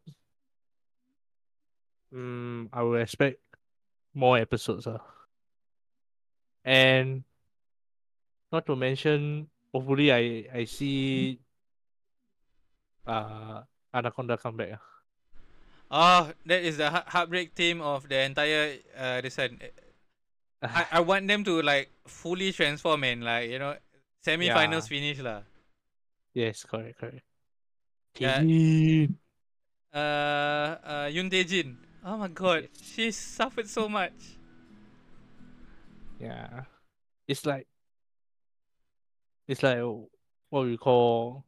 Hmm. 2.12 2.66
I 2.72 2.82
will 2.82 3.00
expect 3.00 3.40
more 4.12 4.36
episodes. 4.36 4.86
Uh. 4.86 4.98
And 6.64 7.24
not 8.52 8.66
to 8.66 8.76
mention, 8.76 9.48
hopefully 9.72 10.12
I 10.12 10.46
I 10.52 10.64
see 10.64 11.38
uh 13.06 13.62
Anaconda 13.94 14.36
come 14.36 14.56
back. 14.56 14.78
ah. 14.78 14.82
Oh, 15.90 16.22
that 16.46 16.62
is 16.62 16.76
the 16.78 16.90
heartbreak 16.90 17.54
team 17.54 17.80
of 17.82 18.08
the 18.08 18.22
entire 18.22 18.78
uh 18.96 19.20
this 19.20 19.36
one. 19.38 19.58
I, 20.62 20.86
I 20.92 21.00
want 21.00 21.26
them 21.26 21.42
to 21.44 21.62
like 21.62 21.90
fully 22.06 22.52
transform 22.52 23.02
and 23.04 23.24
like 23.24 23.50
you 23.50 23.58
know 23.58 23.74
semi-finals 24.22 24.86
Yeah. 24.86 24.94
finish 24.94 25.18
lah. 25.18 25.42
yes, 26.34 26.62
correct, 26.62 27.00
correct. 27.00 27.24
Yeah. 28.18 28.44
Uh, 29.90 29.98
uh, 30.84 31.06
Yoon 31.10 31.30
Jin. 31.32 31.78
Oh 32.04 32.16
my 32.16 32.28
god, 32.28 32.68
she 32.76 33.10
suffered 33.10 33.66
so 33.68 33.88
much. 33.88 34.36
Yeah. 36.20 36.68
It's 37.26 37.46
like 37.46 37.66
it's 39.50 39.66
like 39.66 39.82
what 40.54 40.62
we 40.70 40.78
call 40.78 41.42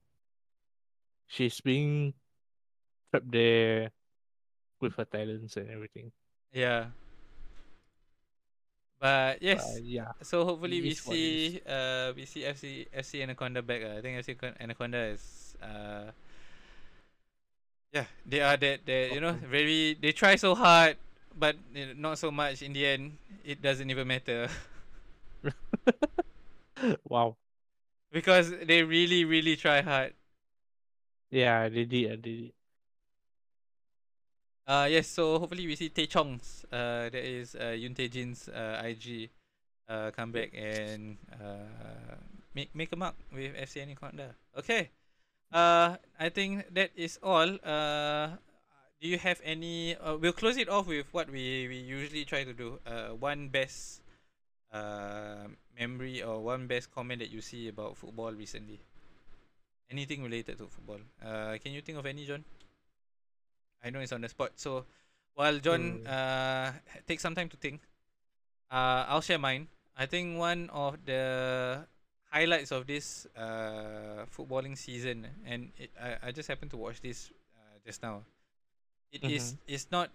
she's 1.30 1.62
being 1.62 2.12
trapped 3.10 3.30
there 3.30 3.94
with 4.82 4.98
her 4.98 5.06
talents 5.06 5.54
and 5.54 5.70
everything. 5.70 6.10
Yeah. 6.50 6.90
But 8.98 9.38
yes, 9.42 9.62
Uh, 9.62 9.78
yeah. 9.86 10.10
so 10.22 10.42
hopefully 10.44 10.78
it 10.78 10.82
we 10.82 10.90
is 10.90 11.06
what 11.06 11.14
it 11.14 11.18
see 11.18 11.62
uh 11.62 12.10
we 12.14 12.26
see 12.26 12.42
FC 12.42 12.86
FC 12.90 13.22
Anaconda 13.22 13.62
back. 13.62 13.82
Uh. 13.86 13.98
I 13.98 14.00
think 14.02 14.18
FC 14.18 14.34
Anaconda 14.58 15.14
is 15.14 15.54
uh 15.62 16.10
yeah 17.94 18.06
they 18.26 18.40
are 18.42 18.56
that 18.58 18.82
they 18.82 19.14
you 19.14 19.20
know 19.22 19.38
very 19.46 19.94
they 19.94 20.10
try 20.10 20.34
so 20.34 20.54
hard 20.54 20.98
but 21.38 21.54
not 21.96 22.18
so 22.18 22.30
much 22.34 22.62
in 22.66 22.74
the 22.74 22.82
end. 22.86 23.14
It 23.46 23.62
doesn't 23.62 23.90
even 23.90 24.06
matter 24.06 24.50
wow. 27.06 27.36
Because 28.12 28.50
they 28.66 28.82
really 28.82 29.24
really 29.24 29.56
try 29.56 29.82
hard. 29.82 30.14
Yeah, 31.30 31.68
they 31.68 31.84
did, 31.84 32.06
uh, 32.12 32.16
they 32.22 32.36
did. 32.36 32.52
Uh 34.66 34.86
yes, 34.90 35.08
so 35.08 35.38
hopefully 35.38 35.66
we 35.66 35.74
see 35.76 35.88
Tae 35.88 36.06
Chong's 36.06 36.64
uh 36.70 37.10
that 37.10 37.24
is 37.24 37.54
uh 37.56 37.74
Yoon 37.74 37.96
Tae 37.96 38.08
Jin's 38.08 38.48
uh 38.48 38.80
IG 38.84 39.30
uh 39.88 40.10
come 40.12 40.30
back 40.30 40.52
and 40.54 41.18
uh 41.34 42.16
make 42.54 42.74
make 42.74 42.92
a 42.92 42.96
mark 42.96 43.16
with 43.34 43.54
FC 43.56 43.82
Anaconda. 43.82 44.36
Okay. 44.56 44.90
Uh 45.52 45.96
I 46.18 46.28
think 46.28 46.66
that 46.74 46.90
is 46.94 47.18
all. 47.22 47.58
Uh 47.64 48.38
do 49.00 49.08
you 49.08 49.18
have 49.18 49.40
any 49.42 49.96
uh, 49.96 50.16
we'll 50.16 50.32
close 50.32 50.56
it 50.56 50.68
off 50.68 50.86
with 50.86 51.06
what 51.12 51.28
we, 51.28 51.66
we 51.66 51.78
usually 51.82 52.24
try 52.24 52.44
to 52.44 52.52
do. 52.54 52.78
Uh 52.86 53.14
one 53.18 53.48
best 53.48 54.01
uh 54.72 55.46
memory 55.78 56.22
or 56.22 56.40
one 56.42 56.66
best 56.66 56.90
comment 56.90 57.20
that 57.20 57.30
you 57.30 57.40
see 57.40 57.68
about 57.68 57.96
football 57.96 58.32
recently. 58.32 58.80
Anything 59.90 60.22
related 60.24 60.58
to 60.58 60.66
football. 60.68 61.00
Uh 61.22 61.58
can 61.62 61.72
you 61.72 61.82
think 61.82 61.98
of 61.98 62.06
any 62.06 62.24
John? 62.26 62.44
I 63.84 63.90
know 63.90 64.00
it's 64.00 64.12
on 64.12 64.20
the 64.22 64.28
spot. 64.28 64.52
So 64.56 64.86
while 65.34 65.58
John 65.58 66.00
Hmm. 66.00 66.06
uh 66.06 66.72
take 67.06 67.20
some 67.20 67.34
time 67.34 67.48
to 67.50 67.56
think, 67.56 67.80
uh 68.70 69.04
I'll 69.08 69.20
share 69.22 69.38
mine. 69.38 69.68
I 69.96 70.06
think 70.06 70.38
one 70.38 70.70
of 70.70 71.04
the 71.04 71.86
highlights 72.30 72.72
of 72.72 72.86
this 72.86 73.26
uh 73.36 74.24
footballing 74.30 74.76
season, 74.78 75.26
and 75.44 75.72
it, 75.76 75.90
I 76.00 76.28
I 76.28 76.32
just 76.32 76.48
happened 76.48 76.70
to 76.72 76.78
watch 76.80 77.00
this 77.00 77.30
uh, 77.56 77.76
just 77.84 78.02
now. 78.02 78.24
It 79.12 79.24
is 79.28 79.56
it's 79.66 79.90
not 79.90 80.10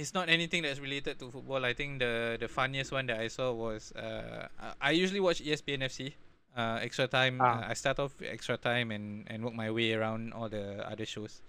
it's 0.00 0.14
not 0.14 0.28
anything 0.28 0.62
that's 0.64 0.80
related 0.80 1.18
to 1.20 1.30
football. 1.30 1.64
I 1.64 1.74
think 1.74 2.00
the 2.00 2.36
the 2.40 2.48
funniest 2.48 2.90
one 2.92 3.06
that 3.12 3.20
I 3.20 3.28
saw 3.28 3.52
was 3.52 3.92
uh 3.92 4.48
I 4.80 4.90
usually 4.96 5.20
watch 5.20 5.42
ESPN 5.44 5.84
FC. 5.84 6.14
Uh, 6.56 6.80
extra 6.82 7.06
time. 7.06 7.38
Ah. 7.40 7.62
Uh, 7.62 7.70
I 7.70 7.74
start 7.74 8.00
off 8.02 8.18
with 8.18 8.28
extra 8.28 8.56
time 8.56 8.90
and 8.90 9.28
and 9.30 9.44
work 9.44 9.54
my 9.54 9.70
way 9.70 9.92
around 9.94 10.32
all 10.32 10.48
the 10.48 10.82
other 10.82 11.06
shows, 11.06 11.42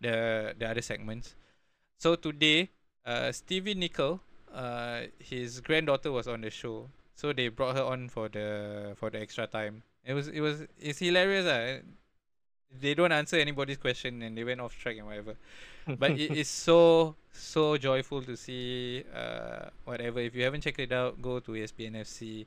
the 0.00 0.54
the 0.58 0.66
other 0.66 0.82
segments. 0.82 1.34
So 1.98 2.16
today, 2.16 2.70
uh, 3.06 3.30
Stevie 3.30 3.74
Nicol, 3.78 4.18
uh, 4.52 5.06
his 5.20 5.60
granddaughter 5.60 6.10
was 6.10 6.26
on 6.26 6.40
the 6.40 6.50
show. 6.50 6.88
So 7.14 7.32
they 7.32 7.48
brought 7.48 7.76
her 7.76 7.84
on 7.84 8.08
for 8.08 8.28
the 8.28 8.96
for 8.98 9.10
the 9.10 9.20
extra 9.20 9.46
time. 9.46 9.82
It 10.04 10.14
was 10.14 10.26
it 10.28 10.40
was 10.40 10.66
it's 10.80 10.98
hilarious. 10.98 11.46
Uh. 11.46 11.80
they 12.80 12.94
don't 12.94 13.12
answer 13.12 13.36
anybody's 13.36 13.76
question 13.76 14.22
and 14.22 14.36
they 14.38 14.44
went 14.44 14.60
off 14.60 14.76
track 14.78 14.96
and 14.96 15.06
whatever. 15.06 15.34
But 15.98 16.12
it 16.18 16.32
is 16.36 16.48
so 16.48 17.16
so 17.32 17.76
joyful 17.76 18.22
to 18.22 18.36
see 18.36 19.04
uh 19.14 19.70
whatever. 19.84 20.20
If 20.20 20.34
you 20.34 20.44
haven't 20.44 20.62
checked 20.62 20.80
it 20.80 20.92
out, 20.92 21.20
go 21.22 21.40
to 21.40 21.52
ESPN 21.52 21.96
FC. 21.96 22.46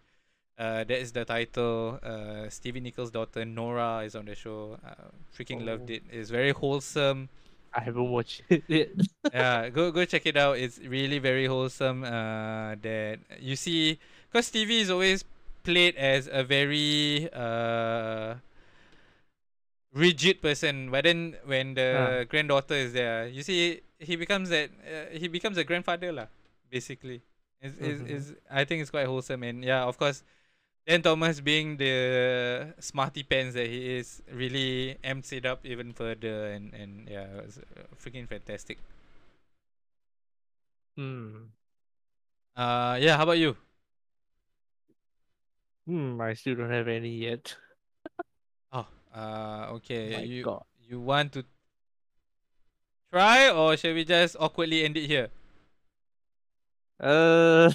Uh, 0.58 0.84
that 0.84 1.00
is 1.02 1.12
the 1.12 1.26
title. 1.26 1.98
Uh, 2.04 2.48
Stevie 2.50 2.80
Nicol's 2.80 3.10
daughter 3.10 3.44
Nora 3.44 4.04
is 4.06 4.16
on 4.16 4.26
the 4.26 4.36
show. 4.36 4.78
Uh, 4.86 5.10
freaking 5.36 5.66
loved 5.66 5.90
Oh. 5.90 5.94
it. 5.94 6.04
It's 6.12 6.30
very 6.30 6.52
wholesome. 6.52 7.30
I 7.74 7.82
haven't 7.82 8.10
watched 8.10 8.44
it 8.50 8.92
yeah, 9.34 9.70
go 9.70 9.90
go 9.92 10.06
check 10.06 10.28
it 10.28 10.38
out. 10.38 10.58
It's 10.58 10.78
really 10.80 11.18
very 11.18 11.48
wholesome. 11.48 12.04
Uh, 12.04 12.76
that 12.86 13.20
you 13.40 13.56
see, 13.56 13.98
because 14.30 14.46
Stevie 14.48 14.80
is 14.82 14.92
always 14.92 15.26
played 15.64 15.96
as 15.96 16.30
a 16.32 16.44
very 16.44 17.30
uh 17.34 18.36
rigid 19.94 20.42
person, 20.42 20.90
but 20.92 21.04
then 21.06 21.38
when 21.46 21.74
the 21.76 22.26
granddaughter 22.30 22.76
is 22.76 22.94
there, 22.94 23.28
you 23.28 23.44
see 23.44 23.82
he 24.00 24.16
becomes 24.16 24.50
that 24.50 24.70
uh, 24.86 25.18
he 25.18 25.28
becomes 25.28 25.58
a 25.58 25.64
grandfather 25.64 26.12
lah. 26.12 26.28
Basically, 26.72 27.22
is 27.62 27.78
is 27.78 28.02
Mhm. 28.02 28.08
is 28.08 28.24
I 28.50 28.66
think 28.66 28.82
it's 28.82 28.92
quite 28.92 29.08
wholesome 29.08 29.44
and 29.44 29.64
yeah, 29.64 29.84
of 29.86 29.98
course. 29.98 30.24
then 30.88 31.02
Thomas 31.02 31.40
being 31.40 31.78
the 31.78 32.74
smarty 32.80 33.24
pants 33.24 33.56
that 33.56 33.68
he 33.68 33.98
is 34.00 34.22
really 34.32 34.98
amps 35.04 35.32
it 35.32 35.46
up 35.46 35.66
even 35.66 35.94
further 35.94 36.52
and 36.56 36.74
and 36.74 37.08
yeah, 37.10 37.26
it 37.30 37.46
was 37.46 37.58
uh, 37.60 37.88
freaking 38.02 38.28
fantastic. 38.28 38.80
Hmm. 40.96 41.54
Uh 42.56 42.98
yeah, 43.02 43.18
how 43.18 43.24
about 43.24 43.38
you? 43.38 43.56
Hmm. 45.86 46.20
I 46.22 46.34
still 46.34 46.56
don't 46.56 46.72
have 46.72 46.88
any 46.90 47.10
yet. 47.10 47.56
Oh, 49.14 49.20
uh 49.20 49.68
okay. 49.78 50.12
My 50.18 50.22
you 50.24 50.44
God. 50.44 50.64
you 50.82 51.00
want 51.00 51.32
to 51.34 51.46
try 53.12 53.50
or 53.50 53.78
shall 53.78 53.94
we 53.94 54.04
just 54.06 54.36
awkwardly 54.40 54.84
end 54.84 54.98
it 54.98 55.08
here? 55.08 55.30
Uh. 57.00 57.72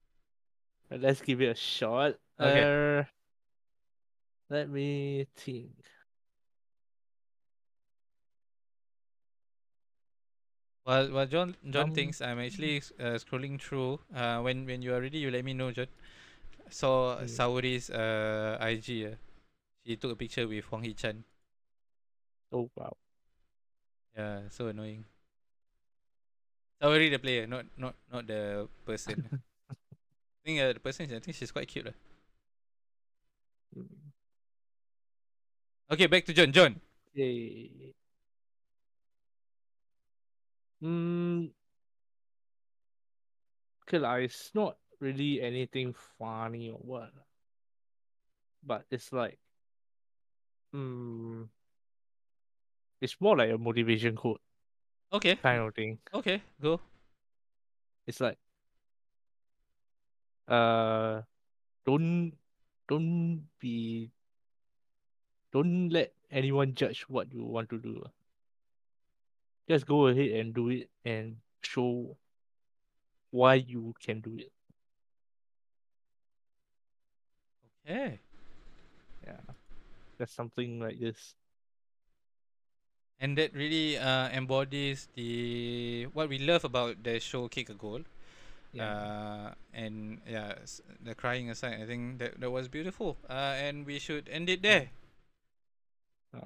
let's 0.90 1.20
give 1.22 1.40
it 1.40 1.46
a 1.46 1.54
shot. 1.54 2.16
Okay. 2.38 2.98
Uh, 3.00 3.04
let 4.48 4.68
me 4.68 5.26
think. 5.36 5.70
While 10.84 11.12
while 11.12 11.26
John 11.26 11.56
John 11.68 11.90
Um, 11.90 11.94
thinks 11.94 12.20
I'm 12.20 12.40
actually 12.40 12.78
uh, 12.98 13.16
scrolling 13.22 13.60
through. 13.60 14.00
Uh, 14.14 14.40
when 14.40 14.66
when 14.66 14.82
you 14.82 14.94
are 14.94 15.00
ready, 15.00 15.18
you 15.18 15.30
let 15.30 15.44
me 15.44 15.54
know, 15.54 15.70
John. 15.70 15.86
Saw 16.70 17.18
Mm. 17.20 17.28
Saori's 17.28 17.90
uh 17.90 18.58
IG. 18.60 19.12
Uh. 19.12 19.16
She 19.86 19.96
took 19.96 20.12
a 20.12 20.16
picture 20.16 20.46
with 20.46 20.64
Hwang 20.64 20.84
Hee-chan. 20.84 21.24
Oh 22.52 22.70
wow. 22.76 22.96
Yeah, 24.16 24.40
so 24.50 24.68
annoying. 24.68 25.04
Sorry, 26.82 27.08
the 27.08 27.18
player, 27.18 27.46
not 27.46 27.66
not 27.76 27.94
not 28.12 28.26
the 28.26 28.68
person. 28.84 29.24
I 29.70 29.74
think 30.44 30.60
uh, 30.60 30.72
the 30.72 30.80
person, 30.80 31.04
I 31.12 31.20
think 31.20 31.36
she's 31.36 31.52
quite 31.52 31.68
cute. 31.68 31.86
lah. 31.86 31.96
Hmm. 33.74 34.10
Okay, 35.92 36.06
back 36.06 36.24
to 36.24 36.32
John. 36.32 36.52
John. 36.52 36.80
Okay. 37.12 37.92
Hmm. 40.80 41.52
Okay, 43.84 43.98
lah. 43.98 44.16
It's 44.24 44.50
not 44.54 44.80
really 45.00 45.42
anything 45.42 45.92
funny 46.16 46.70
or 46.70 46.80
what, 46.80 47.12
but 48.64 48.84
it's 48.90 49.12
like, 49.12 49.38
hmm. 50.72 51.42
It's 53.00 53.16
more 53.20 53.36
like 53.36 53.50
a 53.50 53.58
motivation 53.58 54.14
quote 54.14 54.40
Okay, 55.12 55.36
kind 55.36 55.60
of 55.62 55.74
thing. 55.74 55.98
okay, 56.14 56.42
go. 56.60 56.80
It's 58.06 58.20
like, 58.20 58.38
uh, 60.48 61.22
don't, 61.86 62.32
don't 62.88 63.44
be, 63.58 64.10
don't 65.52 65.88
let 65.90 66.12
anyone 66.30 66.74
judge 66.74 67.02
what 67.08 67.32
you 67.32 67.44
want 67.44 67.68
to 67.70 67.78
do. 67.78 68.04
Just 69.68 69.86
go 69.86 70.06
ahead 70.08 70.30
and 70.30 70.54
do 70.54 70.68
it 70.68 70.90
and 71.04 71.36
show 71.62 72.16
why 73.30 73.54
you 73.54 73.94
can 74.04 74.20
do 74.20 74.36
it. 74.38 74.52
Okay. 77.88 78.20
That's 80.20 80.34
something 80.34 80.80
like 80.80 81.00
this. 81.00 81.34
And 83.20 83.36
that 83.38 83.54
really 83.54 83.98
uh, 83.98 84.28
embodies 84.30 85.08
the 85.14 86.06
what 86.14 86.28
we 86.28 86.38
love 86.38 86.64
about 86.64 87.02
the 87.04 87.20
show 87.20 87.48
Kick 87.48 87.68
a 87.70 87.74
Goal. 87.74 88.02
Yeah. 88.72 88.84
Uh, 88.84 89.54
and 89.74 90.20
yeah, 90.28 90.54
the 91.02 91.14
crying 91.14 91.50
aside, 91.50 91.80
I 91.82 91.86
think 91.86 92.18
that 92.20 92.40
that 92.40 92.50
was 92.50 92.68
beautiful. 92.68 93.18
Uh, 93.28 93.54
and 93.58 93.86
we 93.86 93.98
should 93.98 94.28
end 94.28 94.48
it 94.50 94.62
there. 94.62 94.90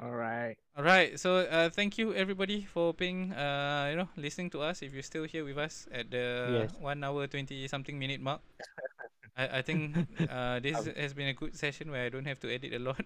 All 0.01 0.13
right. 0.15 0.57
All 0.77 0.85
right. 0.85 1.19
So 1.19 1.47
uh, 1.47 1.71
thank 1.71 1.99
you 1.99 2.15
everybody 2.15 2.63
for 2.67 2.95
being 2.95 3.33
uh, 3.33 3.89
you 3.91 3.97
know 3.97 4.09
listening 4.17 4.51
to 4.51 4.63
us. 4.63 4.83
If 4.83 4.93
you're 4.95 5.07
still 5.07 5.25
here 5.25 5.45
with 5.45 5.59
us 5.59 5.87
at 5.93 6.11
the 6.11 6.27
Yes. 6.45 6.73
one 6.81 7.03
hour 7.05 7.27
twenty 7.27 7.67
something 7.69 7.99
minute 7.99 8.21
mark. 8.21 8.41
I, 9.37 9.59
I 9.59 9.63
think 9.63 9.97
uh, 10.31 10.61
this 10.61 10.77
Um, 10.87 10.95
has 10.97 11.13
been 11.15 11.29
a 11.29 11.35
good 11.35 11.57
session 11.57 11.91
where 11.91 12.07
I 12.07 12.09
don't 12.09 12.27
have 12.27 12.39
to 12.41 12.53
edit 12.53 12.75
a 12.75 12.79
lot. 12.79 13.01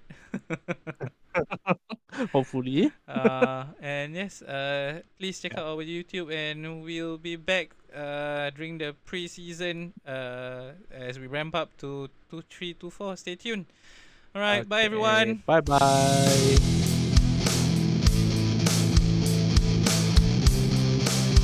Hopefully. 2.32 2.90
uh, 3.06 3.64
and 3.80 4.14
yes, 4.14 4.42
uh, 4.42 5.00
please 5.18 5.40
check 5.40 5.56
out 5.56 5.66
our 5.66 5.84
YouTube, 5.84 6.32
and 6.32 6.82
we'll 6.82 7.18
be 7.18 7.36
back 7.36 7.70
uh, 7.94 8.50
during 8.50 8.78
the 8.78 8.94
pre-season 9.05 9.92
uh, 10.06 10.72
as 10.90 11.18
we 11.18 11.26
ramp 11.26 11.55
up 11.55 11.76
to 11.78 12.09
two, 12.30 12.42
three, 12.50 12.74
two, 12.74 12.90
four. 12.90 13.16
Stay 13.16 13.36
tuned. 13.36 13.66
All 14.34 14.40
right, 14.42 14.68
bye 14.68 14.82
everyone. 14.82 15.42
Bye 15.46 15.60
bye. 15.60 16.84